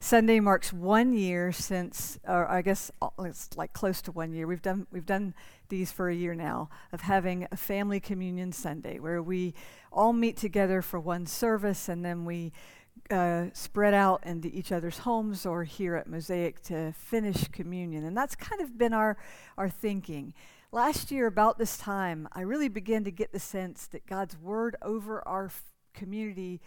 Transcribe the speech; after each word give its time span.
Sunday 0.00 0.38
marks 0.38 0.72
one 0.72 1.12
year 1.12 1.50
since, 1.50 2.18
or 2.26 2.48
I 2.48 2.62
guess 2.62 2.90
uh, 3.02 3.08
it's 3.20 3.56
like 3.56 3.72
close 3.72 4.00
to 4.02 4.12
one 4.12 4.32
year. 4.32 4.46
We've 4.46 4.62
done 4.62 4.86
we've 4.92 5.06
done 5.06 5.34
these 5.68 5.90
for 5.90 6.08
a 6.08 6.14
year 6.14 6.34
now 6.34 6.70
of 6.92 7.00
having 7.00 7.48
a 7.50 7.56
family 7.56 7.98
communion 7.98 8.52
Sunday 8.52 8.98
where 9.00 9.20
we 9.20 9.54
all 9.92 10.12
meet 10.12 10.36
together 10.36 10.82
for 10.82 11.00
one 11.00 11.26
service 11.26 11.88
and 11.88 12.04
then 12.04 12.24
we 12.24 12.52
uh, 13.10 13.46
spread 13.52 13.92
out 13.92 14.24
into 14.24 14.48
each 14.48 14.70
other's 14.70 14.98
homes 14.98 15.44
or 15.44 15.64
here 15.64 15.96
at 15.96 16.06
Mosaic 16.06 16.62
to 16.62 16.92
finish 16.92 17.48
communion. 17.48 18.04
And 18.04 18.16
that's 18.16 18.36
kind 18.36 18.60
of 18.60 18.78
been 18.78 18.92
our 18.92 19.16
our 19.56 19.68
thinking. 19.68 20.32
Last 20.70 21.10
year, 21.10 21.26
about 21.26 21.58
this 21.58 21.76
time, 21.76 22.28
I 22.32 22.42
really 22.42 22.68
began 22.68 23.02
to 23.04 23.10
get 23.10 23.32
the 23.32 23.40
sense 23.40 23.86
that 23.88 24.06
God's 24.06 24.38
word 24.38 24.76
over 24.82 25.26
our 25.26 25.46
f- 25.46 25.64
community 25.94 26.60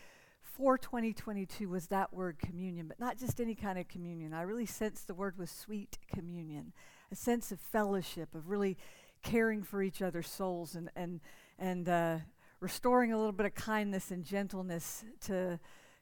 for 0.53 0.77
2022 0.77 1.69
was 1.69 1.87
that 1.87 2.13
word 2.13 2.39
communion, 2.39 2.87
but 2.87 2.99
not 2.99 3.17
just 3.17 3.39
any 3.39 3.55
kind 3.55 3.79
of 3.79 3.87
communion. 3.87 4.33
I 4.33 4.41
really 4.41 4.65
sensed 4.65 5.07
the 5.07 5.13
word 5.13 5.37
was 5.37 5.49
sweet 5.49 5.97
communion, 6.07 6.73
a 7.11 7.15
sense 7.15 7.51
of 7.51 7.59
fellowship, 7.59 8.35
of 8.35 8.49
really 8.49 8.77
caring 9.23 9.63
for 9.63 9.81
each 9.81 10.01
other's 10.01 10.27
souls 10.27 10.75
and, 10.75 10.89
and, 10.95 11.21
and 11.57 11.87
uh, 11.87 12.17
restoring 12.59 13.13
a 13.13 13.17
little 13.17 13.31
bit 13.31 13.45
of 13.45 13.55
kindness 13.55 14.11
and 14.11 14.25
gentleness 14.25 15.05
to 15.21 15.59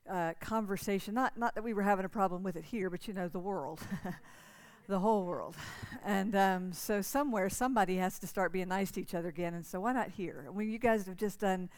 uh, 0.09 0.33
conversation. 0.39 1.13
Not, 1.13 1.37
not 1.37 1.55
that 1.55 1.63
we 1.63 1.73
were 1.73 1.83
having 1.83 2.05
a 2.05 2.09
problem 2.09 2.43
with 2.43 2.55
it 2.55 2.65
here, 2.65 2.89
but 2.89 3.07
you 3.07 3.13
know, 3.13 3.27
the 3.27 3.39
world. 3.39 3.81
the 4.87 4.99
whole 4.99 5.25
world. 5.25 5.55
And 6.03 6.35
um, 6.35 6.73
so 6.73 7.01
somewhere 7.01 7.49
somebody 7.49 7.97
has 7.97 8.17
to 8.19 8.27
start 8.27 8.51
being 8.51 8.69
nice 8.69 8.89
to 8.91 9.01
each 9.01 9.13
other 9.13 9.29
again. 9.29 9.53
And 9.53 9.65
so 9.65 9.81
why 9.81 9.93
not 9.93 10.09
here? 10.09 10.49
Mean, 10.53 10.71
you 10.71 10.79
guys 10.79 11.05
have 11.05 11.17
just 11.17 11.39
done 11.39 11.69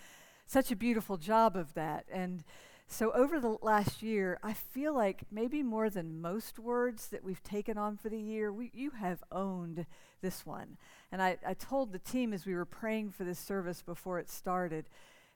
such 0.52 0.70
a 0.70 0.76
beautiful 0.76 1.16
job 1.16 1.56
of 1.56 1.74
that. 1.76 2.06
And 2.12 2.44
so, 2.86 3.12
over 3.14 3.40
the 3.40 3.58
last 3.62 4.04
year, 4.04 4.38
I 4.44 4.52
feel 4.52 4.94
like 4.94 5.24
maybe 5.32 5.64
more 5.64 5.90
than 5.90 6.20
most 6.20 6.60
words 6.60 7.08
that 7.08 7.24
we've 7.24 7.42
taken 7.42 7.78
on 7.78 7.96
for 7.96 8.10
the 8.10 8.20
year, 8.20 8.52
we, 8.52 8.70
you 8.74 8.92
have 8.92 9.24
owned 9.32 9.86
this 10.22 10.46
one. 10.46 10.78
And 11.10 11.22
I, 11.22 11.38
I 11.48 11.54
told 11.54 11.94
the 11.94 12.00
team 12.00 12.34
as 12.34 12.46
we 12.46 12.54
were 12.54 12.66
praying 12.66 13.12
for 13.12 13.24
this 13.24 13.40
service 13.40 13.82
before 13.82 14.20
it 14.20 14.30
started 14.30 14.90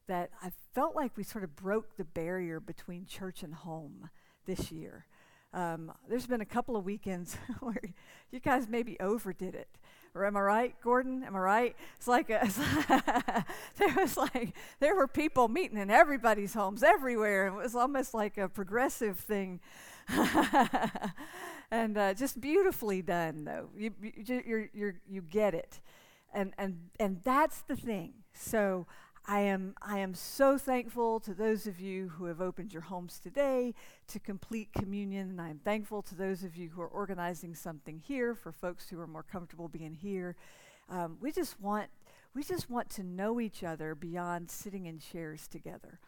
that 0.07 0.31
I 0.43 0.51
felt 0.73 0.97
like 0.97 1.15
we 1.15 1.23
sort 1.23 1.45
of 1.45 1.55
broke 1.55 1.95
the 1.95 2.03
barrier 2.03 2.59
between 2.59 3.05
church 3.05 3.41
and 3.41 3.53
home 3.53 4.09
this 4.45 4.69
year. 4.69 5.05
Um, 5.53 5.93
there's 6.09 6.27
been 6.27 6.41
a 6.41 6.45
couple 6.45 6.75
of 6.75 6.83
weekends 6.83 7.37
where 7.61 7.81
you 8.31 8.41
guys 8.41 8.67
maybe 8.67 8.99
overdid 8.99 9.55
it. 9.55 9.69
Or 10.15 10.25
am 10.25 10.37
I 10.37 10.41
right, 10.41 10.75
Gordon? 10.81 11.23
Am 11.23 11.35
I 11.35 11.39
right? 11.39 11.75
It's 11.97 12.07
like, 12.07 12.29
a, 12.29 12.39
it's 12.43 12.57
there 13.77 13.93
was 13.97 14.15
like 14.15 14.55
there 14.79 14.95
were 14.95 15.07
people 15.07 15.49
meeting 15.49 15.77
in 15.77 15.91
everybody's 15.91 16.53
homes 16.53 16.83
everywhere. 16.83 17.47
It 17.47 17.53
was 17.53 17.75
almost 17.75 18.13
like 18.13 18.37
a 18.37 18.47
progressive 18.47 19.19
thing, 19.19 19.59
and 21.69 21.97
uh, 21.97 22.13
just 22.13 22.39
beautifully 22.39 23.01
done. 23.01 23.43
Though 23.43 23.69
you 23.77 23.91
you 24.01 24.41
you 24.45 24.69
you 24.73 24.93
you 25.05 25.21
get 25.21 25.53
it, 25.53 25.81
and 26.33 26.53
and 26.57 26.77
and 26.97 27.19
that's 27.25 27.61
the 27.63 27.75
thing. 27.75 28.13
So 28.33 28.87
I 29.27 29.39
am, 29.39 29.73
I 29.81 29.97
am 29.99 30.13
so 30.13 30.57
thankful 30.57 31.19
to 31.21 31.33
those 31.33 31.65
of 31.65 31.79
you 31.79 32.09
who 32.09 32.25
have 32.25 32.41
opened 32.41 32.71
your 32.71 32.83
homes 32.83 33.17
today 33.17 33.73
to 34.07 34.19
complete 34.19 34.69
communion, 34.71 35.31
and 35.31 35.41
I 35.41 35.49
am 35.49 35.57
thankful 35.57 36.03
to 36.03 36.15
those 36.15 36.43
of 36.43 36.55
you 36.55 36.69
who 36.69 36.81
are 36.81 36.87
organizing 36.87 37.55
something 37.55 37.97
here 37.97 38.35
for 38.35 38.51
folks 38.51 38.87
who 38.87 38.99
are 38.99 39.07
more 39.07 39.23
comfortable 39.23 39.67
being 39.67 39.95
here. 39.95 40.35
Um, 40.89 41.17
we 41.19 41.31
just 41.31 41.59
want, 41.59 41.89
we 42.35 42.43
just 42.43 42.69
want 42.69 42.91
to 42.91 43.03
know 43.03 43.39
each 43.39 43.63
other 43.63 43.95
beyond 43.95 44.51
sitting 44.51 44.85
in 44.85 44.99
chairs 44.99 45.47
together, 45.47 45.99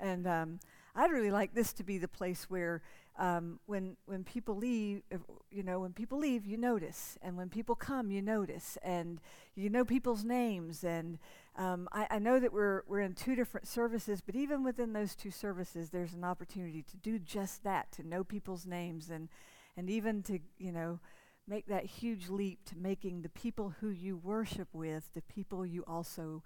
and 0.00 0.26
um, 0.26 0.58
I'd 0.94 1.10
really 1.10 1.30
like 1.30 1.52
this 1.52 1.74
to 1.74 1.84
be 1.84 1.98
the 1.98 2.08
place 2.08 2.48
where 2.48 2.80
um, 3.18 3.60
when 3.66 3.96
when 4.06 4.24
people 4.24 4.56
leave, 4.56 5.02
you 5.50 5.62
know, 5.62 5.80
when 5.80 5.92
people 5.92 6.18
leave, 6.18 6.46
you 6.46 6.56
notice, 6.56 7.18
and 7.20 7.36
when 7.36 7.50
people 7.50 7.74
come, 7.74 8.10
you 8.10 8.22
notice, 8.22 8.78
and 8.82 9.20
you 9.54 9.68
know 9.68 9.84
people's 9.84 10.24
names. 10.24 10.82
And 10.82 11.18
um, 11.56 11.88
I, 11.92 12.06
I, 12.10 12.18
know 12.18 12.40
that 12.40 12.52
we're 12.52 12.82
we're 12.86 13.00
in 13.00 13.14
two 13.14 13.34
different 13.34 13.68
services, 13.68 14.22
but 14.24 14.34
even 14.34 14.64
within 14.64 14.94
those 14.94 15.14
two 15.14 15.30
services, 15.30 15.90
there's 15.90 16.14
an 16.14 16.24
opportunity 16.24 16.82
to 16.82 16.96
do 16.96 17.18
just 17.18 17.64
that, 17.64 17.92
to 17.92 18.06
know 18.06 18.24
people's 18.24 18.64
names, 18.64 19.10
and 19.10 19.28
and 19.76 19.90
even 19.90 20.22
to 20.22 20.38
you 20.58 20.72
know 20.72 20.98
make 21.46 21.66
that 21.66 21.84
huge 21.84 22.30
leap 22.30 22.64
to 22.64 22.78
making 22.78 23.20
the 23.20 23.28
people 23.28 23.74
who 23.80 23.90
you 23.90 24.16
worship 24.16 24.68
with 24.72 25.12
the 25.14 25.22
people 25.22 25.66
you 25.66 25.84
also 25.86 26.42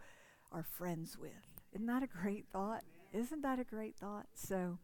are 0.50 0.65
friends 0.65 1.16
with. 1.16 1.31
Isn't 1.72 1.87
that 1.87 2.03
a 2.03 2.09
great 2.09 2.47
thought? 2.53 2.83
Isn't 3.12 3.43
that 3.43 3.60
a 3.60 3.65
great 3.65 3.94
thought? 3.97 4.27
So. 4.34 4.78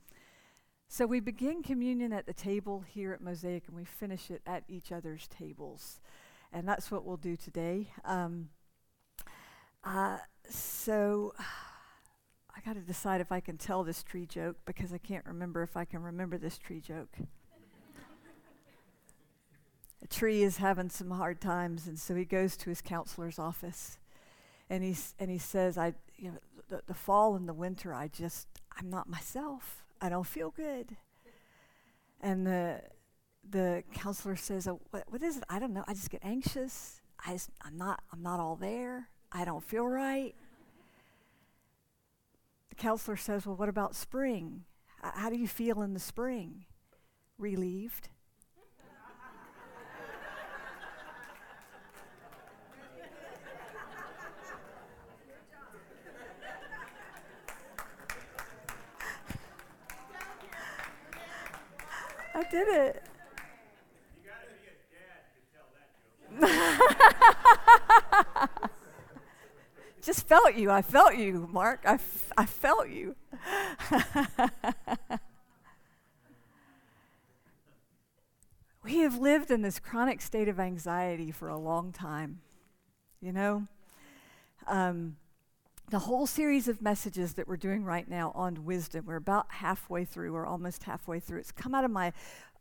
So 0.95 1.07
we 1.07 1.21
begin 1.21 1.63
communion 1.63 2.13
at 2.13 2.27
the 2.27 2.35
table 2.35 2.85
here 2.87 3.15
at 3.15 3.23
Mosaic 3.23 3.67
and 3.67 3.75
we 3.75 3.83
finish 3.83 4.31
it 4.31 4.43
at 4.47 4.63
each 4.69 4.93
other's 4.93 5.27
tables. 5.27 6.03
And 6.53 6.69
that's 6.69 6.91
what 6.91 7.07
we'll 7.07 7.17
do 7.17 7.35
today. 7.35 7.89
Um, 8.05 8.51
uh, 9.83 10.19
so 10.51 11.33
I 12.55 12.61
got 12.67 12.75
to 12.75 12.83
decide 12.83 13.23
if 13.23 13.33
I 13.33 13.41
can 13.41 13.57
tell 13.57 13.85
this 13.85 14.03
tree 14.03 14.27
joke 14.27 14.59
because 14.67 14.93
I 14.93 14.99
can't 14.99 15.25
remember 15.25 15.63
if 15.63 15.79
I 15.79 15.87
can 15.87 16.03
remember 16.03 16.37
this 16.37 16.59
tree 16.59 16.83
joke. 16.83 17.17
a 20.03 20.07
tree 20.09 20.43
is 20.43 20.59
having 20.59 20.91
some 20.91 21.13
hard 21.13 21.41
times, 21.41 21.87
and 21.87 21.99
so 21.99 22.15
he 22.15 22.27
goes 22.27 22.55
to 22.59 22.69
his 22.69 22.83
counselor's 22.83 23.39
office, 23.39 23.99
and 24.69 24.85
he's 24.85 25.15
and 25.19 25.31
he 25.31 25.39
says, 25.39 25.79
"I, 25.79 25.95
you 26.19 26.33
know, 26.33 26.39
the, 26.69 26.83
the 26.87 26.95
fall 26.95 27.35
and 27.35 27.49
the 27.49 27.55
winter, 27.55 27.95
I 27.95 28.09
just, 28.09 28.47
I'm 28.79 28.91
not 28.91 29.09
myself." 29.09 29.82
I 30.03 30.09
don't 30.09 30.27
feel 30.27 30.51
good. 30.51 30.97
And 32.21 32.47
the 32.47 32.83
the 33.49 33.83
counselor 33.95 34.37
says, 34.37 34.69
oh, 34.69 34.81
what, 34.91 35.05
what 35.09 35.23
is 35.23 35.37
it? 35.37 35.45
I 35.49 35.59
don't 35.59 35.73
know. 35.73 35.85
I 35.89 35.95
just 35.95 36.11
get 36.11 36.21
anxious. 36.25 37.01
I 37.25 37.33
just, 37.33 37.51
I'm 37.63 37.77
not 37.77 38.03
I'm 38.13 38.23
not 38.23 38.41
all 38.41 38.57
there. 38.57 39.09
I 39.31 39.45
don't 39.45 39.63
feel 39.63 39.87
right. 39.87 40.35
The 42.69 42.75
counselor 42.75 43.17
says, 43.17 43.47
well, 43.47 43.57
what 43.57 43.69
about 43.69 43.95
spring? 43.95 44.65
How 45.03 45.31
do 45.31 45.37
you 45.37 45.49
feel 45.49 45.83
in 45.83 45.95
the 45.95 46.01
spring? 46.01 46.65
Relieved. 47.39 48.09
I 62.43 62.51
did 62.51 62.69
it. 62.69 63.03
Just 70.03 70.27
felt 70.27 70.57
you. 70.57 70.73
I 70.73 70.83
felt 70.83 71.15
you, 71.15 71.49
Mark. 71.53 71.85
I, 71.87 71.95
f- 71.95 72.33
I 72.37 72.47
felt 72.47 72.89
you. 72.89 73.15
we 78.83 78.99
have 78.99 79.19
lived 79.19 79.53
in 79.53 79.63
this 79.63 79.79
chronic 79.79 80.21
state 80.21 80.49
of 80.49 80.59
anxiety 80.59 81.31
for 81.31 81.49
a 81.49 81.57
long 81.57 81.93
time. 81.93 82.41
You 83.21 83.31
know? 83.31 83.69
Um, 84.67 85.15
the 85.91 85.99
whole 86.01 86.27
series 86.27 86.69
of 86.69 86.81
messages 86.81 87.35
that 87.35 87.47
we're 87.47 87.57
doing 87.57 87.85
right 87.85 88.09
now 88.09 88.33
on 88.35 88.65
wisdom, 88.65 89.05
we're 89.07 89.17
about 89.17 89.47
halfway 89.49 90.05
through, 90.05 90.35
or 90.35 90.47
almost 90.47 90.85
halfway 90.85 91.21
through. 91.21 91.41
It's 91.41 91.53
come 91.53 91.75
out 91.75 91.85
of 91.85 91.91
my 91.91 92.13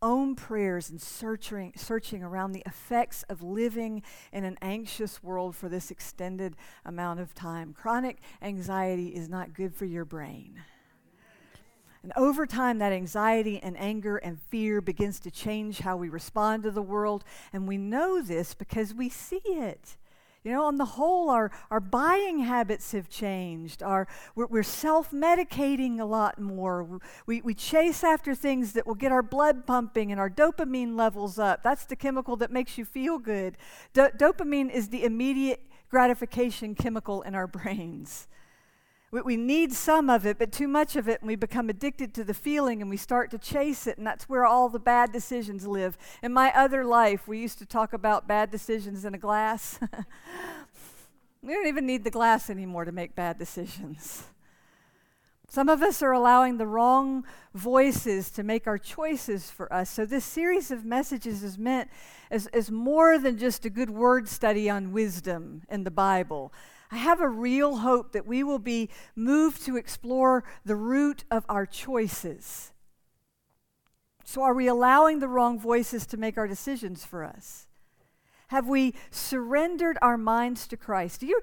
own 0.02 0.36
prayers 0.36 0.90
and 0.90 1.02
searching, 1.02 1.74
searching 1.76 2.24
around 2.24 2.52
the 2.52 2.64
effects 2.66 3.24
of 3.30 3.42
living 3.42 4.02
in 4.34 4.44
an 4.44 4.58
anxious 4.62 5.22
world 5.22 5.56
for 5.56 5.70
this 5.70 5.92
extended 5.92 6.56
amount 6.84 7.20
of 7.20 7.34
time. 7.34 7.74
Chronic 7.74 8.18
anxiety 8.42 9.10
is 9.10 9.30
not 9.30 9.54
good 9.54 9.76
for 9.76 9.86
your 9.86 10.06
brain. 10.06 10.62
And 12.04 12.12
over 12.16 12.48
time, 12.48 12.80
that 12.80 12.92
anxiety 12.92 13.62
and 13.62 13.80
anger 13.80 14.18
and 14.18 14.42
fear 14.50 14.82
begins 14.82 15.20
to 15.20 15.30
change 15.30 15.80
how 15.80 15.98
we 15.98 16.10
respond 16.10 16.64
to 16.64 16.72
the 16.72 16.82
world. 16.82 17.24
And 17.54 17.68
we 17.68 17.78
know 17.78 18.24
this 18.24 18.56
because 18.56 18.94
we 18.94 19.08
see 19.08 19.42
it. 19.46 19.98
You 20.44 20.54
know, 20.54 20.66
on 20.66 20.78
the 20.78 20.86
whole, 20.86 21.30
our, 21.30 21.52
our 21.70 21.80
buying 21.80 22.40
habits 22.40 22.94
have 22.94 23.10
changed. 23.10 23.84
Our, 23.84 24.08
we're, 24.34 24.48
we're 24.48 24.64
self 24.64 25.12
medicating 25.12 26.00
a 26.00 26.06
lot 26.06 26.40
more. 26.40 27.00
We, 27.28 27.42
we 27.42 27.54
chase 27.54 28.04
after 28.04 28.34
things 28.34 28.74
that 28.74 28.88
will 28.88 28.96
get 28.96 29.12
our 29.12 29.22
blood 29.22 29.68
pumping 29.68 30.12
and 30.12 30.20
our 30.20 30.32
dopamine 30.32 30.96
levels 30.96 31.38
up. 31.38 31.62
That's 31.62 31.86
the 31.86 31.96
chemical 31.96 32.36
that 32.38 32.52
makes 32.52 32.78
you 32.78 32.86
feel 32.86 33.20
good. 33.20 33.56
Do- 33.94 34.10
dopamine 34.18 34.74
is 34.74 34.90
the 34.90 35.04
immediate 35.04 35.62
gratification 35.90 36.74
chemical 36.74 37.22
in 37.22 37.36
our 37.36 37.48
brains. 37.60 38.28
We, 39.12 39.22
we 39.22 39.38
need 39.38 39.74
some 39.74 40.10
of 40.10 40.26
it, 40.26 40.40
but 40.40 40.52
too 40.52 40.68
much 40.68 40.96
of 40.96 41.08
it, 41.08 41.20
and 41.22 41.28
we 41.28 41.36
become 41.36 41.70
addicted 41.70 42.14
to 42.16 42.24
the 42.24 42.34
feeling 42.34 42.82
and 42.82 42.90
we 42.90 42.98
start 42.98 43.30
to 43.32 43.38
chase 43.38 43.86
it, 43.86 43.98
and 43.98 44.08
that's 44.08 44.30
where 44.30 44.46
all 44.46 44.70
the 44.70 44.80
bad 44.80 45.12
decisions 45.12 45.68
live. 45.68 45.98
In 46.24 46.34
my 46.34 46.52
other 46.56 46.84
life, 46.84 47.28
we 47.28 47.38
used 47.38 47.60
to 47.60 47.66
talk 47.66 47.94
about 47.94 48.28
bad 48.28 48.50
decisions 48.50 49.06
in 49.06 49.14
a 49.14 49.18
glass. 49.18 49.80
we 51.44 51.54
don't 51.54 51.68
even 51.68 51.86
need 51.86 52.04
the 52.04 52.12
glass 52.12 52.50
anymore 52.50 52.86
to 52.86 52.92
make 52.92 53.16
bad 53.16 53.38
decisions. 53.38 54.24
Some 55.52 55.68
of 55.68 55.84
us 55.84 56.02
are 56.02 56.14
allowing 56.14 56.58
the 56.58 56.66
wrong 56.66 57.26
voices 57.54 58.32
to 58.32 58.42
make 58.42 58.68
our 58.68 58.78
choices 58.78 59.52
for 59.52 59.72
us. 59.74 59.90
So, 59.90 60.06
this 60.06 60.24
series 60.24 60.72
of 60.72 60.86
messages 60.86 61.44
is 61.44 61.58
meant 61.58 61.90
as, 62.30 62.48
as 62.48 62.72
more 62.72 63.20
than 63.20 63.38
just 63.38 63.66
a 63.66 63.70
good 63.70 63.90
word 63.90 64.30
study 64.30 64.70
on 64.70 64.94
wisdom 64.94 65.64
in 65.70 65.84
the 65.84 65.92
Bible. 65.92 66.54
I 66.92 66.98
have 66.98 67.22
a 67.22 67.28
real 67.28 67.78
hope 67.78 68.12
that 68.12 68.28
we 68.28 68.44
will 68.44 68.60
be 68.60 68.90
moved 69.16 69.66
to 69.66 69.78
explore 69.78 70.44
the 70.66 70.76
root 70.76 71.24
of 71.32 71.46
our 71.48 71.66
choices. 71.66 72.74
So, 74.26 74.42
are 74.44 74.54
we 74.54 74.68
allowing 74.68 75.20
the 75.20 75.30
wrong 75.30 75.60
voices 75.60 76.06
to 76.08 76.18
make 76.18 76.38
our 76.38 76.48
decisions 76.48 77.06
for 77.06 77.24
us? 77.24 77.68
Have 78.50 78.68
we 78.68 78.94
surrendered 79.10 79.98
our 80.02 80.18
minds 80.18 80.68
to 80.68 80.78
Christ? 80.78 81.22
Do 81.22 81.28
you 81.28 81.42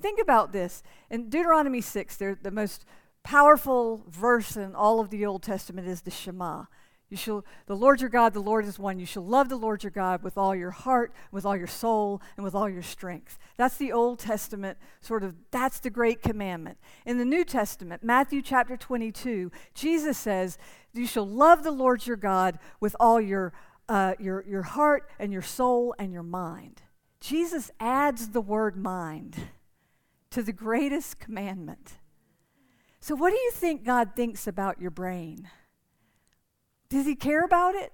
think 0.00 0.20
about 0.20 0.52
this? 0.52 0.82
In 1.08 1.28
Deuteronomy 1.30 1.80
6, 1.80 2.16
the 2.16 2.50
most 2.52 2.84
powerful 3.22 4.04
verse 4.08 4.56
in 4.56 4.74
all 4.74 4.98
of 4.98 5.10
the 5.10 5.24
Old 5.24 5.44
Testament 5.44 5.86
is 5.86 6.02
the 6.02 6.10
Shema. 6.10 6.64
You 7.10 7.16
shall, 7.16 7.44
the 7.66 7.76
Lord 7.76 8.00
your 8.00 8.10
God, 8.10 8.32
the 8.32 8.40
Lord 8.40 8.64
is 8.64 8.78
one. 8.78 8.98
You 8.98 9.06
shall 9.06 9.24
love 9.24 9.48
the 9.48 9.56
Lord 9.56 9.84
your 9.84 9.90
God 9.90 10.22
with 10.22 10.38
all 10.38 10.54
your 10.54 10.70
heart, 10.70 11.12
with 11.30 11.44
all 11.44 11.56
your 11.56 11.66
soul, 11.66 12.22
and 12.36 12.44
with 12.44 12.54
all 12.54 12.68
your 12.68 12.82
strength. 12.82 13.38
That's 13.56 13.76
the 13.76 13.92
Old 13.92 14.18
Testament 14.18 14.78
sort 15.00 15.22
of, 15.22 15.34
that's 15.50 15.80
the 15.80 15.90
great 15.90 16.22
commandment. 16.22 16.78
In 17.04 17.18
the 17.18 17.24
New 17.24 17.44
Testament, 17.44 18.02
Matthew 18.02 18.40
chapter 18.40 18.76
22, 18.76 19.52
Jesus 19.74 20.16
says, 20.16 20.58
You 20.92 21.06
shall 21.06 21.28
love 21.28 21.62
the 21.62 21.70
Lord 21.70 22.06
your 22.06 22.16
God 22.16 22.58
with 22.80 22.96
all 22.98 23.20
your, 23.20 23.52
uh, 23.88 24.14
your, 24.18 24.42
your 24.48 24.62
heart 24.62 25.08
and 25.18 25.32
your 25.32 25.42
soul 25.42 25.94
and 25.98 26.12
your 26.12 26.22
mind. 26.22 26.82
Jesus 27.20 27.70
adds 27.78 28.30
the 28.30 28.40
word 28.40 28.76
mind 28.76 29.36
to 30.30 30.42
the 30.42 30.52
greatest 30.52 31.20
commandment. 31.20 31.98
So, 32.98 33.14
what 33.14 33.30
do 33.30 33.36
you 33.36 33.50
think 33.50 33.84
God 33.84 34.16
thinks 34.16 34.46
about 34.46 34.80
your 34.80 34.90
brain? 34.90 35.48
Does 36.94 37.06
he 37.06 37.16
care 37.16 37.44
about 37.44 37.74
it? 37.74 37.92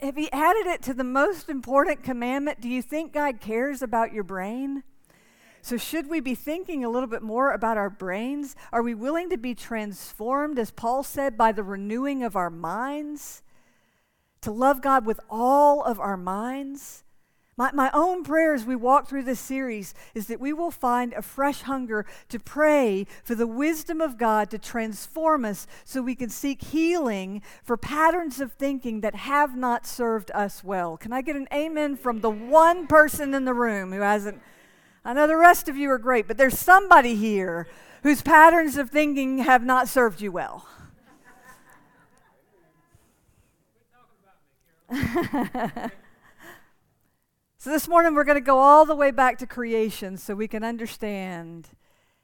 If 0.00 0.16
he 0.16 0.28
added 0.32 0.66
it 0.66 0.82
to 0.82 0.92
the 0.92 1.04
most 1.04 1.48
important 1.48 2.02
commandment, 2.02 2.60
do 2.60 2.68
you 2.68 2.82
think 2.82 3.12
God 3.12 3.40
cares 3.40 3.80
about 3.80 4.12
your 4.12 4.24
brain? 4.24 4.82
So, 5.60 5.76
should 5.76 6.10
we 6.10 6.18
be 6.18 6.34
thinking 6.34 6.84
a 6.84 6.88
little 6.88 7.08
bit 7.08 7.22
more 7.22 7.52
about 7.52 7.76
our 7.76 7.88
brains? 7.88 8.56
Are 8.72 8.82
we 8.82 8.92
willing 8.92 9.30
to 9.30 9.36
be 9.36 9.54
transformed, 9.54 10.58
as 10.58 10.72
Paul 10.72 11.04
said, 11.04 11.38
by 11.38 11.52
the 11.52 11.62
renewing 11.62 12.24
of 12.24 12.34
our 12.34 12.50
minds? 12.50 13.40
To 14.40 14.50
love 14.50 14.82
God 14.82 15.06
with 15.06 15.20
all 15.30 15.84
of 15.84 16.00
our 16.00 16.16
minds? 16.16 17.04
My, 17.62 17.70
my 17.72 17.90
own 17.94 18.24
prayer 18.24 18.54
as 18.54 18.64
we 18.64 18.74
walk 18.74 19.06
through 19.06 19.22
this 19.22 19.38
series 19.38 19.94
is 20.16 20.26
that 20.26 20.40
we 20.40 20.52
will 20.52 20.72
find 20.72 21.12
a 21.12 21.22
fresh 21.22 21.62
hunger 21.62 22.04
to 22.28 22.40
pray 22.40 23.06
for 23.22 23.36
the 23.36 23.46
wisdom 23.46 24.00
of 24.00 24.18
God 24.18 24.50
to 24.50 24.58
transform 24.58 25.44
us 25.44 25.68
so 25.84 26.02
we 26.02 26.16
can 26.16 26.28
seek 26.28 26.60
healing 26.60 27.40
for 27.62 27.76
patterns 27.76 28.40
of 28.40 28.52
thinking 28.54 29.00
that 29.02 29.14
have 29.14 29.56
not 29.56 29.86
served 29.86 30.32
us 30.34 30.64
well. 30.64 30.96
Can 30.96 31.12
I 31.12 31.22
get 31.22 31.36
an 31.36 31.46
amen 31.54 31.94
from 31.94 32.20
the 32.20 32.30
one 32.30 32.88
person 32.88 33.32
in 33.32 33.44
the 33.44 33.54
room 33.54 33.92
who 33.92 34.00
hasn't? 34.00 34.42
I 35.04 35.12
know 35.12 35.28
the 35.28 35.36
rest 35.36 35.68
of 35.68 35.76
you 35.76 35.88
are 35.92 35.98
great, 35.98 36.26
but 36.26 36.36
there's 36.36 36.58
somebody 36.58 37.14
here 37.14 37.68
whose 38.02 38.22
patterns 38.22 38.76
of 38.76 38.90
thinking 38.90 39.38
have 39.38 39.64
not 39.64 39.86
served 39.86 40.20
you 40.20 40.32
well. 40.32 40.66
So 47.62 47.70
this 47.70 47.86
morning 47.86 48.16
we're 48.16 48.24
going 48.24 48.34
to 48.34 48.40
go 48.40 48.58
all 48.58 48.84
the 48.84 48.96
way 48.96 49.12
back 49.12 49.38
to 49.38 49.46
creation 49.46 50.16
so 50.16 50.34
we 50.34 50.48
can 50.48 50.64
understand 50.64 51.68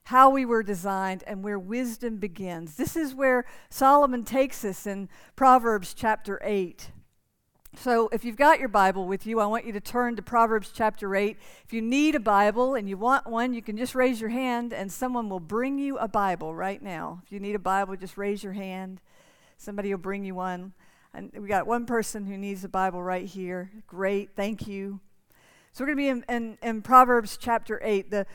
how 0.03 0.31
we 0.31 0.45
were 0.45 0.65
designed 0.65 1.23
and 1.29 1.45
where 1.45 1.61
wisdom 1.61 2.17
begins. 2.17 2.75
This 2.75 2.97
is 2.97 3.15
where 3.15 3.45
Solomon 3.71 4.25
takes 4.25 4.65
us 4.65 4.85
in 4.85 5.09
Proverbs 5.37 5.95
chapter 5.95 6.41
8. 6.43 6.91
So, 7.77 8.09
if 8.09 8.25
you've 8.25 8.35
got 8.35 8.59
your 8.59 8.69
Bible 8.69 9.07
with 9.07 9.27
you, 9.27 9.39
I 9.39 9.47
want 9.47 9.65
you 9.65 9.73
to 9.75 9.81
turn 9.81 10.17
to 10.17 10.23
Proverbs 10.23 10.73
chapter 10.75 11.15
8. 11.15 11.37
If 11.65 11.73
you 11.73 11.83
need 11.83 12.17
a 12.17 12.21
Bible 12.21 12.75
and 12.75 12.89
you 12.89 12.97
want 12.97 13.29
one, 13.29 13.55
you 13.55 13.63
can 13.63 13.77
just 13.77 13.95
raise 13.95 14.21
your 14.21 14.31
hand 14.31 14.73
and 14.73 14.91
someone 14.91 15.29
will 15.29 15.39
bring 15.39 15.79
you 15.79 15.99
a 15.99 16.09
Bible 16.09 16.53
right 16.53 16.83
now. 16.83 17.23
If 17.25 17.31
you 17.31 17.39
need 17.39 17.55
a 17.55 17.61
Bible, 17.61 17.95
just 17.95 18.19
raise 18.19 18.43
your 18.43 18.55
hand. 18.55 19.01
Somebody 19.57 19.95
will 19.95 20.01
bring 20.01 20.25
you 20.25 20.35
one. 20.35 20.73
And 21.15 21.31
we 21.39 21.47
got 21.47 21.69
one 21.69 21.87
person 21.87 22.27
who 22.27 22.37
needs 22.37 22.65
a 22.65 22.69
Bible 22.69 23.01
right 23.01 23.25
here. 23.25 23.71
Great, 23.87 24.31
thank 24.35 24.67
you. 24.67 24.99
So 25.73 25.85
we're 25.85 25.95
going 25.95 25.97
to 25.97 26.03
be 26.03 26.09
in, 26.09 26.25
in, 26.29 26.59
in, 26.63 26.83
Proverbs 26.83 27.39
chapter 27.41 27.81
8. 27.83 28.11
The, 28.11 28.27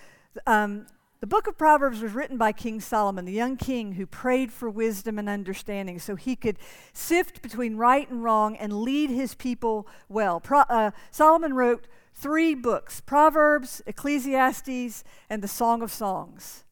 um, 0.46 0.86
the 1.20 1.28
book 1.28 1.48
of 1.48 1.58
Proverbs 1.58 2.02
was 2.02 2.14
written 2.14 2.38
by 2.38 2.52
King 2.52 2.82
Solomon, 2.82 3.26
the 3.26 3.32
young 3.32 3.56
king 3.56 3.94
who 3.94 4.06
prayed 4.06 4.52
for 4.52 4.70
wisdom 4.70 5.18
and 5.18 5.30
understanding 5.30 5.98
so 6.00 6.16
he 6.16 6.36
could 6.36 6.58
sift 6.92 7.42
between 7.42 7.78
right 7.78 8.10
and 8.10 8.24
wrong 8.24 8.58
and 8.58 8.82
lead 8.82 9.10
his 9.10 9.34
people 9.34 9.88
well. 10.10 10.40
Pro, 10.40 10.60
uh, 10.62 10.92
Solomon 11.12 11.54
wrote 11.54 11.88
three 12.14 12.54
books 12.56 13.02
Proverbs, 13.02 13.82
Ecclesiastes, 13.88 15.04
and 15.30 15.42
the 15.42 15.48
Song 15.48 15.82
of 15.82 15.92
Songs. 15.92 16.64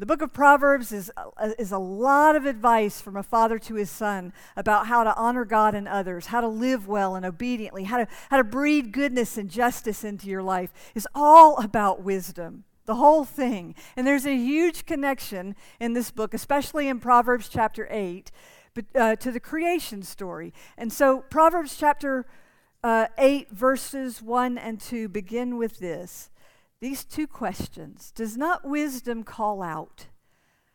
The 0.00 0.06
book 0.06 0.22
of 0.22 0.32
Proverbs 0.32 0.92
is, 0.92 1.12
uh, 1.14 1.50
is 1.58 1.72
a 1.72 1.78
lot 1.78 2.34
of 2.34 2.46
advice 2.46 3.02
from 3.02 3.16
a 3.16 3.22
father 3.22 3.58
to 3.58 3.74
his 3.74 3.90
son 3.90 4.32
about 4.56 4.86
how 4.86 5.04
to 5.04 5.14
honor 5.14 5.44
God 5.44 5.74
and 5.74 5.86
others, 5.86 6.28
how 6.28 6.40
to 6.40 6.48
live 6.48 6.88
well 6.88 7.16
and 7.16 7.26
obediently, 7.26 7.84
how 7.84 7.98
to, 7.98 8.08
how 8.30 8.38
to 8.38 8.44
breed 8.44 8.92
goodness 8.92 9.36
and 9.36 9.50
justice 9.50 10.02
into 10.02 10.26
your 10.28 10.42
life. 10.42 10.72
It's 10.94 11.06
all 11.14 11.58
about 11.58 12.02
wisdom, 12.02 12.64
the 12.86 12.94
whole 12.94 13.26
thing. 13.26 13.74
And 13.94 14.06
there's 14.06 14.24
a 14.24 14.34
huge 14.34 14.86
connection 14.86 15.54
in 15.78 15.92
this 15.92 16.10
book, 16.10 16.32
especially 16.32 16.88
in 16.88 16.98
Proverbs 16.98 17.50
chapter 17.50 17.86
8, 17.90 18.30
but, 18.72 18.84
uh, 18.94 19.16
to 19.16 19.30
the 19.30 19.38
creation 19.38 20.02
story. 20.02 20.54
And 20.78 20.90
so, 20.90 21.18
Proverbs 21.28 21.76
chapter 21.78 22.24
uh, 22.82 23.08
8, 23.18 23.50
verses 23.50 24.22
1 24.22 24.56
and 24.56 24.80
2 24.80 25.10
begin 25.10 25.58
with 25.58 25.78
this 25.78 26.30
these 26.80 27.04
two 27.04 27.26
questions 27.26 28.12
Does 28.14 28.36
not 28.36 28.64
wisdom 28.64 29.22
call 29.22 29.62
out? 29.62 30.06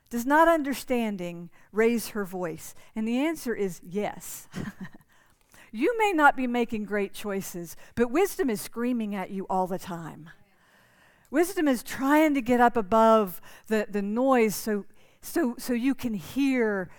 Does 0.09 0.25
not 0.25 0.47
understanding 0.47 1.49
raise 1.71 2.09
her 2.09 2.23
voice? 2.23 2.75
And 2.95 3.07
the 3.07 3.17
answer 3.17 3.55
is 3.55 3.81
yes. 3.83 4.47
you 5.71 5.97
may 5.97 6.13
not 6.13 6.37
be 6.37 6.47
making 6.47 6.85
great 6.85 7.13
choices, 7.13 7.75
but 7.95 8.11
wisdom 8.11 8.49
is 8.49 8.61
screaming 8.61 9.15
at 9.15 9.31
you 9.31 9.45
all 9.49 9.67
the 9.67 9.79
time. 9.79 10.29
Wisdom 11.31 11.67
is 11.67 11.83
trying 11.83 12.35
to 12.35 12.41
get 12.41 12.61
up 12.61 12.77
above 12.77 13.41
the, 13.67 13.87
the 13.89 14.01
noise 14.01 14.55
so, 14.55 14.85
so, 15.21 15.55
so 15.57 15.73
you 15.73 15.95
can 15.95 16.13
hear 16.13 16.89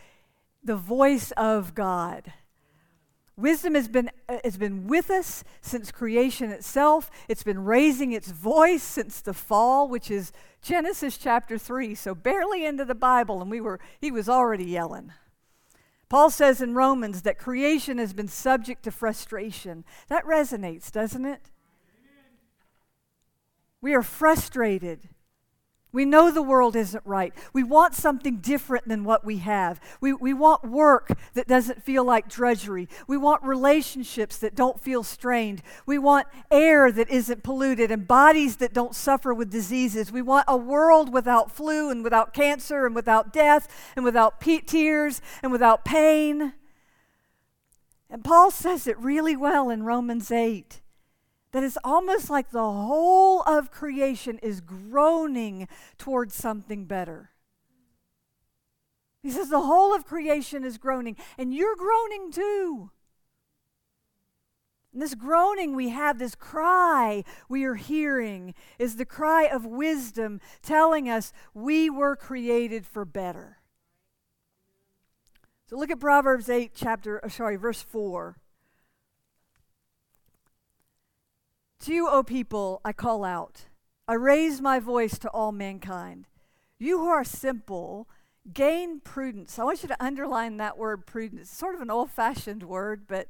the 0.62 0.76
voice 0.76 1.30
of 1.36 1.75
God. 1.75 2.32
Wisdom 3.38 3.74
has 3.74 3.86
been, 3.86 4.10
uh, 4.30 4.38
has 4.44 4.56
been 4.56 4.86
with 4.86 5.10
us 5.10 5.44
since 5.60 5.92
creation 5.92 6.50
itself. 6.50 7.10
It's 7.28 7.42
been 7.42 7.64
raising 7.64 8.12
its 8.12 8.30
voice 8.30 8.82
since 8.82 9.20
the 9.20 9.34
fall, 9.34 9.88
which 9.88 10.10
is 10.10 10.32
Genesis 10.62 11.18
chapter 11.18 11.58
3. 11.58 11.94
So 11.94 12.14
barely 12.14 12.64
into 12.64 12.86
the 12.86 12.94
Bible, 12.94 13.42
and 13.42 13.50
we 13.50 13.60
were, 13.60 13.78
he 14.00 14.10
was 14.10 14.28
already 14.28 14.64
yelling. 14.64 15.12
Paul 16.08 16.30
says 16.30 16.62
in 16.62 16.74
Romans 16.74 17.22
that 17.22 17.38
creation 17.38 17.98
has 17.98 18.14
been 18.14 18.28
subject 18.28 18.84
to 18.84 18.90
frustration. 18.90 19.84
That 20.08 20.24
resonates, 20.24 20.90
doesn't 20.90 21.26
it? 21.26 21.50
We 23.82 23.92
are 23.92 24.02
frustrated 24.02 25.10
we 25.96 26.04
know 26.04 26.30
the 26.30 26.42
world 26.42 26.76
isn't 26.76 27.06
right. 27.06 27.32
We 27.54 27.62
want 27.62 27.94
something 27.94 28.36
different 28.40 28.86
than 28.86 29.02
what 29.02 29.24
we 29.24 29.38
have. 29.38 29.80
We, 29.98 30.12
we 30.12 30.34
want 30.34 30.62
work 30.62 31.18
that 31.32 31.48
doesn't 31.48 31.82
feel 31.82 32.04
like 32.04 32.28
drudgery. 32.28 32.86
We 33.06 33.16
want 33.16 33.42
relationships 33.42 34.36
that 34.36 34.54
don't 34.54 34.78
feel 34.78 35.02
strained. 35.02 35.62
We 35.86 35.98
want 35.98 36.26
air 36.50 36.92
that 36.92 37.08
isn't 37.08 37.42
polluted 37.42 37.90
and 37.90 38.06
bodies 38.06 38.58
that 38.58 38.74
don't 38.74 38.94
suffer 38.94 39.32
with 39.32 39.50
diseases. 39.50 40.12
We 40.12 40.20
want 40.20 40.44
a 40.48 40.56
world 40.58 41.14
without 41.14 41.50
flu 41.50 41.88
and 41.88 42.04
without 42.04 42.34
cancer 42.34 42.84
and 42.84 42.94
without 42.94 43.32
death 43.32 43.66
and 43.96 44.04
without 44.04 44.38
pe- 44.38 44.60
tears 44.60 45.22
and 45.42 45.50
without 45.50 45.82
pain. 45.82 46.52
And 48.10 48.22
Paul 48.22 48.50
says 48.50 48.86
it 48.86 48.98
really 48.98 49.34
well 49.34 49.70
in 49.70 49.82
Romans 49.82 50.30
8 50.30 50.82
that 51.56 51.64
it's 51.64 51.78
almost 51.82 52.28
like 52.28 52.50
the 52.50 52.58
whole 52.58 53.40
of 53.44 53.70
creation 53.70 54.38
is 54.42 54.60
groaning 54.60 55.66
towards 55.96 56.34
something 56.34 56.84
better. 56.84 57.30
He 59.22 59.30
says 59.30 59.48
the 59.48 59.62
whole 59.62 59.94
of 59.94 60.04
creation 60.04 60.64
is 60.64 60.76
groaning, 60.76 61.16
and 61.38 61.54
you're 61.54 61.75
groaning 61.75 62.30
too. 62.30 62.90
And 64.92 65.00
this 65.00 65.14
groaning 65.14 65.75
we 65.75 65.88
have, 65.88 66.18
this 66.18 66.34
cry 66.34 67.25
we 67.48 67.64
are 67.64 67.76
hearing, 67.76 68.52
is 68.78 68.96
the 68.96 69.06
cry 69.06 69.44
of 69.44 69.64
wisdom 69.64 70.42
telling 70.60 71.08
us 71.08 71.32
we 71.54 71.88
were 71.88 72.16
created 72.16 72.84
for 72.84 73.06
better. 73.06 73.60
So 75.70 75.78
look 75.78 75.90
at 75.90 76.00
Proverbs 76.00 76.50
8, 76.50 76.72
chapter, 76.75 77.25
uh, 77.25 77.30
sorry, 77.30 77.56
verse 77.56 77.80
4. 77.80 78.36
To 81.80 81.92
you, 81.92 82.09
O 82.09 82.23
people, 82.23 82.80
I 82.85 82.92
call 82.92 83.25
out. 83.25 83.66
I 84.09 84.14
raise 84.14 84.61
my 84.61 84.78
voice 84.78 85.18
to 85.18 85.30
all 85.30 85.52
mankind. 85.52 86.26
You 86.78 86.99
who 86.99 87.09
are 87.09 87.25
simple, 87.25 88.09
gain 88.52 89.00
prudence. 89.00 89.59
I 89.59 89.64
want 89.64 89.83
you 89.83 89.88
to 89.88 90.04
underline 90.04 90.56
that 90.56 90.78
word 90.78 91.06
prudence. 91.06 91.49
It's 91.49 91.56
sort 91.59 91.75
of 91.75 91.80
an 91.80 91.90
old 91.90 92.11
fashioned 92.11 92.62
word, 92.62 93.02
but 93.06 93.28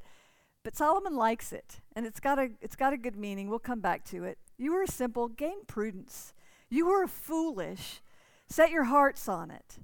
but 0.62 0.76
Solomon 0.76 1.15
likes 1.15 1.53
it, 1.53 1.81
and 1.95 2.07
it's 2.07 2.19
got 2.19 2.38
a 2.38 2.50
it's 2.61 2.76
got 2.76 2.93
a 2.93 2.97
good 2.97 3.17
meaning. 3.17 3.49
We'll 3.49 3.59
come 3.59 3.81
back 3.81 4.05
to 4.07 4.25
it. 4.25 4.38
You 4.59 4.73
who 4.73 4.79
are 4.79 4.87
simple, 4.87 5.29
gain 5.29 5.65
prudence. 5.67 6.35
You 6.69 6.87
who 6.87 6.93
are 6.93 7.07
foolish, 7.07 8.00
set 8.49 8.71
your 8.71 8.85
hearts 8.85 9.29
on 9.29 9.50
it. 9.50 9.79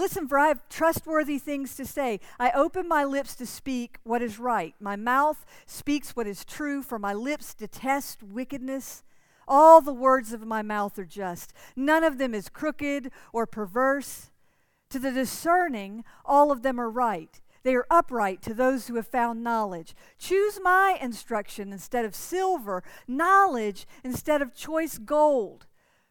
Listen, 0.00 0.26
for 0.26 0.38
I 0.38 0.48
have 0.48 0.66
trustworthy 0.70 1.38
things 1.38 1.76
to 1.76 1.84
say. 1.84 2.20
I 2.38 2.52
open 2.52 2.88
my 2.88 3.04
lips 3.04 3.34
to 3.34 3.44
speak 3.44 3.98
what 4.02 4.22
is 4.22 4.38
right. 4.38 4.74
My 4.80 4.96
mouth 4.96 5.44
speaks 5.66 6.16
what 6.16 6.26
is 6.26 6.42
true, 6.42 6.82
for 6.82 6.98
my 6.98 7.12
lips 7.12 7.52
detest 7.52 8.22
wickedness. 8.22 9.04
All 9.46 9.82
the 9.82 9.92
words 9.92 10.32
of 10.32 10.46
my 10.46 10.62
mouth 10.62 10.98
are 10.98 11.04
just. 11.04 11.52
None 11.76 12.02
of 12.02 12.16
them 12.16 12.32
is 12.32 12.48
crooked 12.48 13.10
or 13.30 13.44
perverse. 13.44 14.30
To 14.88 14.98
the 14.98 15.12
discerning, 15.12 16.02
all 16.24 16.50
of 16.50 16.62
them 16.62 16.80
are 16.80 16.88
right. 16.88 17.38
They 17.62 17.74
are 17.74 17.86
upright 17.90 18.40
to 18.44 18.54
those 18.54 18.86
who 18.86 18.94
have 18.94 19.06
found 19.06 19.44
knowledge. 19.44 19.94
Choose 20.18 20.58
my 20.62 20.96
instruction 20.98 21.74
instead 21.74 22.06
of 22.06 22.14
silver, 22.14 22.82
knowledge 23.06 23.86
instead 24.02 24.40
of 24.40 24.54
choice 24.54 24.96
gold. 24.96 25.66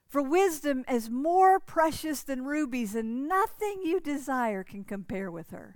For 0.09 0.23
wisdom 0.23 0.83
is 0.89 1.09
more 1.09 1.59
precious 1.59 2.23
than 2.23 2.43
rubies, 2.43 2.95
and 2.95 3.27
nothing 3.27 3.81
you 3.83 3.99
desire 3.99 4.63
can 4.63 4.83
compare 4.83 5.29
with 5.29 5.51
her. 5.51 5.75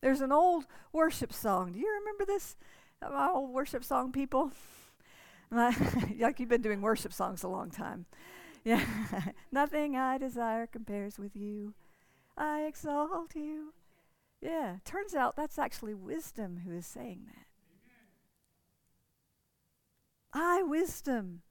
There's 0.00 0.22
an 0.22 0.32
old 0.32 0.64
worship 0.92 1.32
song. 1.34 1.72
Do 1.72 1.78
you 1.78 1.92
remember 2.00 2.24
this? 2.24 2.56
My 3.02 3.28
old 3.28 3.50
worship 3.50 3.84
song, 3.84 4.12
people? 4.12 4.52
like 5.50 6.40
you've 6.40 6.48
been 6.48 6.62
doing 6.62 6.80
worship 6.80 7.12
songs 7.12 7.42
a 7.42 7.48
long 7.48 7.70
time. 7.70 8.06
Yeah. 8.64 8.84
nothing 9.52 9.96
I 9.96 10.18
desire 10.18 10.66
compares 10.66 11.16
with 11.18 11.34
you. 11.34 11.74
I 12.36 12.62
exalt 12.62 13.34
you. 13.34 13.72
Yeah, 14.42 14.78
turns 14.84 15.14
out 15.14 15.36
that's 15.36 15.58
actually 15.58 15.94
wisdom 15.94 16.62
who 16.66 16.72
is 16.72 16.84
saying 16.84 17.22
that. 17.26 17.46
I, 20.32 20.62
wisdom, 20.64 21.42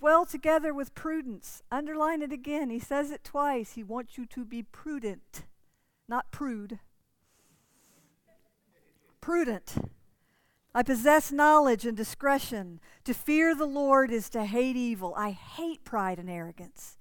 dwell 0.00 0.24
together 0.24 0.72
with 0.72 0.94
prudence. 0.94 1.62
Underline 1.70 2.22
it 2.22 2.32
again. 2.32 2.70
He 2.70 2.78
says 2.78 3.10
it 3.10 3.22
twice. 3.22 3.72
He 3.72 3.82
wants 3.82 4.16
you 4.16 4.26
to 4.26 4.44
be 4.44 4.62
prudent, 4.62 5.44
not 6.08 6.30
prude. 6.30 6.78
Prudent. 9.20 9.76
I 10.74 10.82
possess 10.82 11.30
knowledge 11.30 11.84
and 11.84 11.96
discretion. 11.96 12.80
To 13.04 13.12
fear 13.12 13.54
the 13.54 13.66
Lord 13.66 14.10
is 14.10 14.30
to 14.30 14.44
hate 14.44 14.76
evil. 14.76 15.14
I 15.16 15.30
hate 15.30 15.84
pride 15.84 16.18
and 16.18 16.30
arrogance 16.30 16.96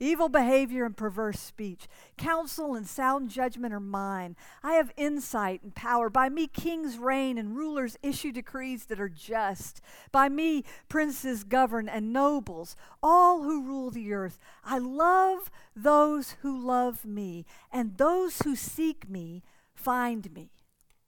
evil 0.00 0.28
behavior 0.28 0.84
and 0.84 0.96
perverse 0.96 1.40
speech. 1.40 1.88
Counsel 2.16 2.74
and 2.74 2.86
sound 2.86 3.30
judgment 3.30 3.74
are 3.74 3.80
mine. 3.80 4.36
I 4.62 4.74
have 4.74 4.92
insight 4.96 5.62
and 5.62 5.74
power. 5.74 6.08
By 6.10 6.28
me, 6.28 6.46
kings 6.46 6.98
reign 6.98 7.38
and 7.38 7.56
rulers 7.56 7.96
issue 8.02 8.32
decrees 8.32 8.86
that 8.86 9.00
are 9.00 9.08
just. 9.08 9.80
By 10.12 10.28
me, 10.28 10.64
princes 10.88 11.44
govern 11.44 11.88
and 11.88 12.12
nobles, 12.12 12.76
all 13.02 13.42
who 13.42 13.64
rule 13.64 13.90
the 13.90 14.12
earth. 14.12 14.38
I 14.64 14.78
love 14.78 15.50
those 15.74 16.36
who 16.42 16.58
love 16.58 17.04
me, 17.04 17.46
and 17.72 17.96
those 17.96 18.42
who 18.42 18.56
seek 18.56 19.08
me 19.08 19.42
find 19.74 20.32
me. 20.32 20.50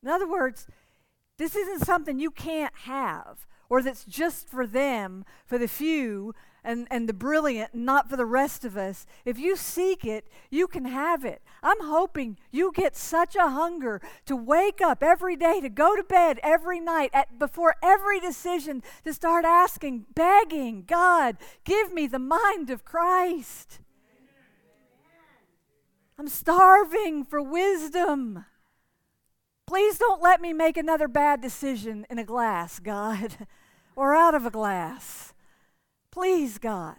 In 0.03 0.09
other 0.09 0.29
words, 0.29 0.67
this 1.37 1.57
isn't 1.57 1.87
something 1.87 2.19
you 2.19 2.31
can't 2.31 2.75
have 2.85 3.47
or 3.71 3.81
that's 3.81 4.05
just 4.05 4.49
for 4.49 4.67
them, 4.67 5.25
for 5.47 5.57
the 5.57 5.69
few, 5.69 6.35
and, 6.63 6.87
and 6.91 7.09
the 7.09 7.15
brilliant, 7.15 7.75
not 7.75 8.11
for 8.11 8.17
the 8.17 8.27
rest 8.27 8.65
of 8.65 8.77
us. 8.77 9.07
If 9.25 9.39
you 9.39 9.57
seek 9.57 10.05
it, 10.05 10.27
you 10.51 10.67
can 10.67 10.85
have 10.85 11.25
it. 11.25 11.41
I'm 11.63 11.81
hoping 11.81 12.37
you 12.51 12.73
get 12.75 12.97
such 12.97 13.37
a 13.37 13.49
hunger 13.49 14.03
to 14.27 14.37
wake 14.37 14.81
up 14.81 15.03
every 15.03 15.37
day, 15.37 15.61
to 15.61 15.71
go 15.71 15.97
to 15.97 16.03
bed 16.03 16.39
every 16.43 16.81
night, 16.81 17.11
at, 17.15 17.39
before 17.39 17.77
every 17.83 18.21
decision, 18.21 18.83
to 19.05 19.15
start 19.15 19.45
asking, 19.45 20.07
begging, 20.15 20.85
God, 20.87 21.37
give 21.65 21.93
me 21.93 22.07
the 22.07 22.19
mind 22.19 22.69
of 22.69 22.85
Christ. 22.85 23.81
I'm 26.19 26.29
starving 26.29 27.25
for 27.25 27.41
wisdom. 27.41 28.45
Please 29.67 29.99
don't 29.99 30.21
let 30.21 30.41
me 30.41 30.53
make 30.53 30.77
another 30.77 31.09
bad 31.09 31.41
decision 31.41 32.05
in 32.11 32.19
a 32.19 32.25
glass, 32.25 32.81
God, 32.81 33.37
or 33.97 34.15
out 34.15 34.35
of 34.35 34.47
a 34.47 34.51
glass. 34.51 35.35
Please, 36.11 36.59
God. 36.59 36.97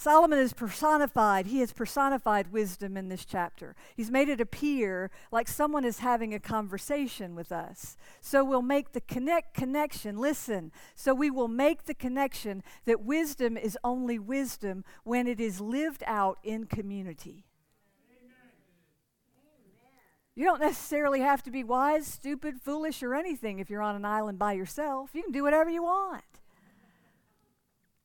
Solomon 0.00 0.38
is 0.38 0.52
personified, 0.52 1.48
he 1.48 1.58
has 1.58 1.72
personified 1.72 2.52
wisdom 2.52 2.96
in 2.96 3.08
this 3.08 3.24
chapter. 3.24 3.74
He's 3.96 4.12
made 4.12 4.28
it 4.28 4.40
appear 4.40 5.10
like 5.32 5.48
someone 5.48 5.84
is 5.84 5.98
having 5.98 6.32
a 6.32 6.38
conversation 6.38 7.34
with 7.34 7.50
us. 7.50 7.96
So 8.20 8.44
we'll 8.44 8.62
make 8.62 8.92
the 8.92 9.00
connect 9.00 9.54
connection, 9.54 10.16
listen. 10.16 10.70
So 10.94 11.14
we 11.14 11.32
will 11.32 11.48
make 11.48 11.86
the 11.86 11.94
connection 11.94 12.62
that 12.84 13.02
wisdom 13.02 13.56
is 13.56 13.76
only 13.82 14.20
wisdom 14.20 14.84
when 15.02 15.26
it 15.26 15.40
is 15.40 15.60
lived 15.60 16.04
out 16.06 16.38
in 16.44 16.66
community. 16.66 17.47
You 20.38 20.44
don't 20.44 20.60
necessarily 20.60 21.18
have 21.18 21.42
to 21.42 21.50
be 21.50 21.64
wise, 21.64 22.06
stupid, 22.06 22.60
foolish, 22.62 23.02
or 23.02 23.12
anything 23.12 23.58
if 23.58 23.68
you're 23.68 23.82
on 23.82 23.96
an 23.96 24.04
island 24.04 24.38
by 24.38 24.52
yourself. 24.52 25.10
You 25.12 25.24
can 25.24 25.32
do 25.32 25.42
whatever 25.42 25.68
you 25.68 25.82
want. 25.82 26.22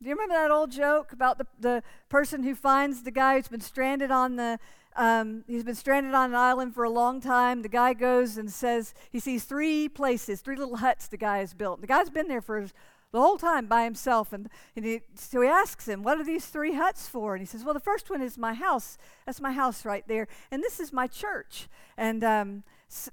Do 0.02 0.10
you 0.10 0.16
remember 0.16 0.34
that 0.34 0.50
old 0.50 0.72
joke 0.72 1.12
about 1.12 1.38
the, 1.38 1.46
the 1.60 1.84
person 2.10 2.42
who 2.42 2.56
finds 2.56 3.04
the 3.04 3.12
guy 3.12 3.36
who's 3.36 3.50
been 3.50 3.62
stranded 3.62 4.10
on 4.10 4.38
the 4.38 4.58
um, 4.96 5.44
he's 5.46 5.64
been 5.64 5.76
stranded 5.76 6.16
on 6.16 6.32
an 6.32 6.36
island 6.36 6.74
for 6.74 6.84
a 6.84 6.90
long 6.90 7.22
time. 7.22 7.62
The 7.62 7.70
guy 7.70 7.94
goes 7.94 8.36
and 8.36 8.52
says 8.52 8.96
he 9.12 9.20
sees 9.20 9.44
three 9.44 9.88
places, 9.88 10.42
three 10.42 10.56
little 10.56 10.78
huts 10.78 11.08
the 11.08 11.18
guy 11.18 11.38
has 11.38 11.54
built. 11.54 11.82
The 11.82 11.88
guy's 11.88 12.10
been 12.10 12.28
there 12.28 12.42
for 12.42 12.66
the 13.14 13.22
whole 13.22 13.38
time 13.38 13.68
by 13.68 13.86
himself. 13.86 14.34
And, 14.34 14.50
and 14.76 14.84
he, 14.84 15.00
so 15.16 15.40
he 15.42 15.48
asks 15.48 15.88
him, 15.88 16.04
What 16.04 16.20
are 16.20 16.26
these 16.26 16.48
three 16.48 16.74
huts 16.74 17.08
for? 17.08 17.36
And 17.36 17.42
he 17.42 17.46
says, 17.46 17.64
Well, 17.64 17.74
the 17.74 17.80
first 17.80 18.10
one 18.10 18.22
is 18.22 18.38
my 18.38 18.54
house. 18.54 18.98
That's 19.26 19.40
my 19.40 19.54
house 19.54 19.86
right 19.86 20.06
there. 20.08 20.28
And 20.52 20.62
this 20.62 20.82
is 20.82 20.92
my 20.92 21.08
church. 21.08 21.70
And 21.96 22.24
um, 22.24 22.64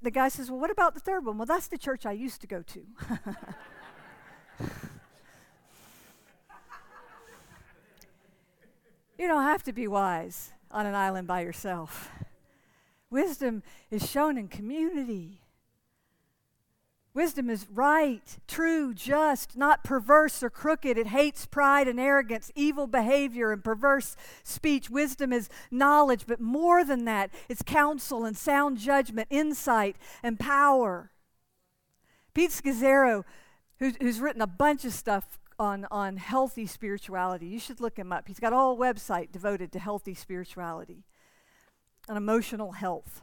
the 0.01 0.11
guy 0.11 0.27
says, 0.27 0.51
Well, 0.51 0.59
what 0.59 0.71
about 0.71 0.95
the 0.95 0.99
third 0.99 1.23
one? 1.23 1.37
Well, 1.37 1.45
that's 1.45 1.67
the 1.67 1.77
church 1.77 2.05
I 2.05 2.11
used 2.13 2.41
to 2.41 2.47
go 2.47 2.63
to. 2.63 2.79
you 9.19 9.27
don't 9.27 9.43
have 9.43 9.63
to 9.63 9.71
be 9.71 9.87
wise 9.87 10.49
on 10.71 10.87
an 10.87 10.95
island 10.95 11.27
by 11.27 11.41
yourself. 11.41 12.09
Wisdom 13.11 13.61
is 13.91 14.09
shown 14.09 14.35
in 14.37 14.47
community. 14.47 15.40
Wisdom 17.13 17.49
is 17.49 17.67
right, 17.69 18.37
true, 18.47 18.93
just, 18.93 19.57
not 19.57 19.83
perverse 19.83 20.41
or 20.41 20.49
crooked. 20.49 20.97
It 20.97 21.07
hates 21.07 21.45
pride 21.45 21.89
and 21.89 21.99
arrogance, 21.99 22.51
evil 22.55 22.87
behavior, 22.87 23.51
and 23.51 23.61
perverse 23.61 24.15
speech. 24.43 24.89
Wisdom 24.89 25.33
is 25.33 25.49
knowledge, 25.69 26.23
but 26.25 26.39
more 26.39 26.85
than 26.85 27.03
that, 27.05 27.29
it's 27.49 27.63
counsel 27.63 28.23
and 28.23 28.37
sound 28.37 28.77
judgment, 28.77 29.27
insight 29.29 29.97
and 30.23 30.39
power. 30.39 31.11
Pete 32.33 32.51
Scazzero, 32.51 33.25
who's, 33.79 33.95
who's 33.99 34.21
written 34.21 34.41
a 34.41 34.47
bunch 34.47 34.85
of 34.85 34.93
stuff 34.93 35.37
on, 35.59 35.85
on 35.91 36.15
healthy 36.15 36.65
spirituality, 36.65 37.45
you 37.45 37.59
should 37.59 37.81
look 37.81 37.97
him 37.97 38.13
up. 38.13 38.29
He's 38.29 38.39
got 38.39 38.53
a 38.53 38.55
whole 38.55 38.77
website 38.77 39.33
devoted 39.33 39.73
to 39.73 39.79
healthy 39.79 40.13
spirituality 40.13 41.03
and 42.07 42.17
emotional 42.17 42.71
health. 42.71 43.21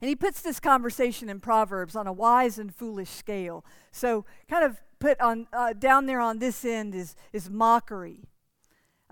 And 0.00 0.08
he 0.08 0.16
puts 0.16 0.40
this 0.40 0.60
conversation 0.60 1.28
in 1.28 1.40
Proverbs 1.40 1.96
on 1.96 2.06
a 2.06 2.12
wise 2.12 2.58
and 2.58 2.74
foolish 2.74 3.10
scale. 3.10 3.64
So, 3.90 4.24
kind 4.48 4.64
of 4.64 4.80
put 4.98 5.20
on 5.20 5.48
uh, 5.52 5.72
down 5.72 6.06
there 6.06 6.20
on 6.20 6.38
this 6.38 6.64
end 6.64 6.94
is, 6.94 7.16
is 7.32 7.50
mockery. 7.50 8.28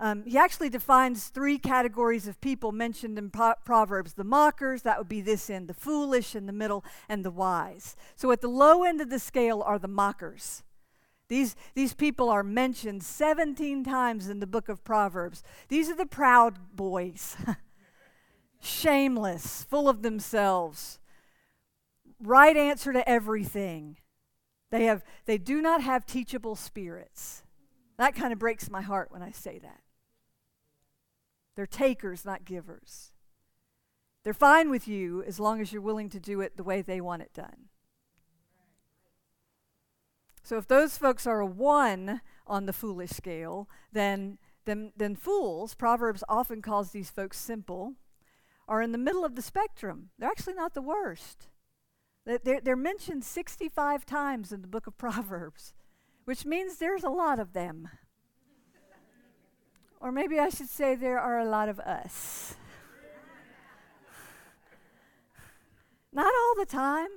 Um, 0.01 0.23
he 0.25 0.35
actually 0.35 0.69
defines 0.69 1.27
three 1.27 1.59
categories 1.59 2.27
of 2.27 2.41
people 2.41 2.71
mentioned 2.71 3.19
in 3.19 3.29
Pro- 3.29 3.53
Proverbs 3.63 4.13
the 4.13 4.23
mockers, 4.23 4.81
that 4.81 4.97
would 4.97 5.07
be 5.07 5.21
this 5.21 5.47
end, 5.47 5.67
the 5.67 5.75
foolish 5.75 6.35
in 6.35 6.47
the 6.47 6.53
middle, 6.53 6.83
and 7.07 7.23
the 7.23 7.29
wise. 7.29 7.95
So 8.15 8.31
at 8.31 8.41
the 8.41 8.47
low 8.47 8.83
end 8.83 8.99
of 8.99 9.11
the 9.11 9.19
scale 9.19 9.61
are 9.61 9.77
the 9.77 9.87
mockers. 9.87 10.63
These, 11.27 11.55
these 11.75 11.93
people 11.93 12.29
are 12.29 12.43
mentioned 12.43 13.03
17 13.03 13.83
times 13.83 14.27
in 14.27 14.39
the 14.39 14.47
book 14.47 14.69
of 14.69 14.83
Proverbs. 14.83 15.43
These 15.69 15.89
are 15.89 15.95
the 15.95 16.07
proud 16.07 16.75
boys, 16.75 17.37
shameless, 18.61 19.63
full 19.69 19.89
of 19.89 20.01
themselves, 20.01 20.99
right 22.21 22.55
answer 22.55 22.93
to 22.93 23.07
everything. 23.07 23.97
They, 24.69 24.85
have, 24.85 25.03
they 25.25 25.37
do 25.37 25.61
not 25.61 25.81
have 25.81 26.05
teachable 26.05 26.55
spirits. 26.55 27.43
That 27.97 28.15
kind 28.15 28.31
of 28.31 28.39
breaks 28.39 28.69
my 28.69 28.81
heart 28.81 29.11
when 29.11 29.21
I 29.21 29.31
say 29.31 29.59
that. 29.59 29.81
They're 31.55 31.65
takers, 31.65 32.23
not 32.25 32.45
givers. 32.45 33.11
They're 34.23 34.33
fine 34.33 34.69
with 34.69 34.87
you 34.87 35.23
as 35.23 35.39
long 35.39 35.61
as 35.61 35.73
you're 35.73 35.81
willing 35.81 36.09
to 36.09 36.19
do 36.19 36.41
it 36.41 36.55
the 36.55 36.63
way 36.63 36.81
they 36.81 37.01
want 37.01 37.23
it 37.23 37.33
done. 37.33 37.69
So 40.43 40.57
if 40.57 40.67
those 40.67 40.97
folks 40.97 41.27
are 41.27 41.39
a 41.39 41.45
one 41.45 42.21
on 42.47 42.65
the 42.65 42.73
foolish 42.73 43.11
scale, 43.11 43.69
then, 43.91 44.37
then, 44.65 44.91
then 44.95 45.15
fools, 45.15 45.75
Proverbs 45.75 46.23
often 46.27 46.61
calls 46.61 46.91
these 46.91 47.09
folks 47.09 47.37
simple, 47.37 47.93
are 48.71 48.81
in 48.81 48.93
the 48.93 48.97
middle 48.97 49.25
of 49.25 49.35
the 49.35 49.41
spectrum. 49.41 50.11
They're 50.17 50.29
actually 50.29 50.53
not 50.53 50.73
the 50.73 50.81
worst. 50.81 51.49
They're, 52.25 52.61
they're 52.61 52.77
mentioned 52.77 53.25
65 53.25 54.05
times 54.05 54.53
in 54.53 54.61
the 54.61 54.67
book 54.67 54.87
of 54.87 54.97
Proverbs, 54.97 55.73
which 56.23 56.45
means 56.45 56.77
there's 56.77 57.03
a 57.03 57.09
lot 57.09 57.37
of 57.37 57.51
them. 57.51 57.89
Or 59.99 60.09
maybe 60.09 60.39
I 60.39 60.47
should 60.47 60.69
say 60.69 60.95
there 60.95 61.19
are 61.19 61.37
a 61.37 61.49
lot 61.49 61.67
of 61.67 61.81
us. 61.81 62.55
Not 66.13 66.33
all 66.33 66.55
the 66.57 66.65
time, 66.65 67.09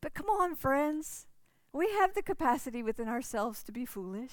but 0.00 0.14
come 0.14 0.30
on, 0.30 0.54
friends. 0.54 1.26
We 1.70 1.90
have 1.90 2.14
the 2.14 2.22
capacity 2.22 2.82
within 2.82 3.08
ourselves 3.08 3.62
to 3.64 3.72
be 3.72 3.84
foolish. 3.84 4.32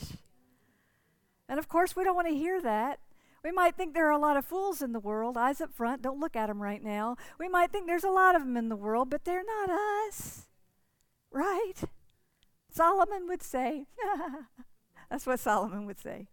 And 1.50 1.60
of 1.60 1.67
course, 1.67 1.98
we 1.98 2.05
don't 2.05 2.15
want 2.15 2.29
to 2.29 2.34
hear 2.34 2.62
that. 2.62 3.00
We 3.43 3.51
might 3.51 3.75
think 3.75 3.93
there 3.93 4.08
are 4.08 4.12
a 4.12 4.19
lot 4.19 4.38
of 4.38 4.46
fools 4.46 4.81
in 4.81 4.91
the 4.91 5.00
world. 5.00 5.38
Eyes 5.38 5.62
up 5.62 5.74
front, 5.74 6.01
don't 6.01 6.19
look 6.19 6.36
at 6.36 6.48
them 6.48 6.62
right 6.62 6.84
now. 6.84 7.15
We 7.39 7.48
might 7.48 7.72
think 7.72 7.88
there's 7.88 8.03
a 8.03 8.10
lot 8.10 8.36
of 8.36 8.41
them 8.41 8.58
in 8.58 8.69
the 8.69 8.75
world, 8.75 9.10
but 9.10 9.24
they're 9.24 9.43
not 9.43 9.69
us. 9.69 10.48
Right? 11.31 11.75
Solomon 12.72 13.27
would 13.27 13.43
say. 13.43 13.86
That's 15.10 15.25
what 15.25 15.39
Solomon 15.39 15.86
would 15.86 16.00
say. 16.00 16.27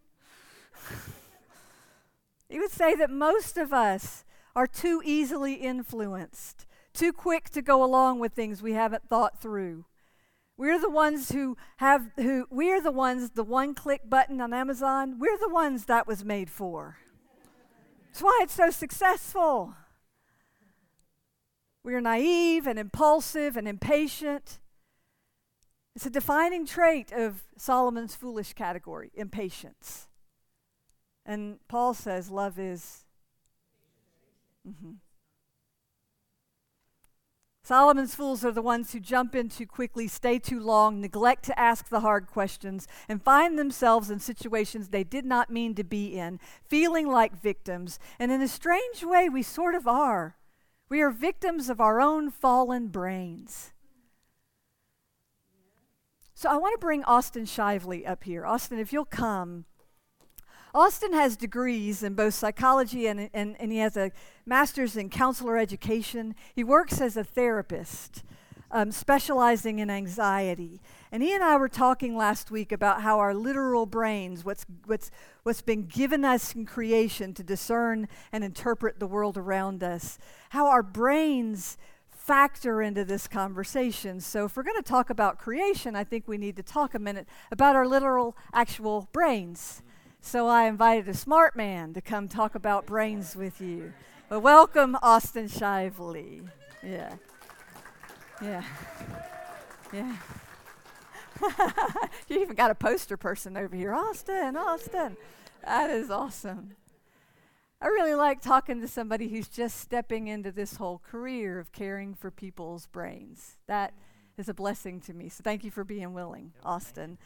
he 2.48 2.58
would 2.58 2.70
say 2.72 2.94
that 2.94 3.10
most 3.10 3.56
of 3.56 3.72
us 3.72 4.24
are 4.54 4.66
too 4.66 5.02
easily 5.04 5.54
influenced, 5.54 6.66
too 6.92 7.12
quick 7.12 7.50
to 7.50 7.62
go 7.62 7.84
along 7.84 8.18
with 8.18 8.32
things 8.32 8.62
we 8.62 8.72
haven't 8.72 9.08
thought 9.08 9.40
through. 9.40 9.84
We're 10.56 10.80
the 10.80 10.90
ones 10.90 11.32
who 11.32 11.56
have 11.78 12.10
who 12.16 12.46
we're 12.50 12.80
the 12.80 12.90
ones 12.90 13.30
the 13.30 13.44
one 13.44 13.74
click 13.74 14.08
button 14.08 14.40
on 14.40 14.54
Amazon, 14.54 15.18
we're 15.18 15.38
the 15.38 15.48
ones 15.48 15.84
that 15.84 16.06
was 16.06 16.24
made 16.24 16.50
for. 16.50 16.98
That's 18.06 18.22
why 18.22 18.40
it's 18.42 18.54
so 18.54 18.70
successful. 18.70 19.74
We're 21.84 22.00
naive 22.00 22.66
and 22.66 22.78
impulsive 22.78 23.56
and 23.56 23.68
impatient. 23.68 24.58
It's 25.94 26.06
a 26.06 26.10
defining 26.10 26.66
trait 26.66 27.12
of 27.12 27.44
Solomon's 27.56 28.14
foolish 28.14 28.54
category, 28.54 29.10
impatience. 29.14 30.08
And 31.24 31.58
Paul 31.68 31.94
says 31.94 32.30
love 32.30 32.58
is. 32.58 33.04
Mm-hmm. 34.68 34.92
Solomon's 37.66 38.14
fools 38.14 38.44
are 38.44 38.52
the 38.52 38.62
ones 38.62 38.92
who 38.92 39.00
jump 39.00 39.34
in 39.34 39.48
too 39.48 39.66
quickly, 39.66 40.06
stay 40.06 40.38
too 40.38 40.60
long, 40.60 41.00
neglect 41.00 41.44
to 41.46 41.58
ask 41.58 41.88
the 41.88 41.98
hard 41.98 42.28
questions, 42.28 42.86
and 43.08 43.20
find 43.20 43.58
themselves 43.58 44.08
in 44.08 44.20
situations 44.20 44.86
they 44.86 45.02
did 45.02 45.24
not 45.24 45.50
mean 45.50 45.74
to 45.74 45.82
be 45.82 46.16
in, 46.16 46.38
feeling 46.68 47.08
like 47.08 47.42
victims. 47.42 47.98
And 48.20 48.30
in 48.30 48.40
a 48.40 48.46
strange 48.46 49.02
way, 49.02 49.28
we 49.28 49.42
sort 49.42 49.74
of 49.74 49.88
are. 49.88 50.36
We 50.88 51.00
are 51.00 51.10
victims 51.10 51.68
of 51.68 51.80
our 51.80 52.00
own 52.00 52.30
fallen 52.30 52.86
brains. 52.86 53.72
So 56.34 56.48
I 56.48 56.58
want 56.58 56.74
to 56.74 56.78
bring 56.78 57.02
Austin 57.02 57.46
Shively 57.46 58.06
up 58.06 58.22
here. 58.22 58.46
Austin, 58.46 58.78
if 58.78 58.92
you'll 58.92 59.04
come. 59.04 59.64
Austin 60.76 61.14
has 61.14 61.38
degrees 61.38 62.02
in 62.02 62.12
both 62.12 62.34
psychology 62.34 63.06
and, 63.06 63.30
and, 63.32 63.56
and 63.58 63.72
he 63.72 63.78
has 63.78 63.96
a 63.96 64.12
master's 64.44 64.94
in 64.94 65.08
counselor 65.08 65.56
education. 65.56 66.34
He 66.54 66.62
works 66.62 67.00
as 67.00 67.16
a 67.16 67.24
therapist, 67.24 68.22
um, 68.70 68.92
specializing 68.92 69.78
in 69.78 69.88
anxiety. 69.88 70.82
And 71.10 71.22
he 71.22 71.34
and 71.34 71.42
I 71.42 71.56
were 71.56 71.70
talking 71.70 72.14
last 72.14 72.50
week 72.50 72.72
about 72.72 73.00
how 73.00 73.18
our 73.20 73.32
literal 73.32 73.86
brains, 73.86 74.44
what's, 74.44 74.66
what's, 74.84 75.10
what's 75.44 75.62
been 75.62 75.86
given 75.86 76.26
us 76.26 76.54
in 76.54 76.66
creation 76.66 77.32
to 77.32 77.42
discern 77.42 78.06
and 78.30 78.44
interpret 78.44 79.00
the 79.00 79.06
world 79.06 79.38
around 79.38 79.82
us, 79.82 80.18
how 80.50 80.66
our 80.66 80.82
brains 80.82 81.78
factor 82.10 82.82
into 82.82 83.02
this 83.02 83.26
conversation. 83.26 84.20
So, 84.20 84.44
if 84.44 84.56
we're 84.56 84.62
going 84.62 84.76
to 84.76 84.82
talk 84.82 85.08
about 85.08 85.38
creation, 85.38 85.96
I 85.96 86.04
think 86.04 86.28
we 86.28 86.36
need 86.36 86.56
to 86.56 86.62
talk 86.62 86.94
a 86.94 86.98
minute 86.98 87.26
about 87.50 87.76
our 87.76 87.86
literal, 87.86 88.36
actual 88.52 89.08
brains. 89.12 89.82
So 90.26 90.48
I 90.48 90.64
invited 90.64 91.06
a 91.06 91.14
smart 91.14 91.54
man 91.54 91.94
to 91.94 92.00
come 92.00 92.26
talk 92.26 92.56
about 92.56 92.84
brains 92.84 93.36
with 93.36 93.60
you. 93.60 93.92
But 94.28 94.40
welcome, 94.40 94.98
Austin 95.00 95.46
Shively. 95.46 96.42
Yeah. 96.82 97.14
Yeah. 98.42 98.64
Yeah. 99.92 100.16
you 102.28 102.40
even 102.40 102.56
got 102.56 102.72
a 102.72 102.74
poster 102.74 103.16
person 103.16 103.56
over 103.56 103.76
here. 103.76 103.94
Austin, 103.94 104.56
Austin. 104.56 105.16
That 105.64 105.90
is 105.90 106.10
awesome. 106.10 106.72
I 107.80 107.86
really 107.86 108.16
like 108.16 108.40
talking 108.40 108.80
to 108.80 108.88
somebody 108.88 109.28
who's 109.28 109.46
just 109.48 109.78
stepping 109.78 110.26
into 110.26 110.50
this 110.50 110.74
whole 110.74 111.00
career 111.08 111.60
of 111.60 111.70
caring 111.70 112.14
for 112.14 112.32
people's 112.32 112.88
brains. 112.88 113.58
That 113.68 113.94
is 114.36 114.48
a 114.48 114.54
blessing 114.54 115.00
to 115.02 115.14
me. 115.14 115.28
So 115.28 115.42
thank 115.44 115.62
you 115.62 115.70
for 115.70 115.84
being 115.84 116.14
willing, 116.14 116.52
Austin. 116.64 117.16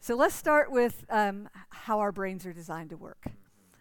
So 0.00 0.14
let's 0.16 0.34
start 0.34 0.70
with 0.70 1.04
um, 1.10 1.48
how 1.70 2.00
our 2.00 2.12
brains 2.12 2.46
are 2.46 2.52
designed 2.52 2.90
to 2.90 2.96
work. 2.96 3.26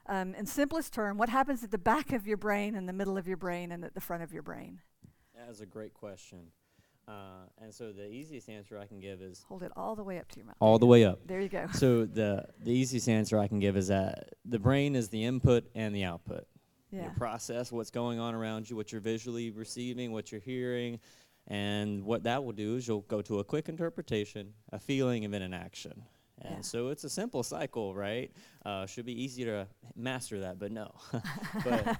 Um, 0.07 0.33
in 0.35 0.45
simplest 0.45 0.93
term, 0.93 1.17
what 1.17 1.29
happens 1.29 1.63
at 1.63 1.71
the 1.71 1.77
back 1.77 2.11
of 2.13 2.25
your 2.25 2.37
brain, 2.37 2.75
in 2.75 2.85
the 2.85 2.93
middle 2.93 3.17
of 3.17 3.27
your 3.27 3.37
brain, 3.37 3.71
and 3.71 3.83
at 3.83 3.93
the 3.93 4.01
front 4.01 4.23
of 4.23 4.33
your 4.33 4.41
brain? 4.41 4.79
That 5.35 5.49
is 5.49 5.61
a 5.61 5.65
great 5.65 5.93
question. 5.93 6.39
Uh, 7.07 7.45
and 7.61 7.73
so 7.73 7.93
the 7.93 8.09
easiest 8.09 8.49
answer 8.49 8.77
I 8.77 8.85
can 8.85 8.99
give 8.99 9.21
is 9.21 9.45
hold 9.47 9.63
it 9.63 9.71
all 9.77 9.95
the 9.95 10.03
way 10.03 10.17
up 10.19 10.27
to 10.29 10.37
your 10.37 10.45
mouth. 10.45 10.55
All 10.59 10.77
the 10.77 10.85
way 10.85 11.05
up. 11.05 11.19
There 11.25 11.39
you 11.39 11.47
go. 11.47 11.67
So 11.73 12.05
the 12.05 12.45
the 12.61 12.71
easiest 12.71 13.07
answer 13.07 13.39
I 13.39 13.47
can 13.47 13.59
give 13.59 13.77
is 13.77 13.87
that 13.87 14.33
the 14.43 14.59
brain 14.59 14.93
is 14.93 15.07
the 15.07 15.23
input 15.23 15.69
and 15.73 15.95
the 15.95 16.03
output. 16.03 16.45
Yeah. 16.91 17.05
You 17.05 17.11
process 17.17 17.71
what's 17.71 17.91
going 17.91 18.19
on 18.19 18.35
around 18.35 18.69
you, 18.69 18.75
what 18.75 18.91
you're 18.91 19.01
visually 19.01 19.51
receiving, 19.51 20.11
what 20.11 20.31
you're 20.31 20.41
hearing, 20.41 20.99
and 21.47 22.03
what 22.03 22.23
that 22.23 22.43
will 22.43 22.53
do 22.53 22.75
is 22.75 22.87
you'll 22.87 23.01
go 23.01 23.21
to 23.21 23.39
a 23.39 23.43
quick 23.43 23.69
interpretation, 23.69 24.53
a 24.71 24.79
feeling, 24.79 25.23
and 25.25 25.33
then 25.33 25.41
an 25.41 25.53
action. 25.53 26.03
And 26.41 26.57
yeah. 26.57 26.61
so 26.61 26.89
it's 26.89 27.03
a 27.03 27.09
simple 27.09 27.41
cycle, 27.41 27.95
right? 27.95 28.31
Uh, 28.65 28.85
should 28.85 29.05
be 29.05 29.23
easy 29.23 29.45
to 29.45 29.67
master 29.95 30.41
that, 30.41 30.59
but 30.59 30.71
no. 30.71 30.93
but 31.63 31.97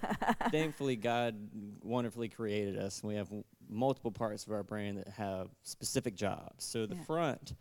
thankfully, 0.50 0.96
God 0.96 1.34
wonderfully 1.82 2.28
created 2.28 2.76
us. 2.76 3.00
and 3.00 3.08
We 3.08 3.16
have 3.16 3.28
multiple 3.68 4.12
parts 4.12 4.46
of 4.46 4.52
our 4.52 4.62
brain 4.62 4.96
that 4.96 5.08
have 5.08 5.48
specific 5.62 6.14
jobs. 6.14 6.64
So 6.64 6.86
the 6.86 6.94
yeah. 6.94 7.02
front, 7.02 7.54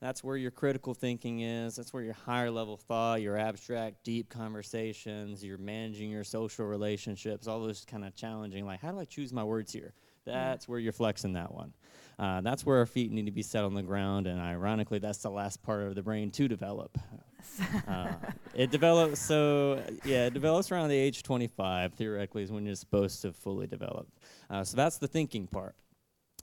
that's 0.00 0.24
where 0.24 0.36
your 0.36 0.50
critical 0.50 0.92
thinking 0.92 1.40
is. 1.40 1.76
That's 1.76 1.92
where 1.92 2.02
your 2.02 2.14
higher 2.14 2.50
level 2.50 2.76
thought, 2.76 3.22
your 3.22 3.36
abstract, 3.36 4.02
deep 4.02 4.28
conversations, 4.28 5.44
you're 5.44 5.58
managing 5.58 6.10
your 6.10 6.24
social 6.24 6.66
relationships, 6.66 7.46
all 7.46 7.60
those 7.60 7.84
kind 7.84 8.04
of 8.04 8.16
challenging, 8.16 8.66
like, 8.66 8.80
how 8.80 8.90
do 8.90 8.98
I 8.98 9.04
choose 9.04 9.32
my 9.32 9.44
words 9.44 9.72
here? 9.72 9.94
That's 10.24 10.68
where 10.68 10.78
you're 10.78 10.92
flexing 10.92 11.34
that 11.34 11.52
one. 11.52 11.72
Uh, 12.18 12.40
that's 12.40 12.64
where 12.64 12.78
our 12.78 12.86
feet 12.86 13.10
need 13.10 13.26
to 13.26 13.32
be 13.32 13.42
set 13.42 13.64
on 13.64 13.74
the 13.74 13.82
ground, 13.82 14.26
and 14.26 14.40
ironically, 14.40 14.98
that's 14.98 15.18
the 15.18 15.30
last 15.30 15.62
part 15.62 15.82
of 15.82 15.94
the 15.94 16.02
brain 16.02 16.30
to 16.30 16.46
develop. 16.46 16.96
uh, 17.88 18.12
it 18.54 18.70
develops 18.70 19.20
so 19.20 19.82
yeah, 20.04 20.26
it 20.26 20.34
develops 20.34 20.72
around 20.72 20.88
the 20.88 20.96
age 20.96 21.22
25. 21.22 21.92
Theoretically, 21.94 22.42
is 22.42 22.52
when 22.52 22.64
you're 22.64 22.74
supposed 22.74 23.22
to 23.22 23.32
fully 23.32 23.66
develop. 23.66 24.08
Uh, 24.48 24.64
so 24.64 24.76
that's 24.76 24.98
the 24.98 25.08
thinking 25.08 25.46
part. 25.46 25.74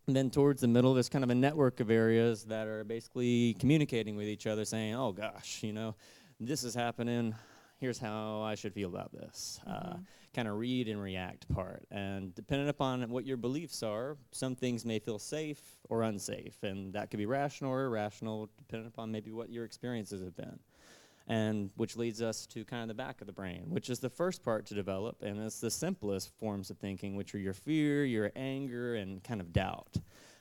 And 0.08 0.16
then 0.16 0.30
towards 0.30 0.62
the 0.62 0.68
middle, 0.68 0.94
there's 0.94 1.10
kind 1.10 1.24
of 1.24 1.30
a 1.30 1.36
network 1.36 1.80
of 1.80 1.90
areas 1.90 2.44
that 2.46 2.68
are 2.68 2.84
basically 2.84 3.56
communicating 3.60 4.16
with 4.16 4.28
each 4.28 4.46
other, 4.46 4.66
saying, 4.66 4.94
"Oh 4.94 5.14
gosh, 5.14 5.64
you 5.64 5.74
know, 5.74 5.96
this 6.40 6.64
is 6.64 6.76
happening 6.76 7.34
here's 7.82 8.00
how 8.00 8.42
I 8.42 8.56
should 8.56 8.74
feel 8.74 8.88
about 8.88 9.12
this. 9.12 9.60
Uh, 9.68 9.72
mm-hmm. 9.72 9.94
Uh, 9.94 9.98
kind 10.34 10.48
of 10.48 10.58
read 10.58 10.88
and 10.88 11.02
react 11.02 11.46
part. 11.54 11.84
And 11.92 12.34
depending 12.36 12.70
upon 12.70 13.10
what 13.10 13.26
your 13.26 13.36
beliefs 13.36 13.84
are, 13.84 14.16
some 14.32 14.56
things 14.56 14.86
may 14.86 14.98
feel 14.98 15.20
safe 15.20 15.60
or 15.90 16.04
unsafe. 16.04 16.64
And 16.64 16.94
that 16.94 17.12
could 17.12 17.18
be 17.18 17.26
rational 17.26 17.70
or 17.74 17.84
irrational, 17.88 18.50
depending 18.58 18.88
upon 18.88 19.12
maybe 19.12 19.32
what 19.32 19.50
your 19.50 19.66
experiences 19.66 20.22
have 20.24 20.38
been. 20.38 20.58
and 21.28 21.72
which 21.76 21.98
leads 21.98 22.22
us 22.22 22.46
to 22.48 22.66
kind 22.66 22.82
of 22.82 22.88
the 22.88 22.94
back 22.94 23.22
of 23.22 23.28
the 23.28 23.34
brain, 23.34 23.66
which 23.70 23.90
is 23.90 24.00
the 24.00 24.10
first 24.10 24.44
part 24.44 24.66
to 24.66 24.74
develop, 24.74 25.22
and 25.22 25.40
it's 25.40 25.60
the 25.60 25.72
simplest 25.72 26.32
forms 26.40 26.70
of 26.70 26.78
thinking, 26.78 27.16
which 27.16 27.34
are 27.36 27.40
your 27.40 27.54
fear, 27.54 28.04
your 28.04 28.32
anger, 28.36 28.96
and 28.96 29.24
kind 29.24 29.40
of 29.40 29.54
doubt. 29.54 29.98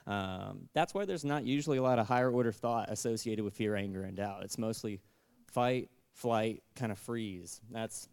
Um, 0.07 0.69
that's 0.75 0.95
why 0.95 1.05
there's 1.05 1.25
not 1.25 1.45
usually 1.45 1.79
a 1.79 1.83
lot 1.83 1.99
of 1.99 2.09
higher 2.09 2.31
order 2.31 2.51
thought 2.51 2.91
associated 2.91 3.45
with 3.45 3.55
fear, 3.55 3.77
anger, 3.77 4.03
and 4.03 4.17
doubt. 4.17 4.43
It's 4.43 4.59
mostly 4.59 4.99
fight, 5.47 5.91
flight, 6.13 6.63
kind 6.75 6.93
of 6.93 6.99
freeze. 6.99 7.61
That's 7.71 8.09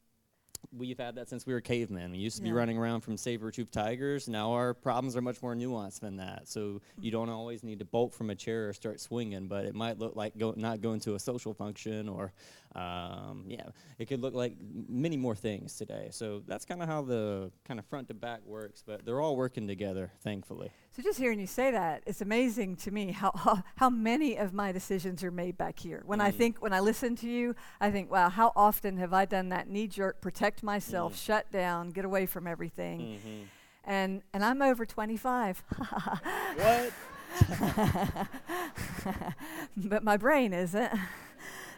we've 0.75 0.97
had 0.97 1.15
that 1.15 1.29
since 1.29 1.45
we 1.45 1.53
were 1.53 1.61
cavemen. 1.61 2.11
We 2.11 2.17
used 2.17 2.37
to 2.37 2.43
Yeah. 2.43 2.49
be 2.49 2.53
running 2.53 2.77
around 2.77 3.01
from 3.01 3.15
saber-toothed 3.15 3.71
tigers. 3.71 4.27
Now 4.27 4.51
our 4.51 4.73
problems 4.73 5.15
are 5.15 5.21
much 5.21 5.41
more 5.41 5.55
nuanced 5.55 5.99
than 5.99 6.17
that. 6.17 6.47
So 6.47 6.81
you 6.99 7.11
don't 7.11 7.29
always 7.29 7.63
need 7.63 7.79
to 7.79 7.85
bolt 7.85 8.13
from 8.13 8.31
a 8.31 8.35
chair 8.35 8.67
or 8.67 8.73
start 8.73 8.99
swinging, 8.99 9.47
but 9.47 9.65
it 9.65 9.75
might 9.75 9.97
look 9.99 10.15
like 10.15 10.35
go, 10.37 10.53
not 10.57 10.81
going 10.81 10.99
to 11.01 11.13
a 11.15 11.19
social 11.19 11.53
function 11.53 12.09
or, 12.09 12.33
um, 12.75 13.45
yeah, 13.47 13.69
it 13.97 14.07
could 14.07 14.19
look 14.21 14.33
like 14.33 14.57
many 14.89 15.15
more 15.15 15.35
things 15.35 15.77
today. 15.77 16.09
So 16.11 16.43
that's 16.47 16.65
kind 16.65 16.81
of 16.81 16.89
how 16.89 17.03
the 17.03 17.51
kind 17.63 17.79
of 17.79 17.85
front 17.85 18.07
to 18.09 18.13
back 18.13 18.43
works, 18.45 18.83
but 18.85 19.05
they're 19.05 19.21
all 19.21 19.37
working 19.37 19.67
together, 19.67 20.11
thankfully. 20.21 20.71
So 20.97 21.03
just 21.03 21.19
hearing 21.19 21.39
you 21.39 21.45
say 21.45 21.69
that, 21.69 22.01
it's 22.07 22.21
amazing 22.21 22.75
to 22.77 22.89
me 22.89 23.11
how, 23.11 23.31
how, 23.35 23.61
how 23.75 23.89
many 23.91 24.35
of 24.35 24.51
my 24.51 24.71
decisions 24.71 25.23
are 25.23 25.29
made 25.29 25.55
back 25.55 25.77
here. 25.77 26.01
When 26.07 26.19
I 26.19 26.31
Mm. 26.31 26.35
think, 26.35 26.57
when 26.59 26.73
I 26.73 26.79
listen 26.79 27.15
to 27.17 27.29
you, 27.29 27.53
I 27.79 27.91
think, 27.91 28.09
wow, 28.11 28.29
how 28.29 28.51
often 28.55 28.97
have 28.97 29.13
I 29.13 29.25
done 29.25 29.49
that 29.49 29.69
knee 29.69 29.85
jerk, 29.87 30.21
protect 30.21 30.63
myself, 30.63 31.13
Mm. 31.13 31.23
shut 31.23 31.51
down, 31.51 31.91
get 31.91 32.03
away 32.03 32.25
from 32.25 32.47
everything? 32.47 32.99
Mm-hmm. 32.99 33.43
And, 33.83 34.23
and 34.33 34.43
I'm 34.43 34.59
over 34.63 34.87
25. 34.87 35.63
What? 36.55 36.93
but 39.77 40.03
my 40.03 40.17
brain 40.17 40.51
isn't, 40.51 40.91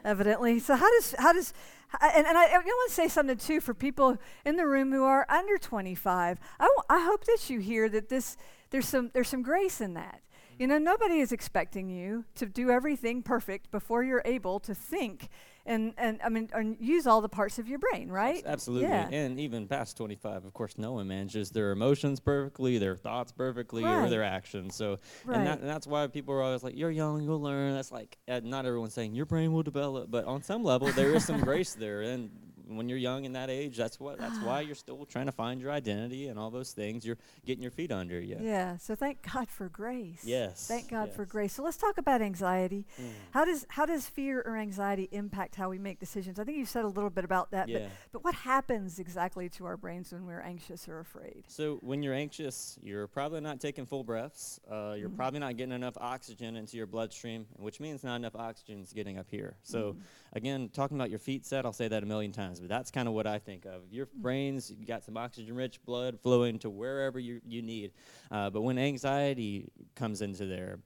evidently. 0.03 0.59
So 0.59 0.75
how 0.75 0.89
does 0.99 1.15
how 1.17 1.33
does 1.33 1.53
and, 2.01 2.27
and 2.27 2.37
I, 2.37 2.45
I 2.45 2.57
want 2.57 2.89
to 2.89 2.95
say 2.95 3.07
something 3.07 3.37
too 3.37 3.61
for 3.61 3.73
people 3.73 4.17
in 4.45 4.57
the 4.57 4.67
room 4.67 4.91
who 4.91 5.03
are 5.03 5.25
under 5.27 5.57
25. 5.57 6.39
I, 6.59 6.63
w- 6.63 6.83
I 6.89 7.03
hope 7.03 7.25
that 7.25 7.49
you 7.49 7.59
hear 7.59 7.89
that 7.89 8.09
this 8.09 8.37
there's 8.69 8.87
some 8.87 9.09
there's 9.13 9.29
some 9.29 9.41
grace 9.41 9.81
in 9.81 9.95
that. 9.95 10.21
You 10.59 10.67
know, 10.67 10.77
nobody 10.77 11.19
is 11.19 11.31
expecting 11.31 11.89
you 11.89 12.25
to 12.35 12.45
do 12.45 12.69
everything 12.69 13.23
perfect 13.23 13.71
before 13.71 14.03
you're 14.03 14.21
able 14.25 14.59
to 14.61 14.75
think 14.75 15.29
and 15.69 15.93
and 15.97 16.19
I 16.23 16.29
mean 16.29 16.49
and 16.53 16.75
use 16.79 17.07
all 17.07 17.21
the 17.21 17.29
parts 17.29 17.59
of 17.59 17.67
your 17.69 17.79
brain, 17.79 18.09
right? 18.09 18.43
Absolutely. 18.45 18.89
Yeah. 18.89 19.07
And 19.09 19.39
even 19.39 19.67
past 19.67 19.95
25, 19.97 20.43
of 20.45 20.53
course, 20.53 20.77
no 20.77 20.93
one 20.93 21.07
manages 21.07 21.51
their 21.51 21.71
emotions 21.71 22.19
perfectly, 22.19 22.77
their 22.77 22.95
thoughts 22.95 23.31
perfectly, 23.31 23.83
or 23.85 24.09
their 24.09 24.23
actions. 24.23 24.75
So, 24.75 24.99
Right. 25.25 25.37
and, 25.37 25.47
that, 25.47 25.59
and 25.59 25.69
that's 25.69 25.85
why 25.87 26.07
people 26.07 26.33
are 26.33 26.41
always 26.41 26.63
like, 26.63 26.75
you're 26.75 26.91
young, 26.91 27.21
you'll 27.21 27.41
learn. 27.41 27.73
That's 27.75 27.91
like, 27.91 28.17
uh, 28.27 28.41
not 28.43 28.65
everyone's 28.65 28.93
saying 28.93 29.13
your 29.13 29.25
brain 29.27 29.53
will 29.53 29.63
develop, 29.63 30.09
but 30.09 30.25
on 30.25 30.41
some 30.43 30.63
level, 30.63 30.91
there 30.91 31.13
is 31.13 31.25
some 31.25 31.39
grace 31.49 31.73
there. 31.73 32.01
And 32.01 32.31
when 32.77 32.87
you're 32.87 32.97
young 32.99 33.25
in 33.25 33.33
that 33.33 33.49
age, 33.49 33.75
that's 33.77 33.99
what 33.99 34.19
that's 34.19 34.39
why 34.41 34.61
you're 34.61 34.75
still 34.75 35.05
trying 35.05 35.25
to 35.25 35.31
find 35.31 35.59
your 35.59 35.71
identity 35.71 36.27
and 36.27 36.37
all 36.37 36.51
those 36.51 36.71
things. 36.71 37.05
You're 37.05 37.17
getting 37.45 37.61
your 37.63 37.71
feet 37.71 37.91
under 37.91 38.19
you. 38.19 38.37
Yeah. 38.39 38.77
So 38.77 38.93
thank 38.95 39.27
God 39.33 39.49
for 39.49 39.69
grace. 39.69 40.21
Yes, 40.23 40.67
Thank 40.67 40.89
God 40.89 41.11
for 41.11 41.25
grace. 41.25 41.53
So 41.53 41.63
let's 41.63 41.77
talk 41.77 41.97
about 41.97 42.21
anxiety. 42.21 42.85
Mm. 43.01 43.09
How 43.31 43.45
does 43.45 43.65
how 43.69 43.85
does 43.85 44.05
fear 44.07 44.41
or 44.45 44.55
anxiety 44.57 45.09
impact 45.11 45.55
how 45.55 45.69
we 45.69 45.79
make 45.79 45.99
decisions? 45.99 46.37
I 46.39 46.43
think 46.43 46.57
you 46.57 46.65
said 46.65 46.85
a 46.85 46.87
little 46.87 47.09
bit 47.09 47.25
about 47.25 47.51
that, 47.51 47.67
Yeah. 47.69 47.87
but 48.11 48.19
but 48.19 48.23
what 48.25 48.33
happens 48.35 48.99
exactly 48.99 49.47
to 49.49 49.65
our 49.65 49.77
brains 49.77 50.11
when 50.11 50.25
we're 50.25 50.41
anxious 50.41 50.87
or 50.89 50.99
afraid? 50.99 51.45
So 51.47 51.77
when 51.81 52.03
you're 52.03 52.13
anxious, 52.13 52.77
you're 52.83 53.07
probably 53.07 53.39
not 53.39 53.59
taking 53.61 53.85
full 53.85 54.03
breaths. 54.03 54.59
Uh, 54.69 54.95
you're 54.97 55.09
Mhm. 55.09 55.15
probably 55.15 55.39
not 55.39 55.55
getting 55.55 55.71
enough 55.73 55.97
oxygen 55.97 56.55
into 56.57 56.75
your 56.75 56.85
bloodstream, 56.85 57.45
which 57.55 57.79
means 57.79 58.03
not 58.03 58.17
enough 58.17 58.35
oxygen 58.35 58.81
is 58.81 58.91
getting 58.91 59.17
up 59.17 59.27
here. 59.29 59.55
So 59.63 59.93
Mhm. 59.93 60.01
Again, 60.33 60.69
talking 60.73 60.97
about 60.97 61.09
your 61.09 61.19
feet 61.19 61.45
set, 61.45 61.65
I'll 61.65 61.73
say 61.73 61.87
that 61.87 62.03
a 62.03 62.05
million 62.05 62.31
times, 62.31 62.59
but 62.59 62.69
that's 62.69 62.91
kind 62.91 63.07
of 63.07 63.13
what 63.13 63.27
I 63.27 63.39
think 63.39 63.65
of. 63.65 63.83
Your 63.91 64.07
brains, 64.13 64.71
you 64.71 64.85
got 64.85 65.03
some 65.03 65.17
oxygen-rich 65.17 65.83
blood 65.85 66.19
flowing 66.19 66.59
to 66.59 66.69
wherever 66.69 67.19
you 67.19 67.41
you 67.45 67.61
need. 67.61 67.91
Uh, 68.31 68.49
but 68.49 68.61
when 68.61 68.77
anxiety 68.77 69.71
comes 69.95 70.21
into 70.21 70.45
there, 70.45 70.79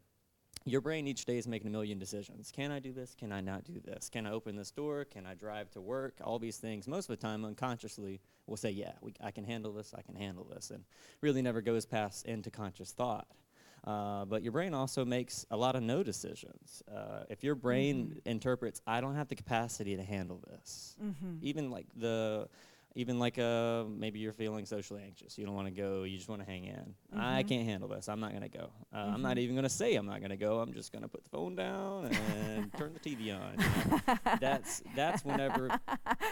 your 0.65 0.81
brain 0.81 1.07
each 1.07 1.25
day 1.25 1.37
is 1.37 1.47
making 1.47 1.67
a 1.67 1.71
million 1.71 1.99
decisions. 1.99 2.51
Can 2.51 2.71
I 2.71 2.79
do 2.79 2.93
this? 2.93 3.15
Can 3.15 3.31
I 3.31 3.41
not 3.41 3.65
do 3.65 3.81
this? 3.83 4.09
Can 4.09 4.25
I 4.25 4.31
open 4.31 4.55
this 4.55 4.71
door? 4.71 5.03
Can 5.05 5.25
I 5.25 5.33
drive 5.33 5.69
to 5.71 5.81
work? 5.81 6.15
All 6.23 6.39
these 6.39 6.57
things, 6.57 6.87
most 6.87 7.09
of 7.09 7.19
the 7.19 7.21
time 7.21 7.43
unconsciously, 7.43 8.21
we'll 8.47 8.57
say, 8.57 8.71
Yeah, 8.71 8.93
we, 9.01 9.13
I 9.21 9.31
can 9.31 9.43
handle 9.43 9.73
this, 9.73 9.93
I 9.97 10.01
can 10.01 10.15
handle 10.15 10.45
this, 10.45 10.71
and 10.71 10.85
really 11.21 11.41
never 11.41 11.61
goes 11.61 11.85
past 11.85 12.25
into 12.25 12.49
conscious 12.49 12.91
thought. 12.91 13.27
Uh, 13.85 14.23
but 14.25 14.43
your 14.43 14.51
brain 14.53 14.73
also 14.73 15.03
makes 15.03 15.45
a 15.51 15.57
lot 15.57 15.75
of 15.75 15.83
no 15.83 16.03
decisions. 16.03 16.81
Uh, 16.89 17.23
if 17.29 17.43
your 17.43 17.53
brain 17.55 18.21
interprets, 18.25 18.81
I 18.87 19.01
don't 19.01 19.15
have 19.15 19.27
the 19.27 19.35
capacity 19.35 19.95
to 19.97 20.03
handle 20.03 20.41
this, 20.49 20.95
Mm-hmm. 21.03 21.35
even 21.41 21.69
like 21.69 21.87
the 21.95 22.47
even 22.95 23.17
like 23.17 23.39
uh, 23.39 23.83
maybe 23.85 24.19
you're 24.19 24.33
feeling 24.33 24.65
socially 24.65 25.01
anxious 25.03 25.37
you 25.37 25.45
don't 25.45 25.55
want 25.55 25.67
to 25.67 25.73
go 25.73 26.03
you 26.03 26.15
just 26.17 26.29
want 26.29 26.41
to 26.41 26.45
hang 26.45 26.65
in 26.65 26.93
i 27.15 27.41
Mhm. 27.43 27.47
can't 27.47 27.65
handle 27.65 27.89
this 27.89 28.07
i'm 28.07 28.19
not 28.19 28.31
going 28.31 28.43
to 28.43 28.49
go 28.55 28.69
uh, 28.93 28.97
i'm 28.97 29.21
not 29.21 29.37
Mhm. 29.37 29.41
even 29.41 29.55
going 29.55 29.63
to 29.63 29.69
say 29.69 29.95
i'm 29.95 30.05
not 30.05 30.19
going 30.19 30.29
to 30.29 30.37
go 30.37 30.59
i'm 30.59 30.73
just 30.73 30.91
going 30.91 31.01
to 31.01 31.07
put 31.07 31.23
the 31.23 31.29
phone 31.29 31.55
down 31.55 32.05
and 32.05 32.71
turn 32.77 32.93
the 32.93 32.99
tv 32.99 33.33
on 33.35 33.57
that's 34.39 34.83
that's 34.95 35.25
whenever 35.25 35.67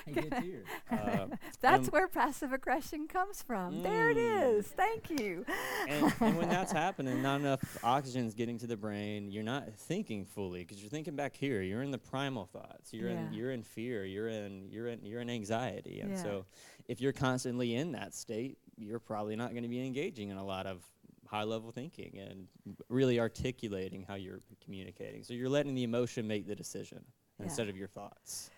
it 0.06 0.14
gets 0.14 0.38
here 0.40 0.64
uh, 0.92 1.28
That's 1.62 1.88
where 1.90 2.08
passive 2.08 2.52
aggression 2.54 3.08
comes 3.08 3.42
from. 3.42 3.82
There 3.82 4.12
it 4.12 4.18
Mm. 4.18 4.66
Thank 4.66 5.10
you. 5.22 5.46
and, 5.88 6.14
and 6.20 6.38
when 6.38 6.50
that's 6.50 6.72
happening, 6.84 7.22
not 7.22 7.40
enough 7.42 7.62
oxygen 7.84 8.26
is 8.26 8.34
getting 8.34 8.58
to 8.60 8.68
the 8.68 8.76
brain. 8.78 9.32
You're 9.32 9.44
not 9.44 9.74
thinking 9.76 10.26
fully 10.26 10.62
because 10.62 10.82
you're 10.82 10.90
thinking 10.90 11.16
back 11.16 11.36
here. 11.36 11.62
You're 11.62 11.82
in 11.84 11.92
the 11.92 11.98
primal 11.98 12.46
thoughts. 12.46 12.94
You're 12.94 13.10
in 13.10 13.32
you're 13.34 13.52
in 13.52 13.64
fear. 13.64 14.04
You're 14.06 14.28
in 14.28 14.68
you're 14.70 14.88
in 14.88 15.06
you're 15.06 15.22
in 15.22 15.30
anxiety. 15.30 16.02
And 16.02 16.12
Yeah. 16.12 16.24
so, 16.24 16.46
if 16.92 17.00
you're 17.00 17.14
constantly 17.14 17.76
in 17.76 17.94
that 17.94 18.14
state, 18.14 18.58
you're 18.76 19.00
probably 19.00 19.38
not 19.38 19.52
going 19.52 19.64
to 19.64 19.70
be 19.70 19.80
engaging 19.86 20.30
in 20.30 20.36
a 20.36 20.44
lot 20.46 20.66
of 20.68 20.84
high 21.26 21.44
level 21.44 21.72
thinking 21.72 22.18
and 22.20 22.48
really 22.90 23.18
articulating 23.18 24.04
how 24.06 24.16
you're 24.16 24.42
communicating. 24.62 25.24
So 25.24 25.34
you're 25.34 25.48
letting 25.48 25.74
the 25.74 25.84
emotion 25.84 26.28
make 26.28 26.46
the 26.48 26.56
decision 26.56 27.06
Yeah. 27.40 27.46
instead 27.46 27.70
of 27.70 27.78
your 27.78 27.88
thoughts. 27.88 28.52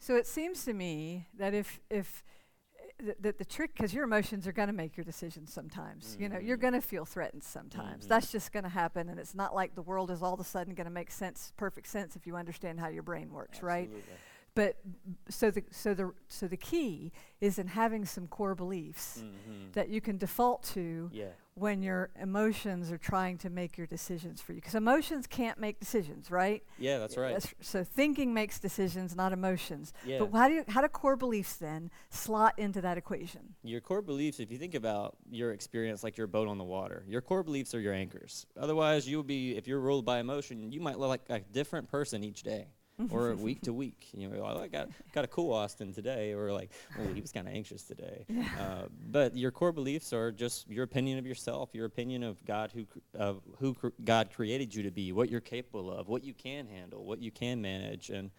So 0.00 0.16
it 0.16 0.26
seems 0.26 0.66
to 0.66 0.74
me 0.74 1.26
that 1.38 1.54
if 1.54 1.80
if 1.88 2.22
th- 3.00 3.16
that 3.20 3.38
the 3.38 3.44
trick 3.46 3.72
because 3.72 3.94
your 3.94 4.04
emotions 4.04 4.46
are 4.46 4.52
going 4.52 4.66
to 4.68 4.74
make 4.74 4.96
your 4.96 5.04
decisions 5.04 5.50
sometimes 5.52 6.16
you 6.20 6.28
know 6.28 6.38
you're 6.38 6.58
Mhm. 6.58 6.60
going 6.60 6.72
to 6.74 6.80
feel 6.82 7.04
threatened 7.04 7.42
sometimes 7.42 8.04
Mhm. 8.04 8.08
that's 8.08 8.30
just 8.30 8.52
going 8.52 8.62
to 8.64 8.68
happen 8.68 9.08
and 9.08 9.18
it's 9.18 9.34
not 9.34 9.54
like 9.54 9.74
the 9.74 9.82
world 9.82 10.10
is 10.10 10.22
all 10.22 10.34
of 10.34 10.40
a 10.40 10.44
sudden 10.44 10.74
going 10.74 10.84
to 10.86 10.90
make 10.92 11.10
sense 11.10 11.52
perfect 11.56 11.86
sense 11.88 12.14
if 12.16 12.26
you 12.26 12.36
understand 12.36 12.78
how 12.80 12.88
your 12.88 13.02
brain 13.02 13.32
works 13.32 13.62
right 13.62 13.88
Absolutely. 13.88 14.14
But 14.54 14.76
so 15.28 15.50
the 15.50 15.62
so 15.70 15.94
the 15.94 16.12
so 16.28 16.46
the 16.46 16.56
key 16.56 17.10
is 17.40 17.58
in 17.58 17.66
having 17.68 18.04
some 18.04 18.26
core 18.28 18.54
beliefs 18.54 19.22
Mhm. 19.24 19.72
that 19.72 19.88
you 19.88 20.00
can 20.00 20.18
default 20.18 20.62
to 20.74 21.08
Yeah. 21.12 21.30
when 21.54 21.82
your 21.82 22.10
emotions 22.20 22.90
are 22.92 22.98
trying 22.98 23.36
to 23.38 23.50
make 23.50 23.76
your 23.78 23.86
decisions 23.86 24.40
for 24.40 24.52
you 24.52 24.60
because 24.60 24.74
emotions 24.74 25.26
can't 25.26 25.58
make 25.58 25.80
decisions 25.80 26.30
right 26.30 26.62
Yeah, 26.78 26.98
that's 26.98 27.16
right. 27.16 27.42
so 27.60 27.82
thinking 27.84 28.32
makes 28.34 28.58
decisions 28.60 29.16
not 29.16 29.32
emotions 29.32 29.92
Yeah. 30.06 30.18
but 30.20 30.30
how 30.36 30.48
do 30.48 30.54
you, 30.54 30.64
how 30.68 30.80
do 30.82 30.88
core 30.88 31.16
beliefs 31.16 31.56
then 31.56 31.90
slot 32.10 32.58
into 32.58 32.80
that 32.82 32.96
equation 32.98 33.54
Your 33.62 33.80
core 33.80 34.02
beliefs, 34.02 34.38
if 34.40 34.50
you 34.52 34.58
think 34.58 34.74
about 34.74 35.16
your 35.30 35.52
experience 35.52 36.04
like 36.04 36.16
your 36.18 36.26
boat 36.26 36.46
on 36.48 36.58
the 36.58 36.64
water, 36.64 37.04
your 37.08 37.20
core 37.22 37.42
beliefs 37.42 37.74
are 37.74 37.80
your 37.80 37.94
anchors. 37.94 38.46
Otherwise, 38.56 39.08
you'll 39.08 39.22
be, 39.22 39.56
if 39.56 39.66
you're 39.66 39.80
ruled 39.80 40.04
by 40.04 40.18
emotion, 40.20 40.70
you 40.72 40.80
might 40.80 40.98
look 40.98 41.08
like 41.08 41.22
a 41.30 41.40
different 41.40 41.88
person 41.88 42.22
each 42.22 42.42
day 42.42 42.68
or 43.10 43.34
week 43.34 43.62
to 43.62 43.72
week. 43.84 44.08
You 44.12 44.28
know, 44.28 44.42
"Oh, 44.42 44.62
I 44.62 44.68
got, 44.68 44.88
got 45.12 45.24
a 45.24 45.28
cool 45.28 45.52
Austin 45.52 45.92
today, 45.92 46.32
or 46.32 46.52
like, 46.52 46.70
oh, 46.98 47.12
he 47.12 47.20
was 47.20 47.32
kind 47.32 47.48
of 47.48 47.54
anxious 47.54 47.82
today. 47.82 48.26
Uh, 48.62 48.86
but 49.10 49.36
your 49.36 49.50
core 49.50 49.72
beliefs 49.72 50.12
are 50.12 50.30
just 50.30 50.68
your 50.68 50.84
opinion 50.84 51.18
of 51.18 51.26
yourself, 51.26 51.70
your 51.72 51.86
opinion 51.86 52.22
of 52.22 52.44
God, 52.44 52.70
who, 52.72 52.86
of 53.14 53.40
who 53.58 53.74
cr- 53.74 53.88
God 54.04 54.30
created 54.34 54.74
you 54.74 54.82
to 54.82 54.90
be, 54.90 55.10
what 55.10 55.30
you're 55.30 55.40
capable 55.40 55.90
of, 55.90 56.08
what 56.08 56.22
you 56.22 56.34
can 56.34 56.66
handle, 56.66 57.04
what 57.04 57.20
you 57.20 57.30
can 57.30 57.60
manage. 57.62 58.10
And 58.10 58.30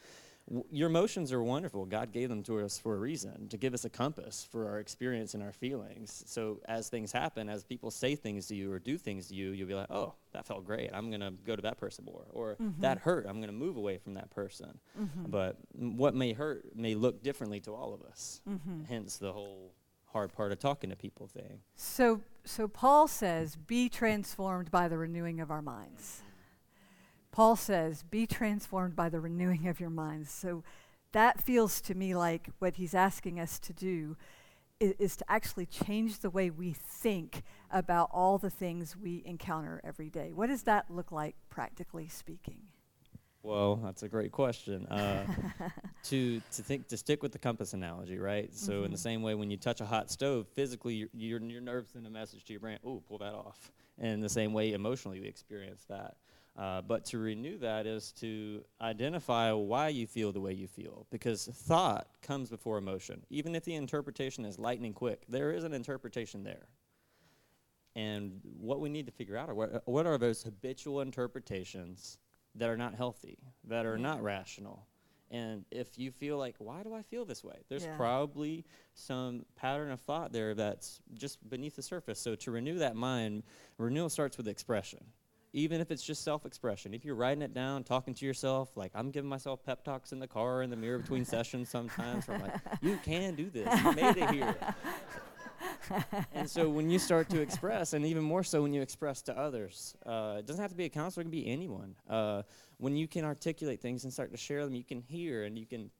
your 0.72 0.90
emotions 0.90 1.32
are 1.32 1.42
wonderful. 1.42 1.86
God 1.86 2.12
gave 2.12 2.30
them 2.30 2.44
to 2.44 2.60
us 2.60 2.78
for 2.78 2.96
a 2.96 3.00
reason, 3.00 3.48
to 3.48 3.58
give 3.58 3.74
us 3.74 3.86
a 3.86 3.90
compass 3.90 4.48
for 4.52 4.68
our 4.68 4.80
experience 4.80 5.34
and 5.34 5.42
our 5.42 5.54
feelings. 5.54 6.24
So 6.28 6.60
as 6.66 6.90
things 6.90 7.12
happen, 7.12 7.50
as 7.50 7.64
people 7.64 7.92
say 7.92 8.16
things 8.16 8.48
to 8.48 8.56
you 8.56 8.72
or 8.72 8.80
do 8.80 8.98
things 8.98 9.30
to 9.30 9.36
you, 9.36 9.52
you'll 9.52 9.68
be 9.68 9.74
like, 9.74 9.90
oh, 9.90 10.14
that 10.34 10.46
felt 10.46 10.66
great. 10.66 10.90
I'm 10.94 11.10
going 11.10 11.22
to 11.22 11.32
go 11.46 11.56
to 11.56 11.62
that 11.62 11.78
person 11.78 12.06
more. 12.06 12.26
Or 12.32 12.58
mm-hmm. 12.62 12.82
that 12.82 13.00
hurt. 13.00 13.26
I'm 13.28 13.38
going 13.38 13.48
to 13.48 13.54
move 13.54 13.78
away 13.78 13.98
from 13.98 14.16
that 14.16 14.30
person. 14.32 14.80
Mm-hmm. 15.00 15.30
But 15.30 15.58
m- 15.80 15.98
what 15.98 16.14
may 16.14 16.34
hurt 16.34 16.76
may 16.76 16.96
look 16.96 17.24
differently 17.24 17.62
to 17.62 17.74
all 17.74 17.94
of 17.94 18.02
us. 18.02 18.42
Mm-hmm. 18.50 18.84
Hence 18.90 19.18
the 19.18 19.32
whole 19.32 19.74
hard 20.08 20.34
part 20.34 20.52
of 20.52 20.60
talking 20.60 20.92
to 20.92 20.96
people 20.96 21.26
thing. 21.26 21.60
so 21.76 22.22
so 22.46 22.68
paul 22.68 23.08
says 23.08 23.56
be 23.56 23.90
transformed 23.90 24.70
by 24.70 24.88
the 24.88 24.96
renewing 24.96 25.40
of 25.40 25.50
our 25.50 25.62
minds 25.62 26.22
paul 27.34 27.58
says 27.58 28.04
be 28.04 28.26
transformed 28.26 28.96
by 28.96 29.10
the 29.10 29.20
renewing 29.20 29.68
of 29.68 29.80
your 29.80 29.90
minds 29.90 30.32
so 30.32 30.64
that 31.12 31.44
feels 31.44 31.82
to 31.82 31.94
me 31.94 32.16
like 32.16 32.50
what 32.60 32.76
he's 32.76 32.94
asking 32.94 33.40
us 33.40 33.60
to 33.60 33.74
do 33.74 34.16
is, 34.80 34.94
is 35.00 35.16
to 35.18 35.26
actually 35.30 35.66
change 35.66 36.20
the 36.20 36.30
way 36.30 36.50
we 36.50 36.72
think 36.74 37.44
about 37.70 38.10
all 38.14 38.38
the 38.38 38.50
things 38.50 38.96
we 38.96 39.22
encounter 39.26 39.82
every 39.84 40.10
day 40.10 40.32
what 40.32 40.48
does 40.48 40.64
that 40.64 40.90
look 40.90 41.12
like 41.12 41.36
practically 41.50 42.08
speaking 42.08 42.62
Well, 43.44 43.76
that's 43.76 44.04
a 44.04 44.08
great 44.08 44.32
question. 44.32 44.88
Uh, 44.88 45.26
to 46.04 46.42
to 46.56 46.62
think 46.62 46.88
to 46.88 46.98
stick 46.98 47.22
with 47.22 47.34
the 47.34 47.38
compass 47.38 47.74
analogy, 47.74 48.18
right? 48.18 48.50
So 48.56 48.72
mm-hmm. 48.72 48.86
in 48.86 48.92
the 48.92 48.98
mm-hmm. 48.98 49.04
same 49.04 49.22
way, 49.22 49.36
when 49.36 49.52
you 49.52 49.58
touch 49.58 49.82
a 49.82 49.86
hot 49.86 50.10
stove, 50.10 50.48
physically 50.54 50.94
your 50.94 51.10
your, 51.14 51.42
your 51.42 51.62
nerves 51.62 51.92
send 51.92 52.08
a 52.08 52.10
message 52.10 52.46
to 52.46 52.54
your 52.54 52.62
brain, 52.62 52.80
"Oh, 52.86 53.04
pull 53.06 53.18
that 53.18 53.34
off." 53.34 53.72
And 54.00 54.14
in 54.14 54.22
the 54.22 54.30
same 54.30 54.54
way, 54.54 54.72
emotionally, 54.72 55.20
we 55.20 55.28
experience 55.28 55.84
that. 55.90 56.16
Uh, 56.56 56.82
but 56.82 57.04
to 57.04 57.18
renew 57.18 57.58
that 57.58 57.88
is 57.88 58.12
to 58.12 58.64
identify 58.80 59.52
why 59.52 59.88
you 59.88 60.06
feel 60.06 60.32
the 60.32 60.40
way 60.40 60.54
you 60.54 60.68
feel, 60.68 61.08
because 61.10 61.46
thought 61.48 62.08
comes 62.22 62.50
before 62.50 62.78
emotion. 62.78 63.24
Even 63.32 63.56
if 63.56 63.64
the 63.66 63.74
interpretation 63.74 64.46
is 64.46 64.60
lightning 64.60 64.94
quick, 64.94 65.24
there 65.28 65.52
is 65.52 65.64
an 65.64 65.74
interpretation 65.74 66.44
there. 66.44 66.68
And 67.96 68.40
what 68.60 68.80
we 68.80 68.90
need 68.90 69.08
to 69.08 69.12
figure 69.12 69.36
out 69.36 69.50
are 69.50 69.56
what, 69.56 69.82
what 69.88 70.06
are 70.06 70.20
those 70.20 70.44
habitual 70.44 71.02
interpretations 71.02 72.20
that 72.56 72.70
are 72.70 72.78
not 72.78 72.94
healthy, 72.94 73.40
that 73.64 73.88
are 73.88 73.98
not 73.98 74.22
rational. 74.22 74.86
And 75.32 75.66
if 75.72 75.98
you 75.98 76.12
feel 76.12 76.38
like, 76.38 76.56
why 76.60 76.84
do 76.84 76.94
I 76.94 77.02
feel 77.02 77.26
this 77.26 77.44
way? 77.44 77.64
There's 77.68 77.86
yeah. 77.86 77.98
probably 77.98 78.66
some 78.94 79.46
pattern 79.56 79.90
of 79.90 80.00
thought 80.02 80.32
there 80.32 80.54
that's 80.54 81.02
just 81.16 81.50
beneath 81.50 81.76
the 81.76 81.82
surface. 81.82 82.20
So 82.20 82.36
to 82.36 82.52
renew 82.52 82.78
that 82.78 82.96
mind, 82.96 83.42
renewal 83.80 84.10
starts 84.10 84.38
with 84.38 84.48
expression. 84.48 85.04
Even 85.54 85.82
if 85.82 85.92
it's 85.92 86.04
just 86.04 86.24
self 86.24 86.46
expression. 86.46 86.94
If 86.94 87.06
you're 87.06 87.16
writing 87.16 87.44
it 87.44 87.54
down, 87.54 87.84
talking 87.84 88.14
to 88.16 88.26
yourself, 88.26 88.76
like 88.76 88.92
I'm 88.96 89.12
giving 89.12 89.30
myself 89.30 89.64
pep 89.64 89.84
talks 89.84 90.12
in 90.12 90.20
the 90.20 90.28
car, 90.28 90.64
in 90.64 90.70
the 90.70 90.76
mirror 90.76 90.98
between 90.98 91.26
sessions 91.36 91.70
sometimes, 91.70 92.28
I'm 92.28 92.42
like, 92.42 92.56
you 92.82 93.00
can 93.04 93.36
do 93.36 93.50
this. 93.50 93.68
You 93.84 93.92
made 93.94 94.18
it 94.18 94.30
here. 94.32 94.56
and 96.34 96.50
so 96.50 96.70
when 96.70 96.90
you 96.90 97.00
start 97.00 97.30
to 97.30 97.42
express, 97.42 97.94
and 97.94 98.06
even 98.06 98.24
more 98.24 98.44
so 98.44 98.62
when 98.62 98.74
you 98.74 98.82
express 98.82 99.22
to 99.24 99.38
others, 99.38 99.96
uh, 100.06 100.38
it 100.40 100.46
doesn't 100.46 100.62
have 100.62 100.72
to 100.72 100.78
be 100.78 100.86
a 100.86 100.90
counselor, 100.90 101.22
it 101.22 101.26
can 101.26 101.32
be 101.32 101.48
anyone. 101.48 101.96
Uh, 102.10 102.44
when 102.78 102.96
you 102.96 103.08
can 103.08 103.26
articulate 103.26 103.82
things 103.82 104.04
and 104.04 104.14
start 104.14 104.32
to 104.32 104.38
share 104.38 104.66
them, 104.66 104.74
you 104.74 104.84
can 104.84 105.02
hear 105.02 105.44
and 105.44 105.58
you 105.58 105.66
can. 105.66 105.92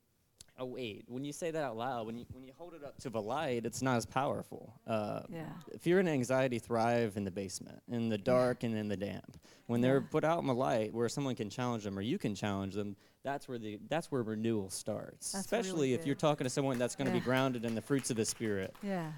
Oh 0.60 0.66
wait! 0.66 1.06
When 1.08 1.26
you 1.26 1.34
say 1.34 1.50
that 1.50 1.64
out 1.64 1.78
loud, 1.78 2.06
when 2.06 2.16
you 2.16 2.26
when 2.32 2.44
you 2.44 2.54
hold 2.56 2.76
it 2.76 2.84
up 2.84 2.98
to 3.00 3.10
the 3.10 3.22
light, 3.22 3.66
it's 3.66 3.82
not 3.82 3.98
as 3.98 4.06
powerful. 4.06 4.74
Uh, 4.86 5.22
yeah. 5.28 5.46
Fear 5.80 6.00
and 6.00 6.08
anxiety 6.08 6.60
thrive 6.60 7.18
in 7.18 7.24
the 7.24 7.32
basement, 7.32 7.82
in 7.90 8.08
the 8.10 8.20
dark 8.20 8.62
yeah. 8.62 8.70
and 8.70 8.78
in 8.78 8.88
the 8.88 8.98
damp. 8.98 9.38
When 9.66 9.82
yeah. 9.82 9.88
they're 9.88 10.02
put 10.02 10.24
out 10.24 10.40
in 10.42 10.48
the 10.48 10.54
light, 10.54 10.94
where 10.94 11.10
someone 11.10 11.34
can 11.36 11.50
challenge 11.50 11.84
them 11.84 11.98
or 11.98 12.02
you 12.02 12.20
can 12.20 12.36
challenge 12.36 12.76
them, 12.76 12.96
that's 13.24 13.48
where 13.48 13.58
the 13.58 13.80
that's 13.90 14.12
where 14.12 14.22
renewal 14.22 14.70
starts. 14.70 15.32
That's 15.32 15.46
Especially 15.46 15.72
really 15.72 15.94
if 15.96 16.06
you're 16.06 16.16
talking 16.16 16.44
to 16.46 16.50
someone 16.52 16.78
that's 16.78 16.96
going 16.96 17.08
to 17.08 17.14
yeah. 17.14 17.20
be 17.20 17.26
grounded 17.26 17.66
in 17.66 17.74
the 17.74 17.82
fruits 17.82 18.12
of 18.12 18.18
the 18.18 18.26
spirit. 18.26 18.76
Yeah. 18.84 19.12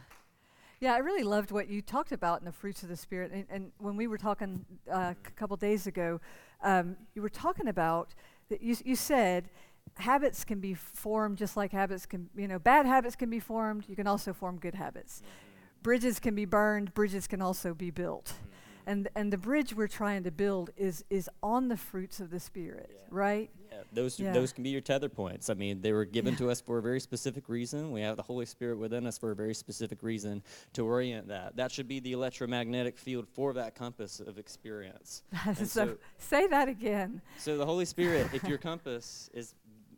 Yeah, 0.79 0.93
I 0.93 0.97
really 0.97 1.23
loved 1.23 1.51
what 1.51 1.69
you 1.69 1.81
talked 1.81 2.11
about 2.11 2.39
in 2.39 2.45
the 2.45 2.51
fruits 2.51 2.83
of 2.83 2.89
the 2.89 2.97
spirit. 2.97 3.31
And, 3.31 3.45
and 3.49 3.71
when 3.77 3.95
we 3.95 4.07
were 4.07 4.17
talking 4.17 4.65
uh, 4.91 5.13
a 5.27 5.31
couple 5.31 5.55
days 5.57 5.87
ago, 5.87 6.19
um, 6.63 6.97
you 7.13 7.21
were 7.21 7.29
talking 7.29 7.67
about 7.67 8.13
that 8.49 8.61
you, 8.61 8.75
you 8.83 8.95
said 8.95 9.49
habits 9.97 10.43
can 10.43 10.59
be 10.59 10.73
formed 10.73 11.37
just 11.37 11.55
like 11.57 11.71
habits 11.71 12.05
can, 12.05 12.29
you 12.35 12.47
know, 12.47 12.59
bad 12.59 12.85
habits 12.85 13.15
can 13.15 13.29
be 13.29 13.39
formed. 13.39 13.85
You 13.87 13.95
can 13.95 14.07
also 14.07 14.33
form 14.33 14.57
good 14.57 14.75
habits. 14.75 15.21
Mm-hmm. 15.21 15.83
Bridges 15.83 16.19
can 16.19 16.35
be 16.35 16.45
burned. 16.45 16.93
Bridges 16.93 17.27
can 17.27 17.41
also 17.41 17.73
be 17.73 17.91
built. 17.91 18.25
Mm-hmm. 18.25 18.55
And, 18.87 19.09
and 19.15 19.33
the 19.33 19.37
bridge 19.37 19.75
we're 19.75 19.87
trying 19.87 20.23
to 20.23 20.31
build 20.31 20.69
is, 20.77 21.03
is 21.09 21.29
on 21.41 21.69
the 21.69 21.77
fruits 21.77 22.19
of 22.19 22.29
the 22.29 22.39
Spirit, 22.39 22.91
yeah. 22.93 23.07
right? 23.09 23.49
Yeah, 23.71 23.77
those, 23.93 24.19
yeah. 24.19 24.31
those 24.31 24.53
can 24.53 24.63
be 24.63 24.69
your 24.69 24.81
tether 24.81 25.09
points. 25.09 25.49
I 25.49 25.55
mean, 25.55 25.81
they 25.81 25.91
were 25.91 26.05
given 26.05 26.33
yeah. 26.33 26.39
to 26.39 26.51
us 26.51 26.61
for 26.61 26.77
a 26.77 26.81
very 26.81 26.99
specific 26.99 27.49
reason. 27.49 27.91
We 27.91 28.01
have 28.01 28.15
the 28.15 28.23
Holy 28.23 28.45
Spirit 28.45 28.77
within 28.77 29.07
us 29.07 29.17
for 29.17 29.31
a 29.31 29.35
very 29.35 29.55
specific 29.55 30.03
reason 30.03 30.43
to 30.73 30.85
orient 30.85 31.27
that. 31.29 31.55
That 31.55 31.71
should 31.71 31.87
be 31.87 31.99
the 31.99 32.11
electromagnetic 32.11 32.97
field 32.97 33.27
for 33.27 33.53
that 33.53 33.73
compass 33.73 34.19
of 34.19 34.37
experience. 34.37 35.23
so, 35.55 35.63
so, 35.63 35.97
say 36.19 36.47
that 36.47 36.67
again. 36.67 37.21
So 37.39 37.57
the 37.57 37.65
Holy 37.65 37.85
Spirit, 37.85 38.27
if 38.33 38.43
your 38.43 38.59
compass 38.59 39.31
is 39.33 39.55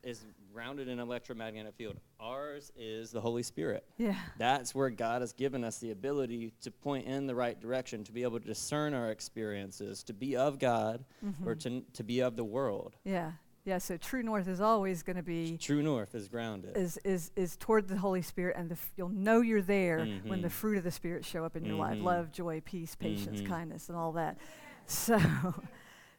is 0.08 0.26
grounded 0.54 0.88
in 0.88 1.00
electromagnetic 1.00 1.76
field. 1.76 1.98
Ours 2.20 2.72
is 2.78 3.12
the 3.12 3.20
Holy 3.20 3.44
Spirit. 3.44 3.84
Yeah. 3.98 4.16
That's 4.38 4.74
where 4.74 4.90
God 4.90 5.22
has 5.22 5.34
given 5.34 5.64
us 5.64 5.80
the 5.80 5.92
ability 5.92 6.54
to 6.62 6.72
point 6.72 7.06
in 7.06 7.28
the 7.28 7.36
right 7.36 7.60
direction, 7.60 8.04
to 8.06 8.14
be 8.14 8.24
able 8.24 8.40
to 8.40 8.46
discern 8.46 8.94
our 8.94 9.12
experiences, 9.12 10.04
to 10.04 10.14
be 10.14 10.36
of 10.38 10.60
God 10.60 11.04
mm-hmm. 11.24 11.48
or 11.48 11.56
to, 11.56 11.84
to 11.94 12.04
be 12.04 12.22
of 12.22 12.38
the 12.38 12.44
world. 12.44 12.96
Yeah. 13.04 13.34
Yeah, 13.66 13.80
so 13.80 13.98
true 13.98 14.24
north 14.24 14.48
is 14.48 14.62
always 14.62 15.04
going 15.04 15.18
to 15.18 15.24
be 15.24 15.58
true 15.58 15.84
north 15.84 16.16
is 16.16 16.30
grounded. 16.30 16.78
Is 16.78 16.98
is 17.04 17.32
is 17.36 17.58
toward 17.58 17.90
the 17.90 17.98
Holy 17.98 18.22
Spirit, 18.22 18.56
and 18.56 18.72
f- 18.72 18.94
you'll 18.96 19.10
know 19.10 19.42
you're 19.42 19.62
there 19.62 20.00
mm-hmm. 20.00 20.30
when 20.30 20.42
the 20.42 20.50
fruit 20.50 20.78
of 20.78 20.86
the 20.86 20.92
Spirit 20.92 21.26
show 21.26 21.44
up 21.44 21.58
in 21.58 21.64
mm-hmm. 21.64 21.72
your 21.72 21.80
life: 21.80 21.96
mm-hmm. 21.98 22.06
love, 22.06 22.32
joy, 22.32 22.62
peace, 22.64 22.96
patience, 22.96 23.42
mm-hmm. 23.42 23.52
kindness, 23.52 23.90
and 23.90 23.98
all 23.98 24.14
that. 24.14 24.38
So, 24.86 25.20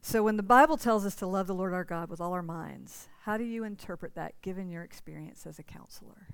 so 0.01 0.23
when 0.23 0.37
the 0.37 0.43
Bible 0.43 0.77
tells 0.77 1.05
us 1.05 1.15
to 1.17 1.27
love 1.27 1.47
the 1.47 1.55
Lord 1.55 1.75
our 1.75 1.85
God 1.85 2.09
with 2.09 2.21
all 2.21 2.33
our 2.33 2.43
minds, 2.43 3.09
how 3.23 3.37
do 3.37 3.45
you 3.45 3.65
interpret 3.65 4.15
that 4.15 4.41
given 4.43 4.71
your 4.71 4.83
experience 4.83 5.47
as 5.47 5.59
a 5.59 5.63
counselor? 5.63 6.29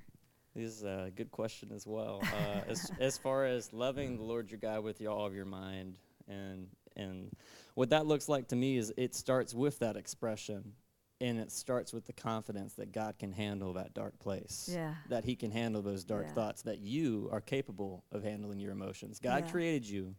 This 0.55 0.77
is 0.77 0.83
a 0.85 1.11
good 1.15 1.33
question 1.33 1.71
as 1.75 1.87
well. 1.87 2.23
Uh, 2.23 2.61
as, 2.69 2.91
as 3.01 3.19
far 3.19 3.45
as 3.45 3.73
loving 3.73 4.17
the 4.17 4.23
Lord 4.23 4.51
your 4.51 4.61
God 4.61 4.85
with 4.85 5.01
your, 5.01 5.13
all 5.13 5.27
of 5.27 5.35
your 5.35 5.47
mind, 5.47 5.99
and 6.29 6.69
and 6.97 7.35
what 7.75 7.91
that 7.91 8.07
looks 8.07 8.29
like 8.29 8.49
to 8.49 8.57
me 8.57 8.77
is 8.77 8.93
it 8.97 9.17
starts 9.17 9.53
with 9.53 9.81
that 9.81 9.97
expression, 9.97 10.75
and 11.21 11.41
it 11.41 11.51
starts 11.51 11.93
with 11.93 12.07
the 12.07 12.13
confidence 12.13 12.75
that 12.75 12.93
God 12.93 13.19
can 13.19 13.33
handle 13.33 13.73
that 13.73 13.95
dark 13.95 14.17
place. 14.21 14.71
Yeah. 14.73 14.95
That 15.09 15.25
He 15.25 15.35
can 15.35 15.51
handle 15.51 15.83
those 15.83 16.05
dark 16.05 16.27
yeah. 16.29 16.35
thoughts. 16.35 16.63
That 16.63 16.79
you 16.79 17.29
are 17.33 17.41
capable 17.41 18.05
of 18.13 18.23
handling 18.23 18.61
your 18.61 18.71
emotions. 18.71 19.19
God 19.19 19.45
yeah. 19.47 19.51
created 19.51 19.89
you 19.89 20.15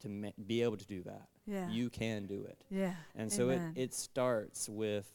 to 0.00 0.08
ma- 0.08 0.30
be 0.46 0.62
able 0.62 0.78
to 0.78 0.86
do 0.86 1.02
that. 1.02 1.28
Yeah. 1.46 1.68
You 1.68 1.90
can 1.90 2.26
do 2.26 2.44
it. 2.44 2.58
Yeah. 2.70 2.94
And 3.14 3.30
so 3.30 3.50
it, 3.50 3.60
it 3.74 3.94
starts 3.94 4.68
with 4.68 5.06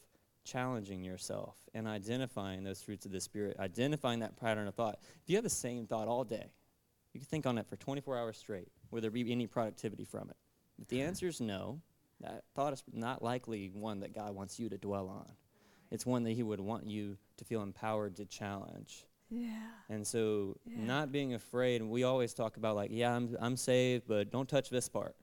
challenging 0.44 1.04
yourself 1.04 1.56
and 1.74 1.88
identifying 1.88 2.64
those 2.64 2.82
fruits 2.82 3.06
of 3.06 3.12
the 3.12 3.22
Spirit, 3.22 3.58
identifying 3.60 4.20
that 4.20 4.36
pattern 4.36 4.68
of 4.68 4.76
thought. 4.76 5.00
If 5.02 5.30
you 5.30 5.36
have 5.36 5.44
the 5.44 5.50
same 5.50 5.86
thought 5.86 6.08
all 6.08 6.24
day, 6.24 6.52
you 7.14 7.20
can 7.20 7.28
think 7.28 7.46
on 7.46 7.58
it 7.58 7.68
for 7.68 7.76
24 7.76 8.18
hours 8.18 8.38
straight. 8.38 8.68
Will 8.92 9.02
there 9.02 9.12
be 9.12 9.32
any 9.32 9.48
productivity 9.48 10.06
from 10.06 10.30
it? 10.30 10.38
If 10.82 10.88
the 10.88 11.02
answer 11.02 11.28
is 11.28 11.42
no, 11.42 11.82
that 12.22 12.44
thought 12.56 12.74
is 12.74 12.84
not 12.92 13.24
likely 13.24 13.72
one 13.74 14.00
that 14.02 14.14
God 14.14 14.36
wants 14.36 14.60
you 14.60 14.70
to 14.70 14.78
dwell 14.78 15.10
on. 15.10 15.32
It's 15.92 16.06
one 16.06 16.24
that 16.24 16.32
He 16.32 16.44
would 16.44 16.60
want 16.60 16.88
you 16.88 17.18
to 17.38 17.46
feel 17.46 17.62
empowered 17.62 18.16
to 18.18 18.26
challenge. 18.26 19.06
Yeah. 19.30 19.50
And 19.90 20.06
so, 20.06 20.58
yeah. 20.66 20.84
not 20.86 21.12
being 21.12 21.34
afraid, 21.34 21.82
and 21.82 21.90
we 21.90 22.04
always 22.04 22.34
talk 22.34 22.58
about, 22.58 22.76
like, 22.76 22.90
yeah, 22.92 23.16
I'm, 23.16 23.36
I'm 23.40 23.58
saved, 23.58 24.06
but 24.08 24.32
don't 24.32 24.50
touch 24.50 24.70
this 24.70 24.90
part. 24.90 25.16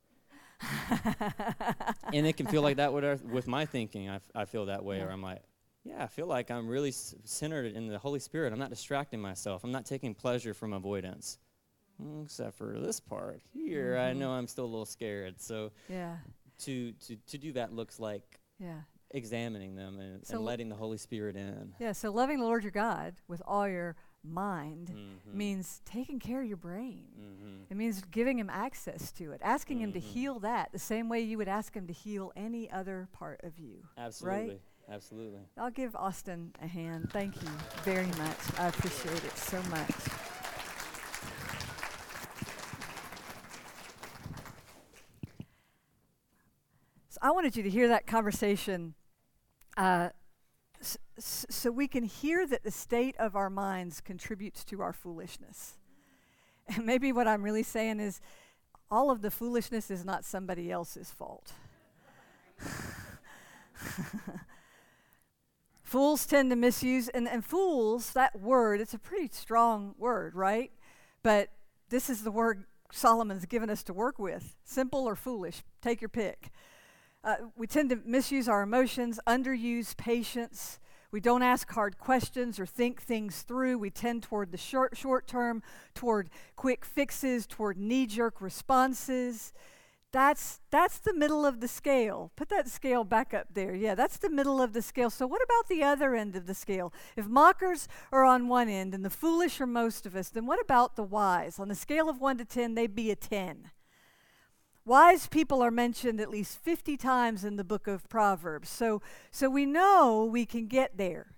And 2.12 2.27
it 2.27 2.37
can 2.37 2.47
feel 2.47 2.62
like 2.62 2.77
that 2.77 2.92
with, 2.95 3.05
our, 3.05 3.16
with 3.16 3.47
my 3.47 3.66
thinking. 3.66 4.09
I, 4.09 4.16
f- 4.16 4.31
I 4.35 4.45
feel 4.45 4.66
that 4.66 4.85
way, 4.85 4.99
yeah. 4.99 5.05
or 5.05 5.11
I'm 5.11 5.23
like, 5.23 5.42
yeah, 5.85 6.03
I 6.03 6.07
feel 6.07 6.27
like 6.27 6.51
I'm 6.51 6.69
really 6.69 6.88
s- 6.90 7.14
centered 7.25 7.75
in 7.75 7.87
the 7.87 7.99
Holy 7.99 8.19
Spirit. 8.19 8.53
I'm 8.53 8.59
not 8.59 8.71
distracting 8.71 9.21
myself. 9.21 9.64
I'm 9.64 9.73
not 9.73 9.87
taking 9.87 10.14
pleasure 10.14 10.55
from 10.55 10.73
avoidance. 10.73 11.38
Mm, 12.03 12.25
except 12.25 12.57
for 12.59 12.79
this 12.79 13.01
part 13.01 13.40
here, 13.55 13.95
mm-hmm. 13.95 14.11
I 14.11 14.12
know 14.12 14.31
I'm 14.33 14.47
still 14.47 14.64
a 14.64 14.66
little 14.66 14.85
scared. 14.85 15.40
So, 15.40 15.73
yeah, 15.88 16.16
to 16.59 16.92
to 16.92 17.16
to 17.16 17.38
do 17.38 17.53
that 17.53 17.73
looks 17.73 17.99
like 17.99 18.38
yeah 18.59 18.81
examining 19.12 19.75
them 19.75 19.99
and, 20.01 20.27
so 20.27 20.37
and 20.37 20.45
letting 20.45 20.69
the 20.69 20.75
Holy 20.75 20.99
Spirit 20.99 21.37
in. 21.37 21.73
Yeah, 21.79 21.92
so 21.92 22.11
loving 22.11 22.38
the 22.38 22.45
Lord 22.45 22.64
your 22.64 22.73
God 22.73 23.14
with 23.29 23.40
all 23.47 23.69
your 23.69 23.97
mind 24.26 24.92
mm-hmm. 24.92 25.38
means 25.38 25.80
taking 25.84 26.18
care 26.18 26.42
of 26.42 26.48
your 26.48 26.56
brain. 26.56 27.04
Mm-hmm. 27.18 27.62
It 27.70 27.76
means 27.76 28.02
giving 28.10 28.38
him 28.38 28.50
access 28.50 29.12
to 29.12 29.32
it, 29.32 29.40
asking 29.42 29.78
mm-hmm. 29.78 29.84
him 29.84 29.92
to 29.94 30.00
mm-hmm. 30.00 30.08
heal 30.08 30.38
that 30.40 30.72
the 30.72 30.78
same 30.78 31.08
way 31.08 31.20
you 31.20 31.38
would 31.38 31.48
ask 31.48 31.74
him 31.74 31.86
to 31.86 31.92
heal 31.92 32.32
any 32.36 32.70
other 32.70 33.08
part 33.12 33.40
of 33.42 33.58
you. 33.58 33.84
Absolutely. 33.98 34.48
Right? 34.48 34.60
Absolutely. 34.88 35.40
I'll 35.58 35.70
give 35.70 35.96
Austin 35.96 36.52
a 36.62 36.66
hand. 36.66 37.10
Thank 37.12 37.42
you 37.42 37.48
very 37.82 38.06
much. 38.06 38.38
I 38.58 38.68
appreciate 38.68 39.24
it 39.24 39.36
so 39.36 39.60
much. 39.64 39.90
So 47.08 47.18
I 47.20 47.30
wanted 47.32 47.56
you 47.56 47.62
to 47.64 47.70
hear 47.70 47.88
that 47.88 48.06
conversation 48.06 48.94
uh, 49.76 50.10
so 51.18 51.70
we 51.70 51.88
can 51.88 52.05
hear 52.05 52.46
that 52.46 52.62
the 52.62 52.70
state 52.70 53.16
of 53.18 53.35
our 53.37 53.50
minds 53.50 54.00
contributes 54.00 54.64
to 54.64 54.83
our 54.83 54.92
foolishness. 54.92 55.74
And 56.68 56.85
maybe 56.85 57.12
what 57.12 57.29
I'm 57.29 57.44
really 57.44 57.62
saying 57.62 58.00
is 58.00 58.20
all 58.90 59.12
of 59.12 59.22
the 59.22 59.31
foolishness 59.31 59.88
is 59.88 60.05
not 60.05 60.24
somebody 60.24 60.72
else's 60.72 61.12
fault. 61.12 61.52
fools 65.85 66.26
tend 66.26 66.50
to 66.50 66.57
misuse, 66.57 67.09
and, 67.09 67.29
and 67.29 67.44
fools, 67.44 68.12
that 68.14 68.40
word, 68.40 68.81
it's 68.81 68.94
a 68.94 68.98
pretty 68.98 69.29
strong 69.33 69.94
word, 69.96 70.35
right? 70.35 70.72
But 71.22 71.50
this 71.88 72.11
is 72.11 72.24
the 72.24 72.33
word 72.33 72.64
Solomon's 72.90 73.46
given 73.46 73.70
us 73.70 73.83
to 73.85 73.92
work 73.92 74.18
with 74.18 74.57
simple 74.64 75.09
or 75.09 75.14
foolish, 75.14 75.62
take 75.81 76.00
your 76.00 76.09
pick. 76.09 76.50
Uh, 77.22 77.37
we 77.57 77.66
tend 77.66 77.90
to 77.90 78.00
misuse 78.05 78.48
our 78.48 78.62
emotions, 78.62 79.18
underuse 79.26 79.96
patience, 79.96 80.79
we 81.16 81.20
don't 81.22 81.42
ask 81.42 81.72
hard 81.72 81.96
questions 81.96 82.61
or 82.61 82.66
think 82.66 83.00
things 83.00 83.40
through. 83.40 83.79
We 83.79 83.88
tend 83.88 84.22
toward 84.22 84.52
the 84.52 84.59
short, 84.59 84.98
short 84.98 85.26
term, 85.26 85.62
toward 85.94 86.29
quick 86.57 86.85
fixes, 86.85 87.46
toward 87.46 87.79
knee 87.79 88.07
jerk 88.07 88.42
responses. 88.42 89.55
That's 90.12 90.61
that's 90.68 90.98
the 90.98 91.14
middle 91.14 91.46
of 91.46 91.61
the 91.61 91.68
scale. 91.68 92.33
Put 92.37 92.50
that 92.50 92.68
scale 92.68 93.02
back 93.02 93.33
up 93.33 93.46
there. 93.55 93.74
Yeah, 93.74 93.94
that's 93.94 94.18
the 94.18 94.29
middle 94.29 94.61
of 94.61 94.74
the 94.74 94.83
scale. 94.83 95.09
So 95.09 95.26
what 95.26 95.40
about 95.42 95.68
the 95.70 95.83
other 95.83 96.14
end 96.14 96.37
of 96.37 96.46
the 96.46 96.52
scale? 96.52 96.92
If 97.16 97.26
mockers 97.26 97.88
are 98.12 98.26
on 98.26 98.46
one 98.46 98.68
end 98.68 98.92
and 98.92 99.02
the 99.02 99.09
foolish 99.09 99.59
are 99.59 99.66
most 99.66 100.05
of 100.05 100.14
us, 100.14 100.29
then 100.29 100.44
what 100.44 100.61
about 100.61 100.96
the 100.96 101.02
wise? 101.02 101.59
On 101.59 101.68
the 101.68 101.74
scale 101.74 102.11
of 102.11 102.20
1 102.20 102.37
to 102.37 102.44
10, 102.44 102.74
they'd 102.74 102.94
be 102.94 103.11
a 103.11 103.16
10. 103.16 103.70
Wise 104.87 105.27
people 105.27 105.62
are 105.62 105.72
mentioned 105.72 106.20
at 106.20 106.31
least 106.31 106.59
50 106.61 106.96
times 106.96 107.42
in 107.42 107.57
the 107.57 107.64
book 107.64 107.88
of 107.88 108.09
Proverbs. 108.09 108.68
So 108.68 109.03
so 109.33 109.51
we 109.51 109.66
know 109.66 110.25
we 110.25 110.46
can 110.46 110.68
get 110.68 110.96
there. 110.96 111.35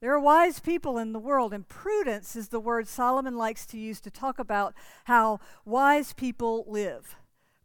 There 0.00 0.14
are 0.14 0.20
wise 0.20 0.58
people 0.58 0.96
in 0.96 1.12
the 1.12 1.18
world, 1.18 1.52
and 1.52 1.68
prudence 1.68 2.34
is 2.34 2.48
the 2.48 2.58
word 2.58 2.88
Solomon 2.88 3.36
likes 3.36 3.66
to 3.66 3.78
use 3.78 4.00
to 4.00 4.10
talk 4.10 4.38
about 4.38 4.72
how 5.04 5.38
wise 5.66 6.14
people 6.14 6.64
live. 6.66 7.16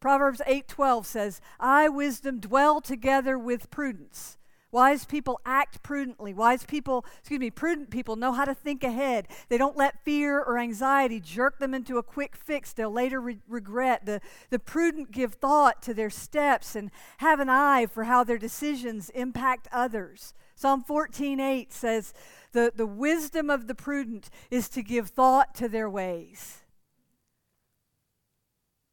Proverbs 0.01 0.41
8:12 0.45 1.07
says, 1.07 1.39
"I 1.57 1.87
wisdom 1.87 2.41
dwell 2.41 2.81
together 2.81 3.39
with 3.39 3.71
prudence." 3.71 4.37
Wise 4.73 5.05
people 5.05 5.39
act 5.45 5.83
prudently. 5.83 6.33
Wise 6.33 6.65
people, 6.65 7.05
excuse 7.19 7.39
me, 7.39 7.51
prudent 7.51 7.91
people 7.91 8.15
know 8.15 8.31
how 8.31 8.43
to 8.43 8.55
think 8.55 8.83
ahead. 8.83 9.27
They 9.47 9.59
don't 9.59 9.77
let 9.77 10.03
fear 10.03 10.41
or 10.41 10.57
anxiety 10.57 11.19
jerk 11.19 11.59
them 11.59 11.75
into 11.75 11.99
a 11.99 12.03
quick 12.03 12.35
fix 12.35 12.73
they'll 12.73 12.91
later 12.91 13.21
re- 13.21 13.37
regret. 13.47 14.07
The, 14.07 14.19
the 14.49 14.57
prudent 14.57 15.11
give 15.11 15.35
thought 15.35 15.83
to 15.83 15.93
their 15.93 16.09
steps 16.09 16.75
and 16.75 16.89
have 17.17 17.39
an 17.39 17.49
eye 17.49 17.85
for 17.85 18.05
how 18.05 18.23
their 18.23 18.39
decisions 18.39 19.11
impact 19.11 19.67
others. 19.71 20.33
Psalm 20.55 20.83
14:8 20.83 21.71
says, 21.71 22.11
the, 22.51 22.73
the 22.75 22.87
wisdom 22.87 23.51
of 23.51 23.67
the 23.67 23.75
prudent 23.75 24.31
is 24.49 24.69
to 24.69 24.81
give 24.81 25.09
thought 25.09 25.53
to 25.53 25.69
their 25.69 25.89
ways. 25.89 26.61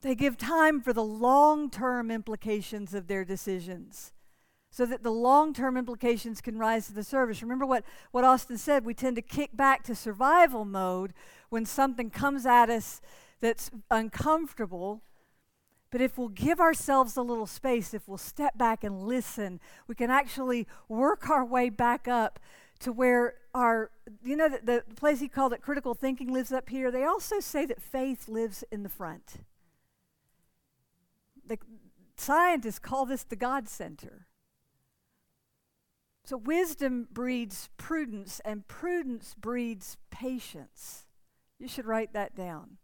They 0.03 0.15
give 0.15 0.37
time 0.37 0.83
for 0.83 0.93
the 0.93 1.05
long 1.05 1.71
term 1.71 2.11
implications 2.11 2.93
of 2.93 3.07
their 3.07 3.25
decisions 3.25 4.13
so 4.71 4.87
that 4.87 5.03
the 5.03 5.11
long 5.11 5.53
term 5.53 5.77
implications 5.77 6.41
can 6.41 6.59
rise 6.59 6.87
to 6.87 6.95
the 6.95 7.03
surface. 7.03 7.43
Remember 7.43 7.67
what, 7.67 7.85
what 8.11 8.25
Austin 8.25 8.59
said 8.59 8.85
we 8.85 8.95
tend 8.95 9.17
to 9.17 9.23
kick 9.23 9.57
back 9.57 9.83
to 9.85 9.95
survival 9.95 10.65
mode 10.65 11.13
when 11.49 11.67
something 11.67 12.11
comes 12.11 12.47
at 12.47 12.71
us 12.71 13.01
that's 13.41 13.71
uncomfortable. 13.91 15.03
But 15.91 16.01
if 16.01 16.17
we'll 16.17 16.29
give 16.29 16.61
ourselves 16.61 17.17
a 17.17 17.23
little 17.23 17.47
space, 17.47 17.93
if 17.95 18.07
we'll 18.07 18.17
step 18.17 18.57
back 18.57 18.85
and 18.85 19.03
listen, 19.03 19.59
we 19.89 19.97
can 19.97 20.09
actually 20.11 20.69
work 20.89 21.29
our 21.29 21.45
way 21.45 21.69
back 21.69 22.07
up 22.07 22.39
to 22.79 22.93
where 22.93 23.35
our, 23.53 23.91
you 24.23 24.37
know, 24.37 24.49
the, 24.49 24.85
the 24.87 24.95
place 24.95 25.19
he 25.19 25.27
called 25.27 25.53
it 25.53 25.63
critical 25.63 25.95
thinking 25.95 26.33
lives 26.33 26.53
up 26.53 26.69
here. 26.69 26.93
They 26.93 27.03
also 27.03 27.41
say 27.41 27.67
that 27.67 27.83
faith 27.83 28.29
lives 28.29 28.63
in 28.71 28.85
the 28.85 28.89
front 28.89 29.39
the 31.51 31.59
scientists 32.17 32.79
call 32.79 33.05
this 33.05 33.25
the 33.25 33.37
God 33.37 33.69
center. 33.69 34.27
So 36.25 36.37
wisdom 36.37 37.09
breeds 37.11 37.69
prudence, 37.77 38.41
and 38.45 38.67
prudence 38.69 39.35
breeds 39.35 39.97
patience. 40.11 41.07
You 41.59 41.69
should 41.69 41.87
write 41.87 42.13
that 42.13 42.35
down. 42.35 42.79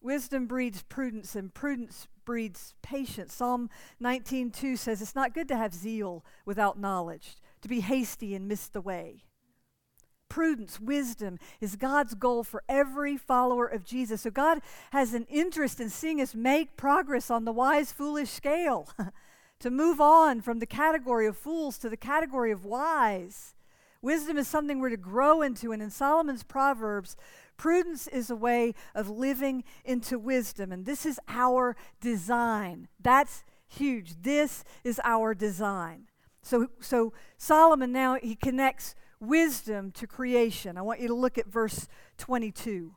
Wisdom 0.00 0.46
breeds 0.46 0.82
prudence, 0.82 1.34
and 1.34 1.52
prudence 1.52 2.08
breeds 2.24 2.74
patience. 2.82 3.34
Psalm 3.34 3.70
19:2 3.98 4.76
says, 4.76 5.02
"It's 5.02 5.14
not 5.14 5.34
good 5.34 5.48
to 5.48 5.56
have 5.56 5.74
zeal 5.74 6.24
without 6.44 6.78
knowledge, 6.78 7.36
to 7.62 7.68
be 7.68 7.80
hasty 7.80 8.34
and 8.34 8.48
miss 8.48 8.68
the 8.68 8.80
way." 8.80 9.24
prudence, 10.30 10.80
wisdom 10.80 11.38
is 11.60 11.76
God's 11.76 12.14
goal 12.14 12.42
for 12.42 12.62
every 12.66 13.18
follower 13.18 13.66
of 13.66 13.84
Jesus. 13.84 14.22
So 14.22 14.30
God 14.30 14.62
has 14.92 15.12
an 15.12 15.26
interest 15.28 15.78
in 15.78 15.90
seeing 15.90 16.22
us 16.22 16.34
make 16.34 16.78
progress 16.78 17.30
on 17.30 17.44
the 17.44 17.52
wise, 17.52 17.92
foolish 17.92 18.30
scale, 18.30 18.88
to 19.60 19.70
move 19.70 20.00
on 20.00 20.40
from 20.40 20.58
the 20.58 20.66
category 20.66 21.26
of 21.26 21.36
fools 21.36 21.78
to 21.78 21.88
the 21.88 21.96
category 21.96 22.50
of 22.50 22.64
wise. 22.64 23.54
Wisdom 24.02 24.38
is 24.38 24.48
something 24.48 24.80
we're 24.80 24.90
to 24.90 24.96
grow 24.96 25.42
into, 25.42 25.72
and 25.72 25.82
in 25.82 25.90
Solomon's 25.90 26.42
Proverbs, 26.42 27.16
prudence 27.58 28.06
is 28.08 28.30
a 28.30 28.36
way 28.36 28.74
of 28.94 29.10
living 29.10 29.62
into 29.84 30.18
wisdom, 30.18 30.72
and 30.72 30.86
this 30.86 31.04
is 31.04 31.20
our 31.28 31.76
design. 32.00 32.88
That's 32.98 33.44
huge. 33.68 34.22
This 34.22 34.64
is 34.82 35.00
our 35.04 35.34
design. 35.34 36.06
So, 36.42 36.68
so 36.80 37.12
Solomon 37.36 37.92
now 37.92 38.14
he 38.14 38.34
connects 38.34 38.94
wisdom 39.20 39.92
to 39.92 40.06
creation. 40.06 40.78
I 40.78 40.82
want 40.82 41.00
you 41.00 41.08
to 41.08 41.14
look 41.14 41.36
at 41.36 41.46
verse 41.46 41.86
22. 42.16 42.94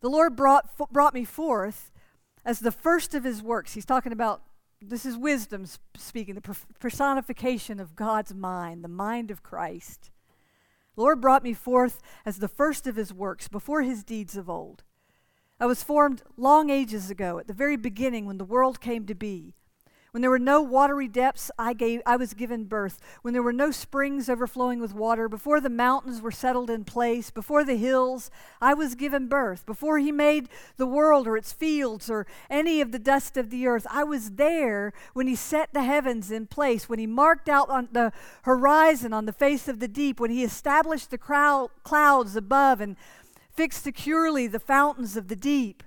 The 0.00 0.08
Lord 0.08 0.34
brought, 0.34 0.70
brought 0.90 1.12
me 1.12 1.24
forth 1.24 1.92
as 2.44 2.60
the 2.60 2.72
first 2.72 3.14
of 3.14 3.24
his 3.24 3.42
works. 3.42 3.74
He's 3.74 3.84
talking 3.84 4.12
about 4.12 4.42
this 4.88 5.06
is 5.06 5.16
wisdom 5.16 5.66
speaking, 5.96 6.34
the 6.34 6.56
personification 6.78 7.80
of 7.80 7.96
God's 7.96 8.34
mind, 8.34 8.84
the 8.84 8.88
mind 8.88 9.30
of 9.30 9.42
Christ. 9.42 10.10
Lord 10.96 11.20
brought 11.20 11.44
me 11.44 11.52
forth 11.52 12.00
as 12.24 12.38
the 12.38 12.48
first 12.48 12.86
of 12.86 12.96
his 12.96 13.12
works 13.12 13.48
before 13.48 13.82
his 13.82 14.02
deeds 14.02 14.36
of 14.36 14.48
old. 14.48 14.82
I 15.60 15.66
was 15.66 15.82
formed 15.82 16.22
long 16.36 16.70
ages 16.70 17.10
ago, 17.10 17.38
at 17.38 17.46
the 17.46 17.54
very 17.54 17.76
beginning 17.76 18.26
when 18.26 18.38
the 18.38 18.44
world 18.44 18.80
came 18.80 19.06
to 19.06 19.14
be. 19.14 19.54
When 20.16 20.22
there 20.22 20.30
were 20.30 20.38
no 20.38 20.62
watery 20.62 21.08
depths, 21.08 21.50
I, 21.58 21.74
gave, 21.74 22.00
I 22.06 22.16
was 22.16 22.32
given 22.32 22.64
birth. 22.64 22.98
When 23.20 23.34
there 23.34 23.42
were 23.42 23.52
no 23.52 23.70
springs 23.70 24.30
overflowing 24.30 24.80
with 24.80 24.94
water, 24.94 25.28
before 25.28 25.60
the 25.60 25.68
mountains 25.68 26.22
were 26.22 26.30
settled 26.30 26.70
in 26.70 26.84
place, 26.84 27.30
before 27.30 27.64
the 27.64 27.76
hills, 27.76 28.30
I 28.58 28.72
was 28.72 28.94
given 28.94 29.28
birth. 29.28 29.66
Before 29.66 29.98
he 29.98 30.10
made 30.10 30.48
the 30.78 30.86
world 30.86 31.26
or 31.26 31.36
its 31.36 31.52
fields 31.52 32.08
or 32.08 32.26
any 32.48 32.80
of 32.80 32.92
the 32.92 32.98
dust 32.98 33.36
of 33.36 33.50
the 33.50 33.66
earth, 33.66 33.86
I 33.90 34.04
was 34.04 34.30
there 34.36 34.94
when 35.12 35.26
he 35.26 35.36
set 35.36 35.74
the 35.74 35.84
heavens 35.84 36.30
in 36.30 36.46
place, 36.46 36.88
when 36.88 36.98
he 36.98 37.06
marked 37.06 37.50
out 37.50 37.68
on 37.68 37.90
the 37.92 38.10
horizon 38.44 39.12
on 39.12 39.26
the 39.26 39.34
face 39.34 39.68
of 39.68 39.80
the 39.80 39.86
deep, 39.86 40.18
when 40.18 40.30
he 40.30 40.42
established 40.42 41.10
the 41.10 41.18
clouds 41.18 42.36
above 42.36 42.80
and 42.80 42.96
fixed 43.52 43.82
securely 43.82 44.46
the 44.46 44.60
fountains 44.60 45.14
of 45.14 45.28
the 45.28 45.36
deep 45.36 45.82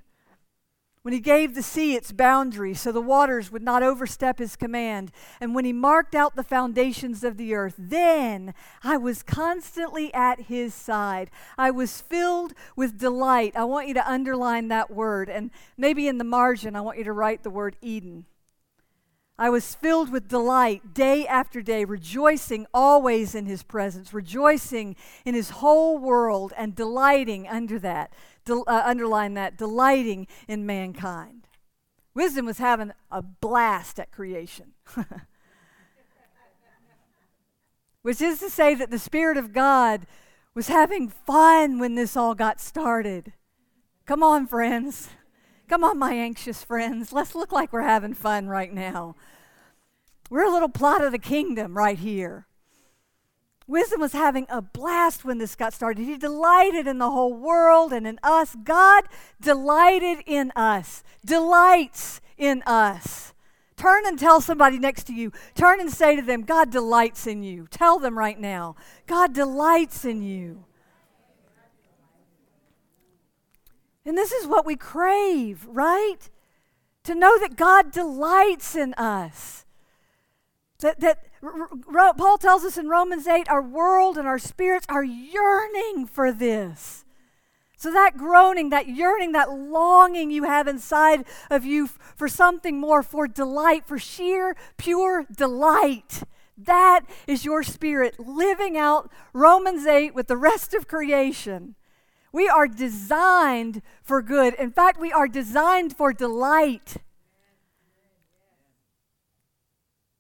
when 1.02 1.14
he 1.14 1.20
gave 1.20 1.56
the 1.56 1.64
sea 1.64 1.96
its 1.96 2.12
boundary 2.12 2.74
so 2.74 2.92
the 2.92 3.02
waters 3.02 3.52
would 3.52 3.64
not 3.64 3.84
overstep 3.84 4.38
his 4.38 4.56
command, 4.56 5.12
and 5.40 5.56
when 5.56 5.66
he 5.66 5.72
marked 5.72 6.14
out 6.14 6.36
the 6.36 6.44
foundations 6.44 7.24
of 7.24 7.38
the 7.38 7.54
earth, 7.54 7.76
then 7.78 8.54
I 8.84 8.98
was 8.98 9.24
constantly 9.24 10.14
at 10.14 10.42
his 10.42 10.74
side. 10.74 11.32
I 11.58 11.72
was 11.72 12.02
filled 12.02 12.54
with 12.76 13.00
delight. 13.00 13.54
I 13.56 13.64
want 13.64 13.88
you 13.88 13.94
to 13.94 14.10
underline 14.10 14.68
that 14.68 14.92
word, 14.92 15.30
and 15.30 15.52
maybe 15.78 16.08
in 16.08 16.18
the 16.18 16.24
margin, 16.24 16.76
I 16.76 16.82
want 16.82 16.98
you 16.98 17.06
to 17.06 17.14
write 17.14 17.44
the 17.44 17.50
word 17.50 17.78
Eden. 17.82 18.26
I 19.40 19.50
was 19.50 19.74
filled 19.74 20.12
with 20.12 20.28
delight 20.28 20.94
day 20.94 21.26
after 21.26 21.62
day, 21.62 21.86
rejoicing 21.86 22.68
always 22.74 23.34
in 23.34 23.46
his 23.46 23.64
presence, 23.64 24.14
rejoicing 24.14 24.98
in 25.24 25.34
his 25.34 25.52
whole 25.52 25.98
world, 25.98 26.52
and 26.58 26.76
delighting 26.76 27.48
under 27.48 27.80
that 27.80 28.12
del- 28.50 28.66
uh, 28.68 28.82
underline 28.86 29.36
that, 29.36 29.58
delighting 29.58 30.28
in 30.48 30.66
mankind. 30.66 31.48
Wisdom 32.14 32.46
was 32.46 32.58
having 32.58 32.92
a 33.12 33.22
blast 33.22 34.00
at 34.00 34.12
creation. 34.12 34.74
Which 38.02 38.22
is 38.22 38.40
to 38.40 38.50
say 38.50 38.76
that 38.76 38.92
the 38.92 39.00
Spirit 39.00 39.38
of 39.38 39.54
God 39.54 40.06
was 40.54 40.68
having 40.68 41.10
fun 41.10 41.80
when 41.80 41.96
this 41.96 42.18
all 42.18 42.36
got 42.36 42.60
started. 42.60 43.34
Come 44.06 44.24
on, 44.24 44.48
friends. 44.48 45.10
Come 45.68 45.84
on, 45.84 46.00
my 46.00 46.14
anxious 46.14 46.64
friends. 46.64 47.14
Let's 47.14 47.36
look 47.36 47.52
like 47.52 47.72
we're 47.72 47.82
having 47.82 48.14
fun 48.16 48.48
right 48.48 48.74
now. 48.74 49.16
We're 50.30 50.46
a 50.46 50.52
little 50.52 50.70
plot 50.70 51.04
of 51.04 51.12
the 51.12 51.20
kingdom 51.20 51.78
right 51.78 51.98
here. 51.98 52.48
Wisdom 53.70 54.02
was 54.02 54.14
having 54.14 54.48
a 54.50 54.64
blast 54.64 55.24
when 55.24 55.38
this 55.38 55.56
got 55.56 55.74
started. 55.74 56.04
He 56.04 56.18
delighted 56.18 56.88
in 56.88 56.98
the 56.98 57.12
whole 57.12 57.36
world 57.36 57.94
and 57.94 58.08
in 58.08 58.20
us. 58.24 58.56
God 58.64 59.04
delighted 59.40 60.24
in 60.26 60.52
us, 60.56 61.04
delights 61.24 62.20
in 62.36 62.64
us. 62.64 63.32
Turn 63.78 64.08
and 64.08 64.18
tell 64.18 64.42
somebody 64.42 64.80
next 64.80 65.04
to 65.04 65.14
you. 65.14 65.32
Turn 65.54 65.80
and 65.80 65.92
say 65.92 66.16
to 66.16 66.24
them, 66.24 66.42
God 66.42 66.72
delights 66.72 67.28
in 67.28 67.44
you. 67.44 67.68
Tell 67.70 68.00
them 68.00 68.18
right 68.18 68.40
now, 68.40 68.76
God 69.06 69.34
delights 69.34 70.04
in 70.04 70.24
you. 70.24 70.66
And 74.04 74.18
this 74.18 74.32
is 74.32 74.48
what 74.48 74.66
we 74.66 74.78
crave, 74.78 75.68
right? 75.70 76.18
To 77.04 77.14
know 77.14 77.38
that 77.38 77.56
God 77.56 77.92
delights 77.92 78.76
in 78.76 78.96
us. 78.96 79.66
That, 80.80 81.00
that 81.02 81.29
Paul 81.42 82.38
tells 82.38 82.64
us 82.64 82.78
in 82.78 82.90
Romans 82.90 83.28
8 83.28 83.50
our 83.50 83.62
world 83.62 84.18
and 84.18 84.28
our 84.28 84.40
spirits 84.40 84.86
are 84.90 85.04
yearning 85.04 86.06
for 86.06 86.32
this. 86.32 87.06
So, 87.78 87.94
that 87.94 88.18
groaning, 88.18 88.72
that 88.72 88.90
yearning, 88.90 89.32
that 89.32 89.52
longing 89.52 90.32
you 90.32 90.44
have 90.44 90.68
inside 90.68 91.24
of 91.50 91.64
you 91.64 91.88
for 91.88 92.28
something 92.28 92.78
more, 92.78 93.02
for 93.02 93.26
delight, 93.26 93.88
for 93.88 93.98
sheer, 93.98 94.58
pure 94.78 95.26
delight, 95.34 96.24
that 96.58 97.06
is 97.26 97.46
your 97.46 97.64
spirit 97.64 98.20
living 98.20 98.78
out 98.78 99.10
Romans 99.32 99.86
8 99.86 100.14
with 100.14 100.28
the 100.28 100.36
rest 100.36 100.74
of 100.74 100.90
creation. 100.90 101.76
We 102.34 102.50
are 102.50 102.68
designed 102.68 103.82
for 104.04 104.22
good. 104.22 104.56
In 104.56 104.72
fact, 104.72 105.00
we 105.00 105.14
are 105.14 105.30
designed 105.30 105.96
for 105.96 106.12
delight. 106.12 106.98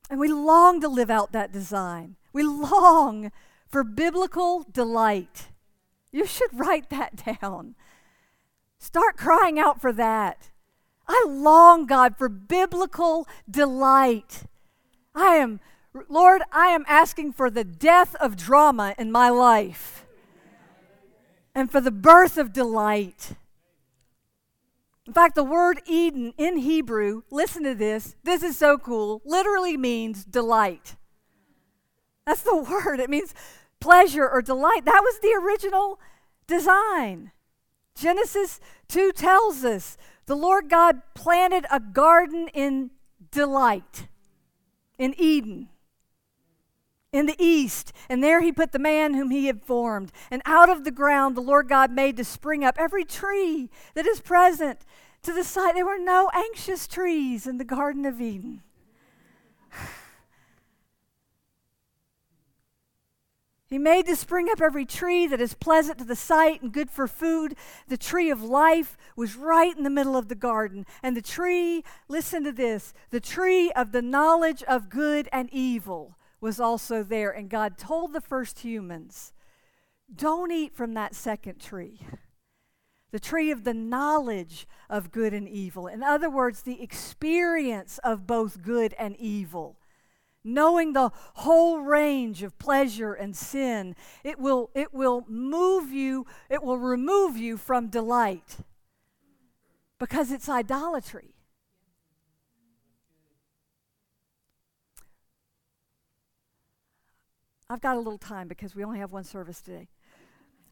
And 0.10 0.20
we 0.20 0.28
long 0.28 0.82
to 0.82 0.88
live 0.88 1.10
out 1.10 1.32
that 1.32 1.51
design. 1.51 2.16
We 2.34 2.43
long 2.43 3.32
for 3.68 3.84
biblical 3.84 4.66
delight. 4.72 5.49
You 6.12 6.26
should 6.26 6.49
write 6.53 6.89
that 6.89 7.39
down. 7.41 7.76
Start 8.80 9.18
crying 9.18 9.60
out 9.60 9.80
for 9.80 9.93
that. 9.93 10.49
I 11.07 11.26
long, 11.28 11.86
God, 11.86 12.18
for 12.18 12.30
biblical 12.30 13.28
delight. 13.49 14.43
I 15.14 15.36
am, 15.36 15.60
Lord, 16.07 16.41
I 16.51 16.68
am 16.68 16.86
asking 16.88 17.34
for 17.34 17.49
the 17.49 17.64
death 17.64 18.16
of 18.16 18.38
drama 18.38 18.95
in 18.97 19.12
my 19.12 19.30
life 19.30 20.05
and 21.53 21.72
for 21.72 21.82
the 21.82 21.91
birth 21.91 22.38
of 22.38 22.53
delight. 22.53 23.34
In 25.10 25.14
fact, 25.14 25.34
the 25.34 25.43
word 25.43 25.82
Eden 25.88 26.36
in 26.38 26.57
Hebrew, 26.57 27.24
listen 27.32 27.64
to 27.64 27.74
this, 27.74 28.16
this 28.24 28.43
is 28.43 28.55
so 28.55 28.78
cool, 28.78 29.24
literally 29.26 29.76
means 29.76 30.24
delight. 30.24 30.97
That's 32.28 32.43
the 32.43 32.55
word. 32.86 32.99
It 32.99 33.10
means 33.10 33.34
pleasure 33.80 34.30
or 34.30 34.43
delight. 34.43 34.86
That 34.86 35.01
was 35.03 35.20
the 35.20 35.34
original 35.34 35.99
design. 36.45 37.32
Genesis 37.95 38.60
2 38.89 39.12
tells 39.14 39.66
us 39.66 39.97
the 40.28 40.36
Lord 40.36 40.70
God 40.70 41.01
planted 41.16 41.66
a 41.72 41.80
garden 41.80 42.47
in 42.53 42.91
delight, 43.32 44.10
in 44.99 45.16
Eden, 45.18 45.70
in 47.12 47.26
the 47.26 47.36
east, 47.43 47.91
and 48.07 48.24
there 48.24 48.41
he 48.41 48.51
put 48.51 48.72
the 48.72 48.80
man 48.80 49.16
whom 49.16 49.32
he 49.32 49.47
had 49.47 49.64
formed. 49.64 50.12
And 50.30 50.41
out 50.45 50.70
of 50.70 50.84
the 50.84 50.91
ground 50.91 51.36
the 51.36 51.41
Lord 51.41 51.68
God 51.68 51.91
made 51.91 52.18
to 52.18 52.24
spring 52.24 52.64
up 52.64 52.76
every 52.78 53.03
tree 53.03 53.70
that 53.95 54.05
is 54.05 54.22
present 54.22 54.86
to 55.24 55.34
the 55.34 55.43
sight. 55.43 55.74
There 55.74 55.86
were 55.86 55.97
no 55.97 56.30
anxious 56.34 56.88
trees 56.88 57.47
in 57.47 57.57
the 57.57 57.66
Garden 57.66 58.05
of 58.05 58.22
Eden. 58.22 58.62
He 63.72 63.78
made 63.78 64.07
to 64.07 64.16
spring 64.16 64.47
up 64.51 64.62
every 64.62 64.84
tree 64.84 65.28
that 65.28 65.39
is 65.39 65.53
pleasant 65.53 65.99
to 65.99 66.03
the 66.03 66.16
sight 66.16 66.64
and 66.64 66.72
good 66.72 66.89
for 66.89 67.07
food. 67.07 67.55
The 67.88 67.97
tree 67.97 68.32
of 68.32 68.41
life 68.41 68.97
was 69.16 69.36
right 69.36 69.78
in 69.78 69.84
the 69.84 69.91
middle 69.91 70.18
of 70.18 70.28
the 70.28 70.34
garden. 70.34 70.88
And 71.03 71.16
the 71.16 71.22
tree, 71.22 71.84
listen 72.07 72.43
to 72.45 72.51
this, 72.51 72.95
the 73.12 73.20
tree 73.20 73.72
of 73.74 73.91
the 73.91 74.01
knowledge 74.01 74.64
of 74.64 74.89
good 74.89 75.30
and 75.32 75.49
evil 75.51 76.18
was 76.42 76.60
also 76.60 77.04
there. 77.04 77.32
And 77.32 77.50
God 77.50 77.78
told 77.78 78.14
the 78.14 78.22
first 78.22 78.60
humans, 78.60 79.34
don't 80.14 80.52
eat 80.52 80.76
from 80.76 80.94
that 80.96 81.16
second 81.16 81.60
tree. 81.60 82.00
The 83.12 83.20
tree 83.20 83.50
of 83.50 83.64
the 83.64 83.74
knowledge 83.74 84.68
of 84.90 85.12
good 85.12 85.34
and 85.34 85.50
evil. 85.50 85.88
In 85.88 86.04
other 86.04 86.30
words, 86.30 86.62
the 86.62 86.82
experience 86.82 88.00
of 88.04 88.28
both 88.28 88.62
good 88.62 88.94
and 89.00 89.16
evil 89.18 89.80
knowing 90.44 90.94
the 90.94 91.12
whole 91.36 91.80
range 91.80 92.44
of 92.44 92.58
pleasure 92.58 93.14
and 93.14 93.36
sin 93.36 93.96
it 94.24 94.40
will 94.40 94.70
it 94.74 94.94
will 94.94 95.26
move 95.28 95.92
you 95.92 96.26
it 96.50 96.64
will 96.64 96.78
remove 96.78 97.36
you 97.36 97.58
from 97.58 97.88
delight 97.88 98.58
because 100.00 100.32
it's 100.32 100.48
idolatry 100.48 101.36
I've 107.70 107.82
got 107.82 107.95
a 107.95 107.99
little 107.99 108.17
time 108.17 108.47
because 108.47 108.76
we 108.76 108.84
only 108.84 108.99
have 108.99 109.11
one 109.11 109.24
service 109.24 109.61
today. 109.61 109.88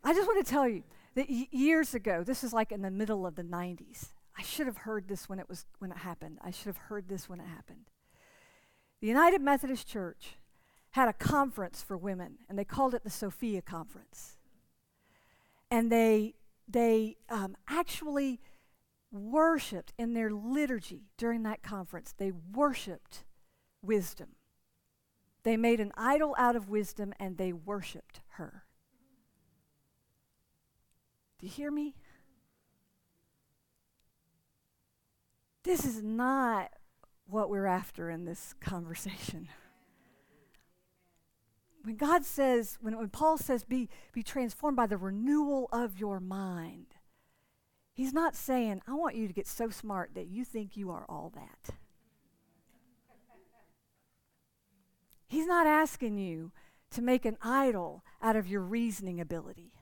I 0.03 0.13
just 0.13 0.27
want 0.27 0.43
to 0.43 0.51
tell 0.51 0.67
you 0.67 0.83
that 1.15 1.29
y- 1.29 1.47
years 1.51 1.93
ago, 1.93 2.23
this 2.23 2.43
is 2.43 2.53
like 2.53 2.71
in 2.71 2.81
the 2.81 2.89
middle 2.89 3.27
of 3.27 3.35
the 3.35 3.43
90s. 3.43 4.13
I 4.37 4.41
should 4.41 4.67
have 4.67 4.77
heard 4.77 5.07
this 5.07 5.29
when 5.29 5.39
it 5.39 5.47
was 5.49 5.65
when 5.79 5.91
it 5.91 5.97
happened. 5.97 6.39
I 6.43 6.51
should 6.51 6.67
have 6.67 6.77
heard 6.77 7.07
this 7.07 7.27
when 7.29 7.39
it 7.39 7.47
happened. 7.47 7.89
The 9.01 9.07
United 9.07 9.41
Methodist 9.41 9.87
Church 9.87 10.37
had 10.91 11.07
a 11.07 11.13
conference 11.13 11.83
for 11.83 11.97
women, 11.97 12.39
and 12.49 12.57
they 12.57 12.65
called 12.65 12.93
it 12.93 13.03
the 13.03 13.09
Sophia 13.09 13.61
Conference. 13.61 14.37
And 15.69 15.91
they, 15.91 16.35
they 16.67 17.17
um, 17.29 17.55
actually 17.67 18.39
worshiped 19.11 19.93
in 19.97 20.13
their 20.13 20.31
liturgy 20.31 21.03
during 21.17 21.43
that 21.43 21.61
conference, 21.61 22.13
they 22.17 22.31
worshiped 22.31 23.25
wisdom. 23.81 24.36
They 25.47 25.55
made 25.55 25.79
an 25.79 25.93
idol 25.95 26.35
out 26.37 26.57
of 26.57 26.67
wisdom 26.67 27.13
and 27.21 27.37
they 27.37 27.53
worshiped 27.53 28.19
her. 28.31 28.65
Do 31.39 31.45
you 31.45 31.49
hear 31.53 31.71
me? 31.71 31.95
This 35.63 35.85
is 35.85 36.03
not 36.03 36.71
what 37.27 37.49
we're 37.49 37.65
after 37.65 38.09
in 38.09 38.25
this 38.25 38.55
conversation. 38.59 39.47
When 41.81 41.95
God 41.95 42.25
says, 42.25 42.77
when, 42.81 42.97
when 42.97 43.07
Paul 43.07 43.37
says, 43.37 43.63
be, 43.63 43.87
be 44.11 44.23
transformed 44.23 44.75
by 44.75 44.87
the 44.87 44.97
renewal 44.97 45.69
of 45.71 45.97
your 45.97 46.19
mind, 46.19 46.87
he's 47.93 48.11
not 48.11 48.35
saying, 48.35 48.81
I 48.85 48.95
want 48.95 49.15
you 49.15 49.27
to 49.27 49.33
get 49.33 49.47
so 49.47 49.69
smart 49.69 50.11
that 50.13 50.27
you 50.27 50.43
think 50.43 50.75
you 50.75 50.91
are 50.91 51.05
all 51.07 51.31
that. 51.35 51.77
He's 55.27 55.45
not 55.45 55.67
asking 55.67 56.17
you 56.17 56.51
to 56.91 57.01
make 57.01 57.25
an 57.25 57.37
idol 57.41 58.03
out 58.21 58.35
of 58.35 58.47
your 58.47 58.61
reasoning 58.61 59.19
ability. 59.19 59.73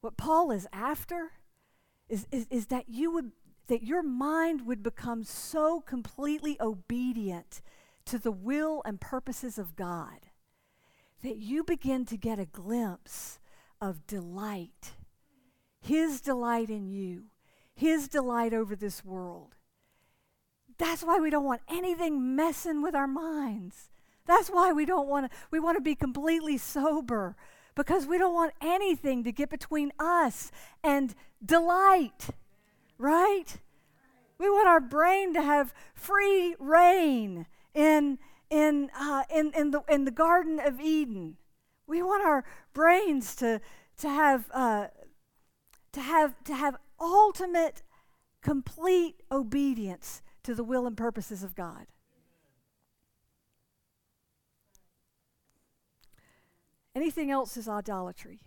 What 0.00 0.16
Paul 0.16 0.50
is 0.50 0.66
after 0.72 1.32
is, 2.08 2.26
is, 2.30 2.46
is 2.50 2.66
that 2.66 2.88
you 2.88 3.10
would 3.12 3.32
that 3.68 3.82
your 3.82 4.02
mind 4.02 4.64
would 4.64 4.82
become 4.82 5.24
so 5.24 5.80
completely 5.80 6.56
obedient 6.60 7.60
to 8.04 8.16
the 8.16 8.30
will 8.30 8.80
and 8.84 9.00
purposes 9.00 9.58
of 9.58 9.74
God 9.74 10.26
that 11.24 11.38
you 11.38 11.64
begin 11.64 12.04
to 12.04 12.16
get 12.16 12.38
a 12.38 12.46
glimpse 12.46 13.40
of 13.80 14.06
delight, 14.06 14.92
His 15.80 16.20
delight 16.20 16.70
in 16.70 16.86
you, 16.86 17.24
His 17.74 18.06
delight 18.06 18.54
over 18.54 18.76
this 18.76 19.04
world. 19.04 19.55
That's 20.78 21.02
why 21.02 21.18
we 21.18 21.30
don't 21.30 21.44
want 21.44 21.62
anything 21.68 22.36
messing 22.36 22.82
with 22.82 22.94
our 22.94 23.06
minds. 23.06 23.90
That's 24.26 24.48
why 24.48 24.72
we 24.72 24.84
don't 24.84 25.08
want 25.08 25.30
to, 25.30 25.38
we 25.50 25.60
want 25.60 25.76
to 25.76 25.80
be 25.80 25.94
completely 25.94 26.58
sober 26.58 27.36
because 27.74 28.06
we 28.06 28.18
don't 28.18 28.34
want 28.34 28.52
anything 28.60 29.24
to 29.24 29.32
get 29.32 29.50
between 29.50 29.92
us 29.98 30.50
and 30.82 31.14
delight 31.44 32.30
right? 32.98 33.58
We 34.38 34.50
want 34.50 34.68
our 34.68 34.80
brain 34.80 35.34
to 35.34 35.42
have 35.42 35.74
free 35.94 36.54
rein 36.58 37.46
in, 37.74 38.18
in, 38.50 38.90
uh, 38.98 39.24
in, 39.34 39.52
in, 39.56 39.70
the, 39.70 39.82
in 39.88 40.04
the 40.04 40.10
Garden 40.10 40.60
of 40.60 40.80
Eden. 40.80 41.36
We 41.86 42.02
want 42.02 42.24
our 42.24 42.44
brains 42.72 43.34
to, 43.36 43.60
to, 43.98 44.08
have, 44.08 44.46
uh, 44.52 44.88
to, 45.92 46.00
have, 46.00 46.34
to 46.44 46.54
have 46.54 46.76
ultimate, 47.00 47.82
complete 48.42 49.22
obedience 49.30 50.22
to 50.46 50.54
the 50.54 50.64
will 50.64 50.86
and 50.86 50.96
purposes 50.96 51.42
of 51.42 51.56
God. 51.56 51.86
Anything 56.94 57.32
else 57.32 57.56
is 57.56 57.68
idolatry. 57.68 58.40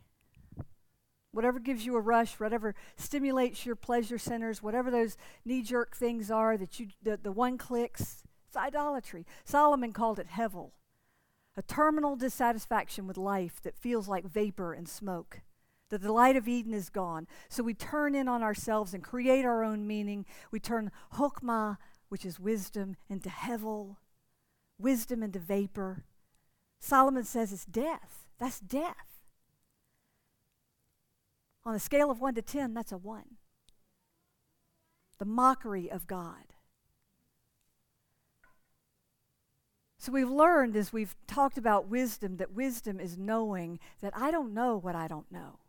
Whatever 1.31 1.59
gives 1.59 1.85
you 1.85 1.95
a 1.97 2.01
rush, 2.01 2.39
whatever 2.39 2.73
stimulates 2.95 3.65
your 3.65 3.75
pleasure 3.75 4.17
centers, 4.17 4.63
whatever 4.63 4.89
those 4.89 5.17
knee 5.43 5.61
jerk 5.61 5.95
things 5.95 6.31
are 6.31 6.57
that 6.57 6.79
you, 6.79 6.87
the, 7.03 7.19
the 7.21 7.33
one 7.33 7.57
clicks, 7.57 8.23
it's 8.47 8.57
idolatry. 8.57 9.27
Solomon 9.43 9.91
called 9.91 10.19
it 10.19 10.29
hevel, 10.29 10.71
a 11.57 11.61
terminal 11.61 12.15
dissatisfaction 12.15 13.07
with 13.07 13.17
life 13.17 13.61
that 13.61 13.77
feels 13.77 14.07
like 14.07 14.25
vapor 14.25 14.73
and 14.73 14.87
smoke. 14.87 15.41
The 15.89 15.99
delight 15.99 16.35
of 16.35 16.47
Eden 16.47 16.73
is 16.73 16.89
gone. 16.89 17.27
So 17.49 17.63
we 17.63 17.73
turn 17.73 18.13
in 18.13 18.27
on 18.27 18.43
ourselves 18.43 18.93
and 18.93 19.03
create 19.03 19.43
our 19.43 19.63
own 19.63 19.87
meaning. 19.87 20.25
We 20.51 20.59
turn 20.59 20.91
chokmah, 21.15 21.77
which 22.09 22.25
is 22.25 22.39
wisdom, 22.39 22.95
into 23.09 23.29
hevel, 23.29 23.97
wisdom 24.77 25.23
into 25.23 25.39
vapor. 25.39 26.05
Solomon 26.79 27.23
says 27.23 27.53
it's 27.53 27.65
death. 27.65 28.27
That's 28.39 28.59
death. 28.59 29.21
On 31.65 31.75
a 31.75 31.79
scale 31.79 32.09
of 32.09 32.19
1 32.19 32.35
to 32.35 32.41
10, 32.41 32.73
that's 32.73 32.91
a 32.91 32.97
1. 32.97 33.23
The 35.19 35.25
mockery 35.25 35.91
of 35.91 36.07
God. 36.07 36.53
So 39.97 40.13
we've 40.13 40.29
learned 40.29 40.77
as 40.77 40.93
we've 40.93 41.15
talked 41.27 41.57
about 41.57 41.89
wisdom 41.89 42.37
that 42.37 42.53
wisdom 42.53 43.01
is 43.01 43.17
knowing 43.17 43.79
that 44.01 44.13
I 44.15 44.31
don't 44.31 44.53
know 44.53 44.77
what 44.77 44.95
I 44.95 45.09
don't 45.09 45.29
know. 45.29 45.59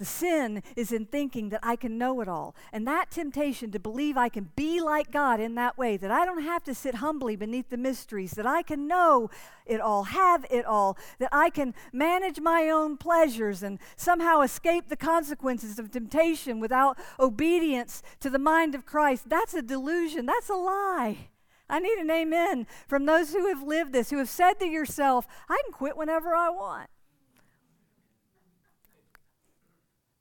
The 0.00 0.06
sin 0.06 0.62
is 0.76 0.92
in 0.92 1.04
thinking 1.04 1.50
that 1.50 1.60
I 1.62 1.76
can 1.76 1.98
know 1.98 2.22
it 2.22 2.28
all. 2.28 2.56
And 2.72 2.86
that 2.86 3.10
temptation 3.10 3.70
to 3.72 3.78
believe 3.78 4.16
I 4.16 4.30
can 4.30 4.50
be 4.56 4.80
like 4.80 5.12
God 5.12 5.40
in 5.40 5.56
that 5.56 5.76
way, 5.76 5.98
that 5.98 6.10
I 6.10 6.24
don't 6.24 6.42
have 6.42 6.64
to 6.64 6.74
sit 6.74 6.96
humbly 6.96 7.36
beneath 7.36 7.68
the 7.68 7.76
mysteries, 7.76 8.30
that 8.32 8.46
I 8.46 8.62
can 8.62 8.88
know 8.88 9.28
it 9.66 9.78
all, 9.78 10.04
have 10.04 10.46
it 10.50 10.64
all, 10.64 10.96
that 11.18 11.28
I 11.32 11.50
can 11.50 11.74
manage 11.92 12.40
my 12.40 12.70
own 12.70 12.96
pleasures 12.96 13.62
and 13.62 13.78
somehow 13.94 14.40
escape 14.40 14.88
the 14.88 14.96
consequences 14.96 15.78
of 15.78 15.90
temptation 15.90 16.60
without 16.60 16.98
obedience 17.18 18.02
to 18.20 18.30
the 18.30 18.38
mind 18.38 18.74
of 18.74 18.86
Christ. 18.86 19.28
That's 19.28 19.52
a 19.52 19.60
delusion. 19.60 20.24
That's 20.24 20.48
a 20.48 20.54
lie. 20.54 21.28
I 21.68 21.78
need 21.78 21.98
an 21.98 22.10
amen 22.10 22.66
from 22.88 23.04
those 23.04 23.34
who 23.34 23.48
have 23.48 23.62
lived 23.62 23.92
this, 23.92 24.08
who 24.08 24.16
have 24.16 24.30
said 24.30 24.54
to 24.60 24.66
yourself, 24.66 25.26
I 25.46 25.60
can 25.64 25.74
quit 25.74 25.98
whenever 25.98 26.34
I 26.34 26.48
want. 26.48 26.88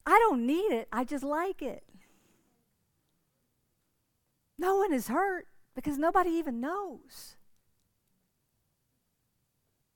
I 0.10 0.18
don't 0.18 0.48
need 0.48 0.72
it, 0.72 0.88
I 0.92 1.04
just 1.04 1.24
like 1.24 1.62
it. 1.62 1.84
No 4.58 4.78
one 4.78 4.92
is 4.92 5.08
hurt 5.08 5.46
because 5.76 6.00
nobody 6.00 6.32
even 6.32 6.60
knows. 6.60 7.38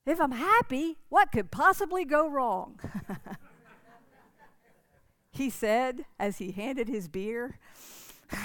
If 0.06 0.20
I'm 0.20 0.30
happy, 0.30 0.98
what 1.08 1.32
could 1.32 1.50
possibly 1.50 2.04
go 2.04 2.30
wrong? 2.30 2.78
he 5.32 5.50
said 5.50 6.04
as 6.16 6.38
he 6.38 6.52
handed 6.52 6.86
his 6.86 7.08
beer. 7.08 7.58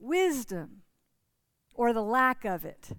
Wisdom, 0.00 0.80
or 1.74 1.92
the 1.92 2.02
lack 2.02 2.46
of 2.46 2.64
it, 2.64 2.92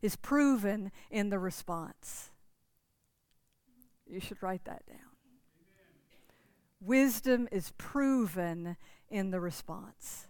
is 0.00 0.16
proven 0.16 0.90
in 1.10 1.28
the 1.28 1.38
response. 1.38 2.30
You 4.06 4.20
should 4.20 4.42
write 4.42 4.64
that 4.64 4.86
down. 4.86 4.98
Wisdom 6.80 7.48
is 7.50 7.72
proven 7.78 8.76
in 9.10 9.30
the 9.30 9.40
response. 9.40 10.26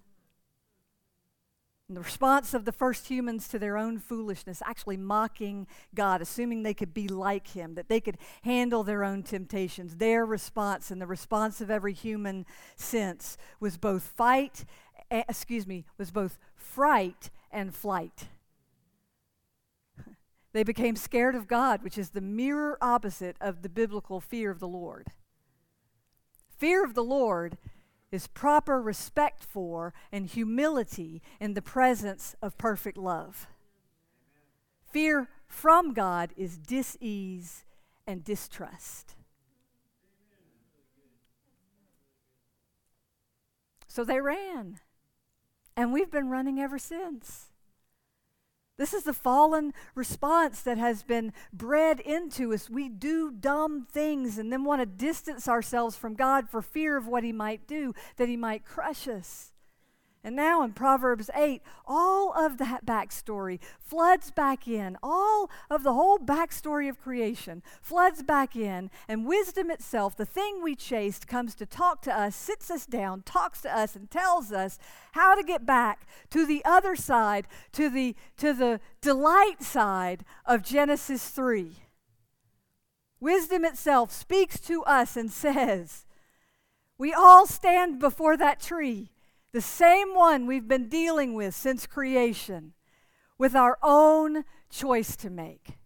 And 1.89 1.97
the 1.97 2.01
response 2.03 2.53
of 2.53 2.65
the 2.65 2.73
first 2.73 3.07
humans 3.07 3.47
to 3.49 3.61
their 3.61 3.77
own 3.77 3.99
foolishness, 3.99 4.61
actually 4.65 4.97
mocking 4.97 5.69
God, 5.95 6.21
assuming 6.21 6.63
they 6.63 6.75
could 6.75 6.93
be 6.93 7.07
like 7.07 7.49
Him, 7.49 7.75
that 7.75 7.89
they 7.89 8.01
could 8.01 8.19
handle 8.43 8.83
their 8.83 9.05
own 9.05 9.23
temptations, 9.23 9.97
their 9.97 10.27
response 10.27 10.91
and 10.91 11.01
the 11.01 11.07
response 11.07 11.61
of 11.61 11.71
every 11.71 11.93
human 11.93 12.45
since 12.75 13.39
was 13.61 13.77
both 13.77 14.03
fight, 14.03 14.65
eh, 15.13 15.23
excuse 15.29 15.67
me, 15.67 15.85
was 15.97 16.11
both 16.11 16.39
fright 16.57 17.31
and 17.53 17.73
flight. 17.73 18.27
They 20.57 20.65
became 20.65 20.97
scared 20.97 21.35
of 21.35 21.49
God, 21.49 21.83
which 21.83 21.99
is 21.99 22.09
the 22.09 22.23
mirror 22.23 22.79
opposite 22.81 23.37
of 23.43 23.61
the 23.61 23.69
biblical 23.69 24.23
fear 24.23 24.51
of 24.51 24.59
the 24.59 24.67
Lord. 24.67 25.09
Fear 26.49 26.83
of 26.83 26.95
the 26.95 27.05
Lord 27.05 27.59
is 28.11 28.27
proper 28.27 28.81
respect 28.81 29.45
for 29.45 29.93
and 30.11 30.25
humility 30.25 31.21
in 31.39 31.53
the 31.53 31.61
presence 31.61 32.35
of 32.41 32.57
perfect 32.57 32.97
love. 32.97 33.49
Fear 34.91 35.29
from 35.47 35.93
God 35.93 36.33
is 36.39 36.57
dis-ease 36.57 37.67
and 38.07 38.25
distrust. 38.25 39.15
So 43.87 44.05
they 44.05 44.23
ran. 44.23 44.81
And 45.77 45.93
we've 45.93 46.11
been 46.11 46.31
running 46.31 46.59
ever 46.59 46.79
since. 46.79 47.49
This 48.79 48.93
is 48.93 49.05
the 49.05 49.15
fallen 49.15 49.73
response 49.95 50.61
that 50.63 50.77
has 50.77 51.03
been 51.03 51.33
bred 51.53 52.01
into 52.01 52.53
us. 52.53 52.69
We 52.69 52.89
do 52.89 53.31
dumb 53.31 53.87
things 53.91 54.37
and 54.37 54.53
then 54.53 54.65
want 54.65 54.83
to 54.83 54.87
distance 54.87 55.49
ourselves 55.49 55.97
from 55.97 56.15
God 56.15 56.49
for 56.49 56.61
fear 56.61 56.97
of 56.97 57.07
what 57.07 57.25
He 57.25 57.33
might 57.33 57.67
do, 57.67 57.95
that 58.17 58.29
He 58.29 58.37
might 58.37 58.65
crush 58.65 59.09
us. 59.09 59.53
And 60.27 60.35
now 60.35 60.65
in 60.65 60.73
Proverbs 60.73 61.31
8, 61.37 61.63
all 61.87 62.37
of 62.37 62.59
that 62.59 62.85
backstory 62.85 63.61
floods 63.79 64.33
back 64.33 64.67
in. 64.67 64.99
All 65.01 65.49
of 65.71 65.85
the 65.85 65.93
whole 65.93 66.19
backstory 66.19 66.89
of 66.89 67.01
creation 67.01 67.63
floods 67.81 68.25
back 68.25 68.57
in. 68.57 68.91
And 69.07 69.25
wisdom 69.25 69.71
itself, 69.71 70.17
the 70.17 70.27
thing 70.27 70.65
we 70.65 70.75
chased, 70.75 71.29
comes 71.29 71.55
to 71.55 71.65
talk 71.65 72.03
to 72.03 72.13
us, 72.13 72.35
sits 72.35 72.73
us 72.73 72.87
down, 72.87 73.23
talks 73.23 73.61
to 73.63 73.73
us, 73.73 73.95
and 73.95 74.11
tells 74.11 74.51
us 74.51 74.81
how 75.13 75.37
to 75.37 75.45
get 75.45 75.65
back 75.65 76.09
to 76.31 76.45
the 76.45 76.61
other 76.65 76.97
side, 76.97 77.47
to 77.71 77.89
the, 77.89 78.17
to 78.37 78.53
the 78.53 78.81
delight 79.01 79.63
side 79.63 80.25
of 80.45 80.65
Genesis 80.65 81.29
3. 81.29 81.71
Wisdom 83.21 83.65
itself 83.65 84.11
speaks 84.11 84.59
to 84.59 84.83
us 84.83 85.17
and 85.17 85.31
says, 85.31 86.05
We 86.99 87.13
all 87.13 87.47
stand 87.47 88.01
before 88.01 88.37
that 88.37 88.59
tree 88.59 89.13
the 89.57 89.63
same 89.63 90.15
one 90.15 90.47
we've 90.47 90.69
been 90.69 90.87
dealing 90.87 91.33
with 91.33 91.55
since 91.55 91.87
creation, 91.87 92.75
with 93.39 93.57
our 93.57 93.79
own 93.83 94.45
choice 94.69 95.17
to 95.17 95.31
make. 95.31 95.79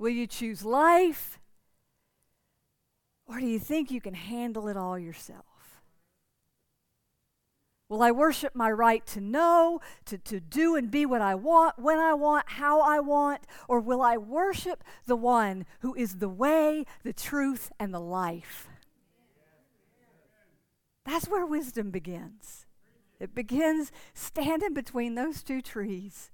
Will 0.00 0.10
you 0.10 0.26
choose 0.26 0.64
life? 0.64 1.38
Or 3.24 3.38
do 3.38 3.46
you 3.46 3.60
think 3.60 3.92
you 3.92 4.00
can 4.00 4.14
handle 4.14 4.66
it 4.66 4.76
all 4.76 4.98
yourself? 4.98 5.44
Will 7.88 8.02
I 8.02 8.10
worship 8.10 8.56
my 8.56 8.72
right 8.72 9.06
to 9.06 9.20
know, 9.20 9.80
to, 10.06 10.18
to 10.18 10.40
do 10.40 10.74
and 10.74 10.90
be 10.90 11.06
what 11.06 11.20
I 11.20 11.36
want, 11.36 11.78
when 11.78 12.00
I 12.00 12.14
want, 12.14 12.48
how 12.48 12.80
I 12.80 12.98
want? 12.98 13.42
Or 13.68 13.78
will 13.78 14.02
I 14.02 14.16
worship 14.16 14.82
the 15.06 15.14
one 15.14 15.66
who 15.82 15.94
is 15.94 16.16
the 16.16 16.28
way, 16.28 16.84
the 17.04 17.12
truth, 17.12 17.70
and 17.78 17.94
the 17.94 18.00
life? 18.00 18.68
That's 21.04 21.28
where 21.28 21.46
wisdom 21.46 21.90
begins. 21.90 22.66
It 23.20 23.34
begins 23.34 23.92
standing 24.12 24.74
between 24.74 25.14
those 25.14 25.42
two 25.42 25.60
trees, 25.60 26.30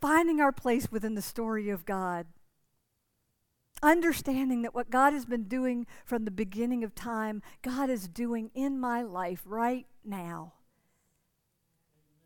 finding 0.00 0.40
our 0.40 0.52
place 0.52 0.90
within 0.90 1.14
the 1.14 1.22
story 1.22 1.70
of 1.70 1.86
God, 1.86 2.26
understanding 3.82 4.62
that 4.62 4.74
what 4.74 4.90
God 4.90 5.12
has 5.12 5.24
been 5.24 5.44
doing 5.44 5.86
from 6.04 6.24
the 6.24 6.30
beginning 6.30 6.84
of 6.84 6.94
time, 6.94 7.42
God 7.62 7.88
is 7.88 8.08
doing 8.08 8.50
in 8.54 8.78
my 8.78 9.02
life 9.02 9.42
right 9.46 9.86
now. 10.04 10.54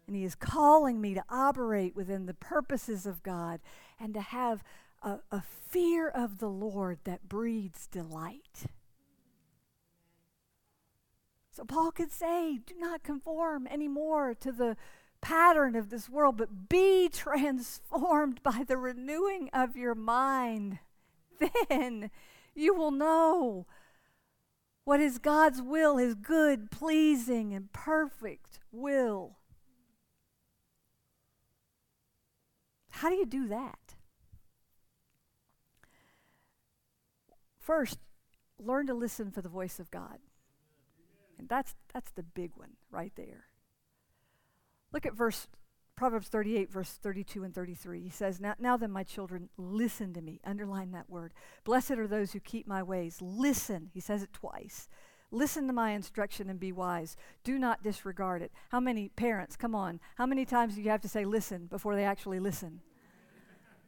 And 0.06 0.16
He 0.16 0.24
is 0.24 0.34
calling 0.34 1.00
me 1.00 1.14
to 1.14 1.24
operate 1.28 1.94
within 1.94 2.26
the 2.26 2.34
purposes 2.34 3.06
of 3.06 3.22
God 3.22 3.60
and 4.00 4.12
to 4.14 4.20
have 4.20 4.64
a, 5.02 5.18
a 5.30 5.42
fear 5.68 6.08
of 6.08 6.38
the 6.38 6.48
Lord 6.48 6.98
that 7.04 7.28
breeds 7.28 7.86
delight. 7.86 8.66
So 11.53 11.64
Paul 11.64 11.92
could 11.92 12.11
say, 12.11 12.59
do 12.64 12.74
not 12.78 13.03
conform 13.03 13.66
anymore 13.66 14.34
to 14.40 14.53
the 14.53 14.74
pattern 15.20 15.76
of 15.76 15.90
this 15.90 16.09
world, 16.09 16.38
but 16.38 16.68
be 16.70 17.09
transformed 17.12 18.42
by 18.42 18.64
the 18.66 18.78
renewing 18.78 19.50
of 19.53 19.76
your 19.76 19.94
mind. 19.94 20.78
Then 21.68 22.11
you 22.55 22.72
will 22.74 22.90
know 22.90 23.66
what 24.84 25.00
is 25.00 25.18
God's 25.18 25.61
will, 25.61 25.96
his 25.96 26.14
good, 26.14 26.70
pleasing, 26.70 27.53
and 27.53 27.72
perfect 27.72 28.61
will. 28.70 29.38
How 32.90 33.11
do 33.11 33.16
you 33.16 33.26
do 33.26 33.48
that? 33.48 33.94
First, 37.59 37.98
learn 38.59 38.86
to 38.86 38.94
listen 38.94 39.30
for 39.30 39.42
the 39.42 39.48
voice 39.48 39.78
of 39.78 39.90
God. 39.90 40.18
And 41.43 41.49
that's, 41.49 41.74
that's 41.93 42.12
the 42.12 42.22
big 42.22 42.53
one 42.55 42.74
right 42.93 43.11
there. 43.16 43.47
Look 44.93 45.07
at 45.07 45.16
verse 45.16 45.49
Proverbs 45.97 46.28
38, 46.28 46.70
verse 46.70 46.90
32 47.03 47.43
and 47.43 47.53
33. 47.53 48.01
He 48.01 48.11
says, 48.11 48.40
now, 48.40 48.55
now 48.61 48.76
then, 48.76 48.93
my 48.93 49.03
children, 49.03 49.49
listen 49.57 50.14
to 50.14 50.22
me. 50.22 50.40
Underline 50.45 50.93
that 50.93 51.11
word. 51.11 51.32
Blessed 51.64 51.93
are 51.93 52.07
those 52.07 52.30
who 52.32 52.38
keep 52.38 52.68
my 52.68 52.80
ways. 52.80 53.18
Listen. 53.20 53.90
He 53.93 53.99
says 53.99 54.22
it 54.22 54.32
twice. 54.32 54.88
Listen 55.32 55.66
to 55.66 55.72
my 55.72 55.90
instruction 55.90 56.49
and 56.49 56.61
be 56.61 56.70
wise. 56.70 57.16
Do 57.43 57.59
not 57.59 57.82
disregard 57.82 58.40
it. 58.40 58.53
How 58.68 58.78
many 58.78 59.09
parents, 59.09 59.57
come 59.57 59.74
on, 59.74 59.99
how 60.14 60.26
many 60.26 60.45
times 60.45 60.76
do 60.76 60.82
you 60.82 60.90
have 60.90 61.01
to 61.01 61.09
say 61.09 61.24
listen 61.24 61.66
before 61.66 61.97
they 61.97 62.05
actually 62.05 62.38
listen? 62.38 62.82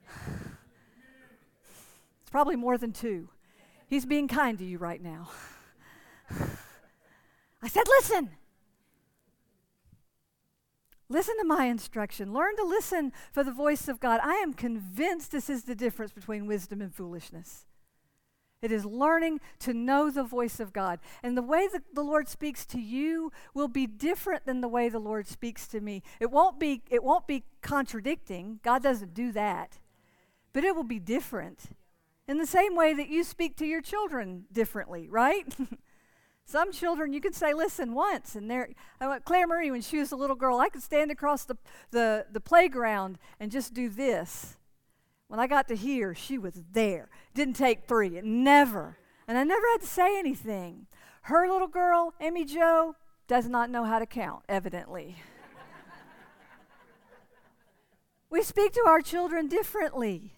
it's 2.20 2.30
probably 2.32 2.56
more 2.56 2.76
than 2.78 2.92
two. 2.92 3.28
He's 3.86 4.06
being 4.06 4.26
kind 4.26 4.58
to 4.58 4.64
you 4.64 4.78
right 4.78 5.00
now. 5.00 5.28
I 7.64 7.68
said, 7.68 7.84
listen. 7.88 8.30
Listen 11.08 11.38
to 11.38 11.44
my 11.44 11.64
instruction. 11.64 12.34
Learn 12.34 12.56
to 12.56 12.62
listen 12.62 13.10
for 13.32 13.42
the 13.42 13.52
voice 13.52 13.88
of 13.88 14.00
God. 14.00 14.20
I 14.22 14.34
am 14.34 14.52
convinced 14.52 15.32
this 15.32 15.48
is 15.48 15.64
the 15.64 15.74
difference 15.74 16.12
between 16.12 16.46
wisdom 16.46 16.82
and 16.82 16.94
foolishness. 16.94 17.64
It 18.60 18.70
is 18.70 18.84
learning 18.84 19.40
to 19.60 19.72
know 19.72 20.10
the 20.10 20.24
voice 20.24 20.60
of 20.60 20.74
God. 20.74 20.98
And 21.22 21.38
the 21.38 21.42
way 21.42 21.66
that 21.72 21.94
the 21.94 22.02
Lord 22.02 22.28
speaks 22.28 22.66
to 22.66 22.78
you 22.78 23.32
will 23.54 23.68
be 23.68 23.86
different 23.86 24.44
than 24.44 24.60
the 24.60 24.68
way 24.68 24.90
the 24.90 24.98
Lord 24.98 25.26
speaks 25.26 25.66
to 25.68 25.80
me. 25.80 26.02
It 26.20 26.30
won't 26.30 26.60
be, 26.60 26.82
it 26.90 27.02
won't 27.02 27.26
be 27.26 27.44
contradicting. 27.62 28.60
God 28.62 28.82
doesn't 28.82 29.14
do 29.14 29.32
that. 29.32 29.78
But 30.52 30.64
it 30.64 30.76
will 30.76 30.84
be 30.84 30.98
different. 30.98 31.60
In 32.28 32.36
the 32.36 32.46
same 32.46 32.76
way 32.76 32.92
that 32.92 33.08
you 33.08 33.24
speak 33.24 33.56
to 33.56 33.66
your 33.66 33.80
children 33.80 34.44
differently, 34.52 35.08
right? 35.08 35.46
Some 36.46 36.72
children, 36.72 37.12
you 37.12 37.20
could 37.20 37.34
say, 37.34 37.54
listen, 37.54 37.94
once. 37.94 38.34
And 38.34 38.50
there, 38.50 38.68
I 39.00 39.08
went, 39.08 39.24
Claire 39.24 39.46
Marie, 39.46 39.70
when 39.70 39.80
she 39.80 39.98
was 39.98 40.12
a 40.12 40.16
little 40.16 40.36
girl, 40.36 40.58
I 40.58 40.68
could 40.68 40.82
stand 40.82 41.10
across 41.10 41.44
the, 41.44 41.56
the, 41.90 42.26
the 42.30 42.40
playground 42.40 43.18
and 43.40 43.50
just 43.50 43.72
do 43.72 43.88
this. 43.88 44.56
When 45.28 45.40
I 45.40 45.46
got 45.46 45.68
to 45.68 45.76
here, 45.76 46.14
she 46.14 46.36
was 46.36 46.62
there. 46.72 47.08
Didn't 47.34 47.54
take 47.54 47.88
three, 47.88 48.20
never. 48.22 48.98
And 49.26 49.38
I 49.38 49.44
never 49.44 49.66
had 49.72 49.80
to 49.80 49.86
say 49.86 50.18
anything. 50.18 50.86
Her 51.22 51.48
little 51.48 51.66
girl, 51.66 52.12
Amy 52.20 52.44
Joe, 52.44 52.94
does 53.26 53.48
not 53.48 53.70
know 53.70 53.84
how 53.84 53.98
to 53.98 54.06
count, 54.06 54.44
evidently. 54.46 55.16
we 58.30 58.42
speak 58.42 58.72
to 58.74 58.84
our 58.86 59.00
children 59.00 59.48
differently. 59.48 60.34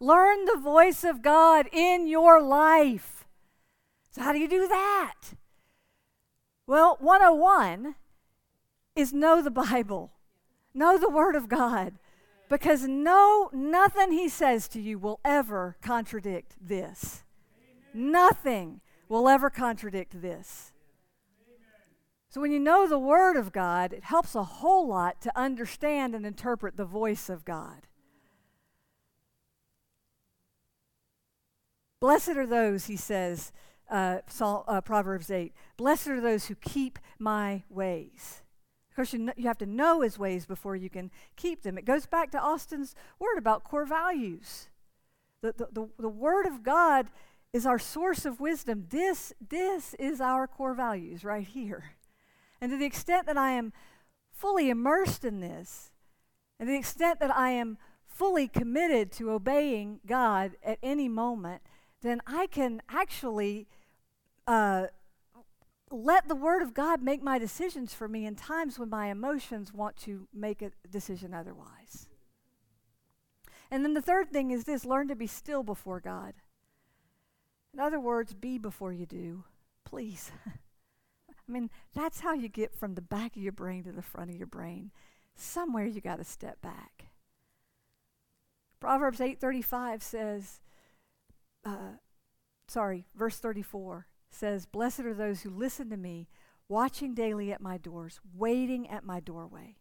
Learn 0.00 0.44
the 0.44 0.58
voice 0.58 1.02
of 1.02 1.22
God 1.22 1.66
in 1.72 2.06
your 2.06 2.42
life. 2.42 3.24
So, 4.10 4.20
how 4.20 4.32
do 4.32 4.38
you 4.38 4.48
do 4.48 4.68
that? 4.68 5.14
Well, 6.66 6.96
101 7.00 7.94
is 8.96 9.12
know 9.12 9.40
the 9.40 9.50
Bible, 9.50 10.12
know 10.74 10.98
the 10.98 11.10
Word 11.10 11.36
of 11.36 11.48
God, 11.48 11.94
because 12.48 12.84
no, 12.84 13.50
nothing 13.52 14.10
He 14.10 14.28
says 14.28 14.66
to 14.68 14.80
you 14.80 14.98
will 14.98 15.20
ever 15.24 15.76
contradict 15.80 16.56
this. 16.60 17.22
Nothing 17.94 18.80
will 19.08 19.28
ever 19.28 19.48
contradict 19.48 20.20
this. 20.20 20.72
So, 22.28 22.40
when 22.40 22.50
you 22.50 22.58
know 22.58 22.88
the 22.88 22.98
Word 22.98 23.36
of 23.36 23.52
God, 23.52 23.92
it 23.92 24.04
helps 24.04 24.34
a 24.34 24.42
whole 24.44 24.88
lot 24.88 25.20
to 25.22 25.38
understand 25.38 26.14
and 26.14 26.26
interpret 26.26 26.76
the 26.76 26.84
voice 26.84 27.28
of 27.28 27.44
God. 27.44 27.86
Blessed 32.00 32.30
are 32.30 32.46
those, 32.46 32.86
he 32.86 32.96
says, 32.96 33.52
uh, 33.90 34.18
Psalm, 34.26 34.64
uh, 34.66 34.80
Proverbs 34.80 35.30
8. 35.30 35.52
Blessed 35.76 36.08
are 36.08 36.20
those 36.20 36.46
who 36.46 36.54
keep 36.54 36.98
my 37.18 37.64
ways. 37.68 38.42
Of 38.90 38.96
course, 38.96 39.12
you, 39.12 39.30
you 39.36 39.46
have 39.46 39.58
to 39.58 39.66
know 39.66 40.00
his 40.00 40.18
ways 40.18 40.46
before 40.46 40.76
you 40.76 40.88
can 40.88 41.10
keep 41.36 41.62
them. 41.62 41.76
It 41.76 41.84
goes 41.84 42.06
back 42.06 42.30
to 42.32 42.40
Austin's 42.40 42.94
word 43.18 43.36
about 43.38 43.64
core 43.64 43.84
values. 43.84 44.68
The, 45.42 45.52
the, 45.52 45.68
the, 45.70 45.88
the 45.98 46.08
word 46.08 46.46
of 46.46 46.62
God 46.62 47.08
is 47.52 47.66
our 47.66 47.78
source 47.78 48.24
of 48.24 48.40
wisdom. 48.40 48.86
This, 48.90 49.32
this 49.46 49.94
is 49.94 50.20
our 50.20 50.46
core 50.46 50.74
values 50.74 51.24
right 51.24 51.46
here. 51.46 51.92
And 52.60 52.70
to 52.72 52.78
the 52.78 52.86
extent 52.86 53.26
that 53.26 53.36
I 53.36 53.50
am 53.52 53.72
fully 54.32 54.70
immersed 54.70 55.24
in 55.24 55.40
this, 55.40 55.90
and 56.58 56.66
to 56.66 56.72
the 56.72 56.78
extent 56.78 57.20
that 57.20 57.34
I 57.34 57.50
am 57.50 57.78
fully 58.08 58.48
committed 58.48 59.12
to 59.12 59.30
obeying 59.30 60.00
God 60.06 60.52
at 60.64 60.78
any 60.82 61.08
moment, 61.08 61.62
then 62.02 62.22
I 62.26 62.46
can 62.46 62.80
actually 62.88 63.68
uh, 64.46 64.86
let 65.90 66.28
the 66.28 66.34
Word 66.34 66.62
of 66.62 66.74
God 66.74 67.02
make 67.02 67.22
my 67.22 67.38
decisions 67.38 67.94
for 67.94 68.08
me 68.08 68.26
in 68.26 68.34
times 68.34 68.78
when 68.78 68.90
my 68.90 69.06
emotions 69.06 69.72
want 69.72 69.96
to 69.98 70.28
make 70.34 70.62
a 70.62 70.72
decision 70.90 71.32
otherwise. 71.32 72.08
And 73.70 73.84
then 73.84 73.94
the 73.94 74.02
third 74.02 74.30
thing 74.30 74.50
is 74.50 74.64
this 74.64 74.84
learn 74.84 75.08
to 75.08 75.16
be 75.16 75.26
still 75.26 75.62
before 75.62 76.00
God. 76.00 76.34
In 77.72 77.80
other 77.80 78.00
words, 78.00 78.32
be 78.32 78.58
before 78.58 78.92
you 78.92 79.06
do, 79.06 79.44
please. 79.84 80.30
I 81.30 81.52
mean, 81.52 81.70
that's 81.94 82.20
how 82.20 82.32
you 82.32 82.48
get 82.48 82.74
from 82.74 82.94
the 82.94 83.02
back 83.02 83.36
of 83.36 83.42
your 83.42 83.52
brain 83.52 83.84
to 83.84 83.92
the 83.92 84.02
front 84.02 84.30
of 84.30 84.36
your 84.36 84.46
brain. 84.46 84.90
Somewhere 85.34 85.84
you 85.84 86.00
got 86.00 86.16
to 86.16 86.24
step 86.24 86.60
back. 86.62 87.10
Proverbs 88.80 89.20
8:35 89.20 90.02
says, 90.02 90.60
uh, 91.64 91.98
sorry, 92.68 93.06
verse 93.14 93.38
34 93.38 94.06
says, 94.30 94.66
Blessed 94.66 95.00
are 95.00 95.14
those 95.14 95.42
who 95.42 95.50
listen 95.50 95.90
to 95.90 95.96
me, 95.96 96.28
watching 96.68 97.14
daily 97.14 97.52
at 97.52 97.60
my 97.60 97.78
doors, 97.78 98.20
waiting 98.34 98.88
at 98.88 99.04
my 99.04 99.20
doorway. 99.20 99.76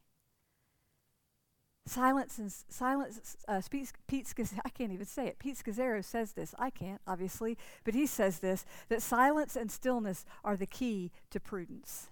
Silence 1.87 2.39
and 2.39 2.51
silence. 2.51 3.37
Uh, 3.47 3.61
Pete, 3.69 3.91
Pete 4.07 4.33
I 4.65 4.69
can't 4.69 4.91
even 4.91 5.05
say 5.05 5.27
it. 5.27 5.37
Pete 5.37 5.57
Scazzero 5.57 6.03
says 6.03 6.33
this. 6.33 6.55
I 6.57 6.71
can't, 6.71 7.01
obviously, 7.05 7.57
but 7.83 7.93
he 7.93 8.07
says 8.07 8.39
this: 8.39 8.65
that 8.89 9.03
silence 9.03 9.55
and 9.55 9.71
stillness 9.71 10.25
are 10.43 10.57
the 10.57 10.65
key 10.65 11.11
to 11.29 11.39
prudence. 11.39 12.09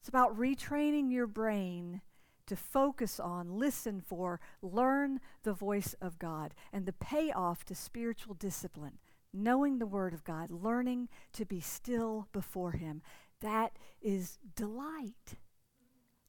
It's 0.00 0.08
about 0.08 0.38
retraining 0.38 1.12
your 1.12 1.26
brain 1.26 2.00
to 2.46 2.56
focus 2.56 3.18
on, 3.18 3.58
listen 3.58 4.00
for, 4.00 4.40
learn 4.62 5.20
the 5.42 5.52
voice 5.52 5.94
of 6.00 6.18
God, 6.18 6.54
and 6.72 6.86
the 6.86 6.92
payoff 6.92 7.64
to 7.64 7.74
spiritual 7.74 8.34
discipline, 8.34 8.98
knowing 9.36 9.78
the 9.78 9.86
Word 9.86 10.12
of 10.12 10.24
God, 10.24 10.50
learning 10.50 11.08
to 11.32 11.44
be 11.44 11.60
still 11.60 12.28
before 12.32 12.72
Him. 12.72 13.02
That 13.40 13.72
is 14.00 14.38
delight. 14.54 15.36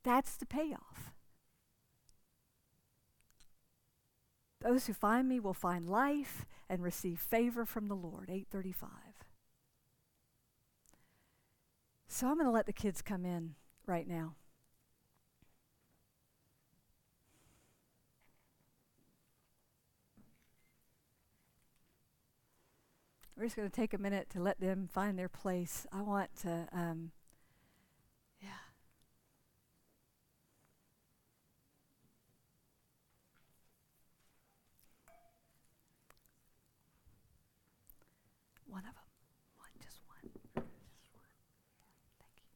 That's 0.04 0.36
the 0.36 0.46
payoff. 0.46 1.14
Those 4.62 4.88
who 4.88 4.94
find 4.94 5.28
me 5.30 5.40
will 5.40 5.54
find 5.54 5.88
life 5.88 6.46
and 6.70 6.82
receive 6.82 7.20
favor 7.20 7.66
from 7.66 7.88
the 7.88 7.96
Lord. 7.96 8.30
835. 8.30 8.90
So 12.08 12.28
I'm 12.28 12.36
going 12.36 12.46
to 12.46 12.52
let 12.52 12.66
the 12.66 12.74
kids 12.74 13.02
come 13.02 13.26
in 13.26 13.56
right 13.86 14.08
now. 14.08 14.36
We're 23.38 23.44
just 23.46 23.56
going 23.56 23.70
to 23.70 23.76
take 23.76 23.94
a 23.94 24.00
minute 24.00 24.32
to 24.32 24.40
let 24.42 24.60
them 24.60 24.90
find 24.92 25.18
their 25.18 25.30
place. 25.30 25.86
I 25.92 26.02
want 26.02 26.36
to, 26.42 26.68
um, 26.74 27.12
yeah. 28.42 28.48
One 38.66 38.80
of 38.80 38.96
them. 38.96 39.04
One, 39.58 39.70
just 39.84 40.00
one. 40.08 40.32
Just 40.56 41.14
one. 41.14 41.30
Thank 42.20 42.42
you. 42.42 42.48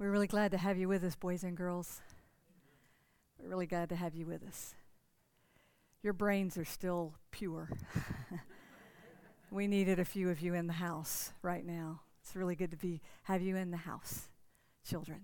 We're 0.00 0.10
really 0.10 0.28
glad 0.28 0.52
to 0.52 0.56
have 0.56 0.78
you 0.78 0.88
with 0.88 1.04
us, 1.04 1.14
boys 1.14 1.44
and 1.44 1.54
girls. 1.54 2.00
We're 3.38 3.50
really 3.50 3.66
glad 3.66 3.90
to 3.90 3.96
have 3.96 4.14
you 4.14 4.24
with 4.24 4.42
us. 4.48 4.74
Your 6.02 6.14
brains 6.14 6.56
are 6.56 6.64
still 6.64 7.12
pure. 7.30 7.68
we 9.50 9.66
needed 9.66 9.98
a 9.98 10.06
few 10.06 10.30
of 10.30 10.40
you 10.40 10.54
in 10.54 10.68
the 10.68 10.72
house 10.72 11.32
right 11.42 11.66
now. 11.66 12.00
It's 12.22 12.34
really 12.34 12.54
good 12.54 12.70
to 12.70 12.78
be 12.78 13.02
have 13.24 13.42
you 13.42 13.56
in 13.56 13.72
the 13.72 13.76
house, 13.76 14.30
children. 14.88 15.20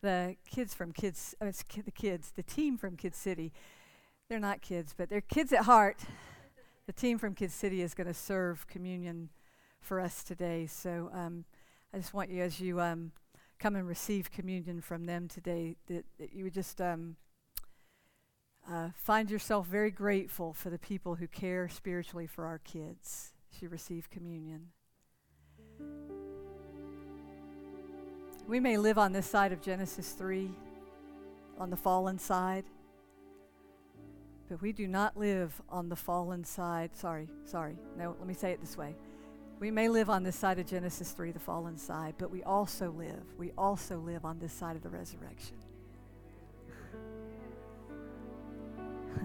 The 0.00 0.36
kids 0.50 0.72
from 0.72 0.92
Kids, 0.92 1.34
uh, 1.42 1.52
ki- 1.68 1.82
the 1.82 1.90
kids, 1.90 2.32
the 2.34 2.42
team 2.42 2.78
from 2.78 2.96
Kid 2.96 3.14
City, 3.14 3.52
they're 4.30 4.40
not 4.40 4.62
kids, 4.62 4.94
but 4.96 5.10
they're 5.10 5.20
kids 5.20 5.52
at 5.52 5.66
heart. 5.66 5.98
the 6.86 6.94
team 6.94 7.18
from 7.18 7.34
Kid 7.34 7.52
City 7.52 7.82
is 7.82 7.92
going 7.92 8.06
to 8.06 8.14
serve 8.14 8.66
communion 8.68 9.28
for 9.82 10.00
us 10.00 10.24
today. 10.24 10.66
So 10.66 11.10
um, 11.12 11.44
I 11.92 11.98
just 11.98 12.14
want 12.14 12.30
you, 12.30 12.42
as 12.42 12.58
you 12.58 12.80
um, 12.80 13.12
come 13.62 13.76
and 13.76 13.86
receive 13.86 14.32
communion 14.32 14.80
from 14.80 15.06
them 15.06 15.28
today, 15.28 15.76
that, 15.86 16.04
that 16.18 16.32
you 16.32 16.42
would 16.42 16.52
just 16.52 16.80
um, 16.80 17.14
uh, 18.68 18.88
find 18.96 19.30
yourself 19.30 19.68
very 19.68 19.90
grateful 19.92 20.52
for 20.52 20.68
the 20.68 20.80
people 20.80 21.14
who 21.14 21.28
care 21.28 21.68
spiritually 21.68 22.26
for 22.26 22.44
our 22.44 22.58
kids 22.58 23.32
as 23.54 23.62
you 23.62 23.68
receive 23.68 24.10
communion. 24.10 24.66
We 28.48 28.58
may 28.58 28.78
live 28.78 28.98
on 28.98 29.12
this 29.12 29.26
side 29.26 29.52
of 29.52 29.62
Genesis 29.62 30.10
3, 30.10 30.50
on 31.56 31.70
the 31.70 31.76
fallen 31.76 32.18
side, 32.18 32.64
but 34.48 34.60
we 34.60 34.72
do 34.72 34.88
not 34.88 35.16
live 35.16 35.62
on 35.68 35.88
the 35.88 35.94
fallen 35.94 36.42
side. 36.42 36.96
Sorry, 36.96 37.28
sorry. 37.44 37.78
No, 37.96 38.16
let 38.18 38.26
me 38.26 38.34
say 38.34 38.50
it 38.50 38.60
this 38.60 38.76
way. 38.76 38.96
We 39.58 39.70
may 39.70 39.88
live 39.88 40.10
on 40.10 40.24
this 40.24 40.36
side 40.36 40.58
of 40.58 40.66
Genesis 40.66 41.12
3, 41.12 41.32
the 41.32 41.38
fallen 41.38 41.78
side, 41.78 42.14
but 42.18 42.30
we 42.30 42.42
also 42.42 42.90
live, 42.90 43.22
we 43.38 43.52
also 43.56 43.98
live 43.98 44.24
on 44.24 44.38
this 44.38 44.52
side 44.52 44.76
of 44.76 44.82
the 44.82 44.88
resurrection. 44.88 45.56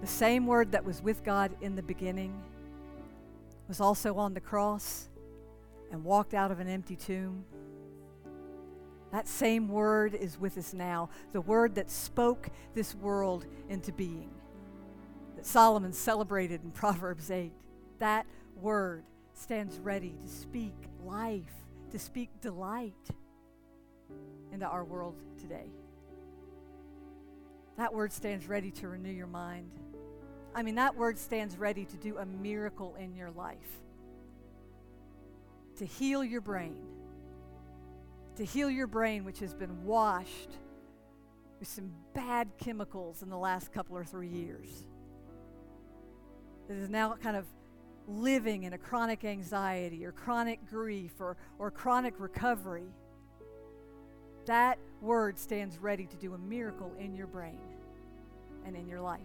the 0.00 0.06
same 0.06 0.46
word 0.46 0.72
that 0.72 0.84
was 0.84 1.02
with 1.02 1.24
God 1.24 1.52
in 1.60 1.76
the 1.76 1.82
beginning 1.82 2.42
was 3.68 3.80
also 3.80 4.16
on 4.16 4.34
the 4.34 4.40
cross 4.40 5.08
and 5.92 6.02
walked 6.02 6.34
out 6.34 6.50
of 6.50 6.58
an 6.58 6.68
empty 6.68 6.96
tomb. 6.96 7.44
That 9.12 9.26
same 9.26 9.68
word 9.68 10.14
is 10.14 10.38
with 10.38 10.58
us 10.58 10.72
now, 10.72 11.10
the 11.32 11.40
word 11.40 11.74
that 11.76 11.90
spoke 11.90 12.48
this 12.74 12.94
world 12.94 13.46
into 13.68 13.92
being, 13.92 14.30
that 15.36 15.46
Solomon 15.46 15.92
celebrated 15.92 16.62
in 16.64 16.70
Proverbs 16.72 17.30
8 17.30 17.52
that 18.00 18.26
word 18.56 19.04
stands 19.34 19.78
ready 19.78 20.14
to 20.20 20.28
speak 20.28 20.74
life, 21.04 21.54
to 21.92 21.98
speak 21.98 22.28
delight 22.42 22.94
into 24.52 24.66
our 24.66 24.84
world 24.84 25.14
today. 25.40 25.70
That 27.78 27.94
word 27.94 28.12
stands 28.12 28.48
ready 28.48 28.70
to 28.72 28.88
renew 28.88 29.12
your 29.12 29.26
mind. 29.28 29.70
I 30.54 30.62
mean, 30.62 30.74
that 30.74 30.96
word 30.96 31.18
stands 31.18 31.56
ready 31.56 31.84
to 31.86 31.96
do 31.96 32.18
a 32.18 32.26
miracle 32.26 32.96
in 32.96 33.14
your 33.14 33.30
life. 33.30 33.80
to 35.76 35.86
heal 35.86 36.22
your 36.22 36.42
brain, 36.42 36.76
to 38.36 38.44
heal 38.44 38.68
your 38.68 38.86
brain, 38.86 39.24
which 39.24 39.38
has 39.38 39.54
been 39.54 39.82
washed 39.82 40.58
with 41.58 41.68
some 41.68 41.90
bad 42.12 42.48
chemicals 42.58 43.22
in 43.22 43.30
the 43.30 43.38
last 43.38 43.72
couple 43.72 43.96
or 43.96 44.04
three 44.04 44.28
years. 44.28 44.68
It 46.68 46.76
is 46.76 46.90
now 46.90 47.14
kind 47.22 47.34
of 47.34 47.46
living 48.08 48.64
in 48.64 48.72
a 48.72 48.78
chronic 48.78 49.24
anxiety 49.24 50.04
or 50.04 50.12
chronic 50.12 50.68
grief 50.68 51.12
or, 51.20 51.36
or 51.58 51.70
chronic 51.70 52.14
recovery. 52.18 52.88
That 54.46 54.78
word 55.00 55.38
stands 55.38 55.78
ready 55.78 56.06
to 56.06 56.16
do 56.16 56.34
a 56.34 56.38
miracle 56.38 56.92
in 56.98 57.14
your 57.14 57.26
brain 57.26 57.60
and 58.66 58.76
in 58.76 58.88
your 58.88 59.00
life. 59.00 59.20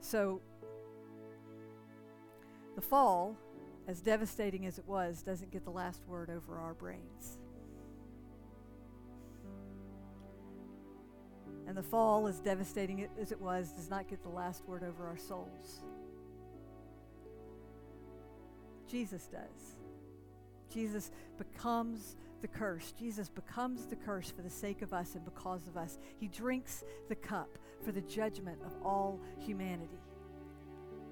So, 0.00 0.40
the 2.76 2.80
fall, 2.80 3.36
as 3.88 4.00
devastating 4.00 4.66
as 4.66 4.78
it 4.78 4.86
was, 4.86 5.22
doesn't 5.22 5.50
get 5.50 5.64
the 5.64 5.70
last 5.70 6.00
word 6.06 6.30
over 6.30 6.58
our 6.58 6.74
brains. 6.74 7.38
And 11.66 11.76
the 11.76 11.82
fall, 11.82 12.28
as 12.28 12.38
devastating 12.38 13.08
as 13.20 13.32
it 13.32 13.40
was, 13.40 13.72
does 13.72 13.90
not 13.90 14.08
get 14.08 14.22
the 14.22 14.28
last 14.28 14.66
word 14.66 14.84
over 14.84 15.06
our 15.06 15.16
souls. 15.16 15.82
Jesus 18.88 19.26
does. 19.26 19.76
Jesus 20.72 21.10
becomes 21.38 22.16
the 22.40 22.48
curse. 22.48 22.92
Jesus 22.98 23.28
becomes 23.28 23.86
the 23.86 23.96
curse 23.96 24.30
for 24.30 24.42
the 24.42 24.50
sake 24.50 24.82
of 24.82 24.92
us 24.92 25.14
and 25.14 25.24
because 25.24 25.66
of 25.66 25.76
us. 25.76 25.98
He 26.18 26.28
drinks 26.28 26.84
the 27.08 27.14
cup 27.14 27.58
for 27.84 27.92
the 27.92 28.02
judgment 28.02 28.58
of 28.64 28.72
all 28.84 29.20
humanity, 29.38 30.00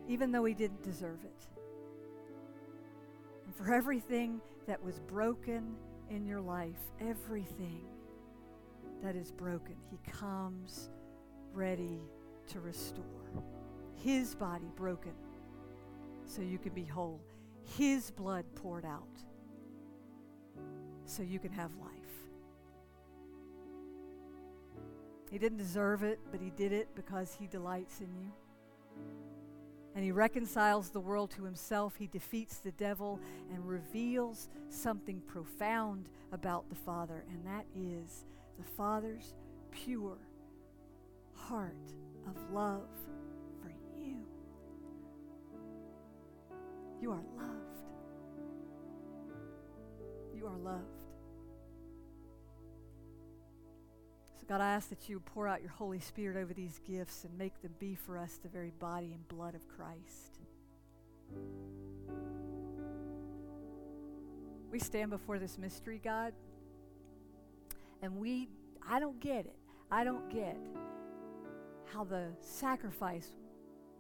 even 0.08 0.30
though 0.30 0.44
he 0.44 0.54
didn't 0.54 0.82
deserve 0.82 1.24
it. 1.24 1.48
And 3.46 3.54
for 3.54 3.72
everything 3.72 4.40
that 4.66 4.82
was 4.82 5.00
broken 5.00 5.74
in 6.10 6.26
your 6.26 6.40
life, 6.40 6.80
everything 7.00 7.82
that 9.04 9.16
is 9.16 9.30
broken, 9.30 9.76
he 9.90 9.98
comes 10.10 10.88
ready 11.52 12.00
to 12.48 12.60
restore. 12.60 13.04
His 14.02 14.34
body 14.34 14.70
broken 14.74 15.12
so 16.26 16.40
you 16.40 16.56
can 16.58 16.72
be 16.72 16.84
whole. 16.84 17.20
His 17.76 18.10
blood 18.10 18.46
poured 18.54 18.86
out 18.86 19.22
so 21.04 21.22
you 21.22 21.38
can 21.38 21.52
have 21.52 21.70
life. 21.76 21.90
He 25.30 25.38
didn't 25.38 25.58
deserve 25.58 26.02
it, 26.02 26.18
but 26.30 26.40
He 26.40 26.50
did 26.50 26.72
it 26.72 26.88
because 26.94 27.36
He 27.38 27.46
delights 27.46 28.00
in 28.00 28.08
you. 28.14 28.32
And 29.94 30.02
He 30.02 30.12
reconciles 30.12 30.88
the 30.88 31.00
world 31.00 31.30
to 31.32 31.44
Himself. 31.44 31.96
He 31.96 32.06
defeats 32.06 32.56
the 32.58 32.72
devil 32.72 33.20
and 33.52 33.68
reveals 33.68 34.48
something 34.70 35.20
profound 35.26 36.08
about 36.32 36.70
the 36.70 36.74
Father, 36.74 37.24
and 37.28 37.44
that 37.44 37.66
is 37.76 38.24
the 38.58 38.64
Father's 38.76 39.34
pure 39.70 40.18
heart 41.34 41.74
of 42.28 42.52
love 42.52 42.88
for 43.60 43.72
you. 43.98 44.16
You 47.00 47.12
are 47.12 47.22
loved. 47.36 47.88
You 50.34 50.46
are 50.46 50.58
loved. 50.58 51.02
So, 54.40 54.46
God, 54.48 54.60
I 54.60 54.72
ask 54.72 54.88
that 54.90 55.08
you 55.08 55.20
pour 55.20 55.48
out 55.48 55.60
your 55.60 55.70
Holy 55.70 56.00
Spirit 56.00 56.36
over 56.36 56.52
these 56.54 56.80
gifts 56.86 57.24
and 57.24 57.36
make 57.38 57.60
them 57.62 57.74
be 57.78 57.94
for 57.94 58.18
us 58.18 58.38
the 58.42 58.48
very 58.48 58.72
body 58.78 59.12
and 59.12 59.26
blood 59.28 59.54
of 59.54 59.68
Christ. 59.68 60.38
We 64.70 64.78
stand 64.80 65.10
before 65.10 65.38
this 65.38 65.56
mystery, 65.56 66.00
God, 66.02 66.32
and 68.04 68.18
we, 68.18 68.50
I 68.86 69.00
don't 69.00 69.18
get 69.18 69.46
it. 69.46 69.56
I 69.90 70.04
don't 70.04 70.28
get 70.28 70.58
how 71.90 72.04
the 72.04 72.28
sacrifice, 72.40 73.28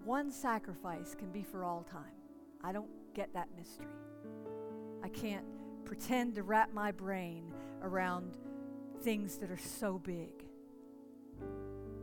one 0.04 0.30
sacrifice, 0.30 1.14
can 1.14 1.30
be 1.30 1.42
for 1.42 1.64
all 1.64 1.86
time. 1.90 2.12
I 2.62 2.72
don't 2.72 2.90
get 3.14 3.32
that 3.32 3.48
mystery. 3.56 3.86
I 5.02 5.08
can't 5.08 5.46
pretend 5.86 6.34
to 6.34 6.42
wrap 6.42 6.74
my 6.74 6.92
brain 6.92 7.50
around 7.80 8.36
things 9.02 9.38
that 9.38 9.50
are 9.50 9.56
so 9.56 9.98
big. 9.98 10.44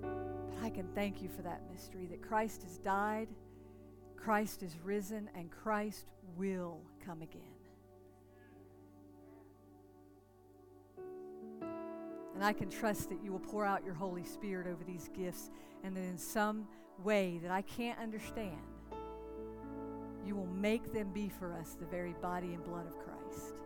But 0.02 0.64
I 0.64 0.72
can 0.72 0.88
thank 0.96 1.22
you 1.22 1.30
for 1.30 1.44
that 1.44 1.62
mystery 1.72 2.08
that 2.08 2.24
Christ 2.24 2.64
has 2.64 2.80
died, 2.80 3.28
Christ 4.16 4.64
is 4.64 4.76
risen, 4.84 5.30
and 5.36 5.52
Christ 5.52 6.08
will 6.36 6.82
come 7.06 7.22
again. 7.22 7.51
And 12.42 12.48
I 12.48 12.54
can 12.54 12.72
trust 12.72 13.10
that 13.10 13.24
you 13.24 13.32
will 13.32 13.40
pour 13.40 13.68
out 13.68 13.86
your 13.86 13.94
Holy 13.94 14.24
Spirit 14.24 14.66
over 14.66 14.84
these 14.84 15.12
gifts, 15.16 15.52
and 15.84 15.96
that 15.96 16.02
in 16.02 16.18
some 16.18 16.68
way 17.04 17.40
that 17.44 17.52
I 17.52 17.62
can't 17.62 18.00
understand, 18.00 18.58
you 20.26 20.36
will 20.36 20.48
make 20.48 20.92
them 20.92 21.14
be 21.14 21.30
for 21.30 21.54
us 21.54 21.78
the 21.80 21.86
very 21.86 22.16
body 22.20 22.56
and 22.56 22.64
blood 22.64 22.88
of 22.88 22.98
Christ. 22.98 23.62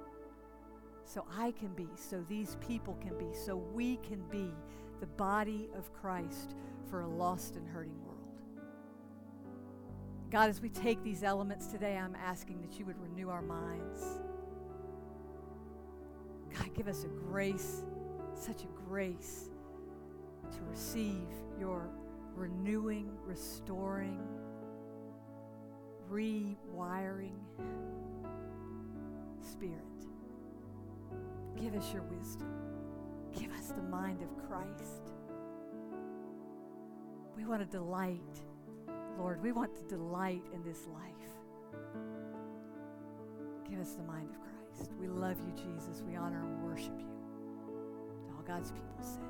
So 1.06 1.26
I 1.38 1.52
can 1.52 1.70
be, 1.70 1.88
so 1.96 2.26
these 2.28 2.58
people 2.68 2.98
can 3.00 3.18
be, 3.18 3.34
so 3.34 3.56
we 3.56 3.96
can 3.96 4.22
be 4.30 4.52
the 5.00 5.08
body 5.08 5.70
of 5.78 5.94
Christ 5.94 6.56
for 6.90 7.00
a 7.00 7.08
lost 7.08 7.56
and 7.56 7.66
hurting 7.66 7.98
world. 8.04 8.42
God, 10.30 10.50
as 10.50 10.60
we 10.60 10.68
take 10.68 11.02
these 11.02 11.24
elements 11.24 11.68
today, 11.68 11.96
I'm 11.96 12.18
asking 12.18 12.60
that 12.60 12.78
you 12.78 12.84
would 12.88 13.02
renew 13.02 13.30
our 13.30 13.42
minds. 13.42 14.04
God, 16.54 16.74
give 16.74 16.90
us 16.90 17.06
a 17.06 17.08
grace, 17.08 17.86
such 18.36 18.64
a 18.64 18.90
grace 18.90 19.50
to 20.52 20.58
receive 20.70 21.28
your 21.60 21.90
renewing, 22.36 23.10
restoring, 23.26 24.20
rewiring 26.12 27.38
spirit. 29.42 29.82
Give 31.60 31.74
us 31.76 31.94
your 31.94 32.04
wisdom. 32.04 32.52
Give 33.38 33.52
us 33.54 33.70
the 33.70 33.82
mind 33.84 34.22
of 34.22 34.30
Christ. 34.48 35.14
We 37.36 37.46
want 37.46 37.62
to 37.62 37.66
delight, 37.66 38.20
Lord, 39.18 39.42
we 39.42 39.52
want 39.52 39.76
to 39.76 39.82
delight 39.84 40.44
in 40.54 40.64
this 40.64 40.88
life. 40.88 41.04
Give 43.70 43.80
us 43.80 43.94
the 43.94 44.04
mind 44.04 44.30
of 44.30 44.38
Christ. 44.40 44.92
We 45.00 45.08
love 45.08 45.38
you, 45.46 45.54
Jesus. 45.54 46.04
We 46.06 46.16
honor 46.16 46.44
and 46.44 46.64
worship 46.64 46.94
you. 47.00 47.15
God's 48.48 48.72
people 48.72 49.02
said, 49.02 49.24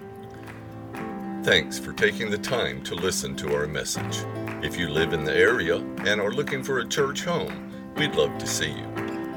Amen. 0.00 1.44
Thanks 1.44 1.78
for 1.78 1.92
taking 1.92 2.30
the 2.30 2.38
time 2.38 2.82
to 2.84 2.94
listen 2.94 3.36
to 3.36 3.54
our 3.54 3.66
message. 3.66 4.16
If 4.64 4.78
you 4.78 4.88
live 4.88 5.12
in 5.12 5.24
the 5.24 5.36
area 5.36 5.76
and 5.76 6.18
are 6.20 6.32
looking 6.32 6.62
for 6.64 6.78
a 6.78 6.88
church 6.88 7.24
home, 7.24 7.92
we'd 7.96 8.14
love 8.14 8.38
to 8.38 8.46
see 8.46 8.70
you. 8.70 8.86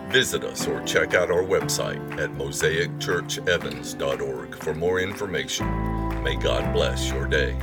Visit 0.09 0.43
us 0.43 0.67
or 0.67 0.81
check 0.83 1.13
out 1.13 1.29
our 1.29 1.43
website 1.43 2.01
at 2.19 2.31
mosaicchurchevans.org 2.31 4.55
for 4.55 4.73
more 4.73 4.99
information. 4.99 6.23
May 6.23 6.35
God 6.35 6.73
bless 6.73 7.11
your 7.11 7.27
day. 7.27 7.55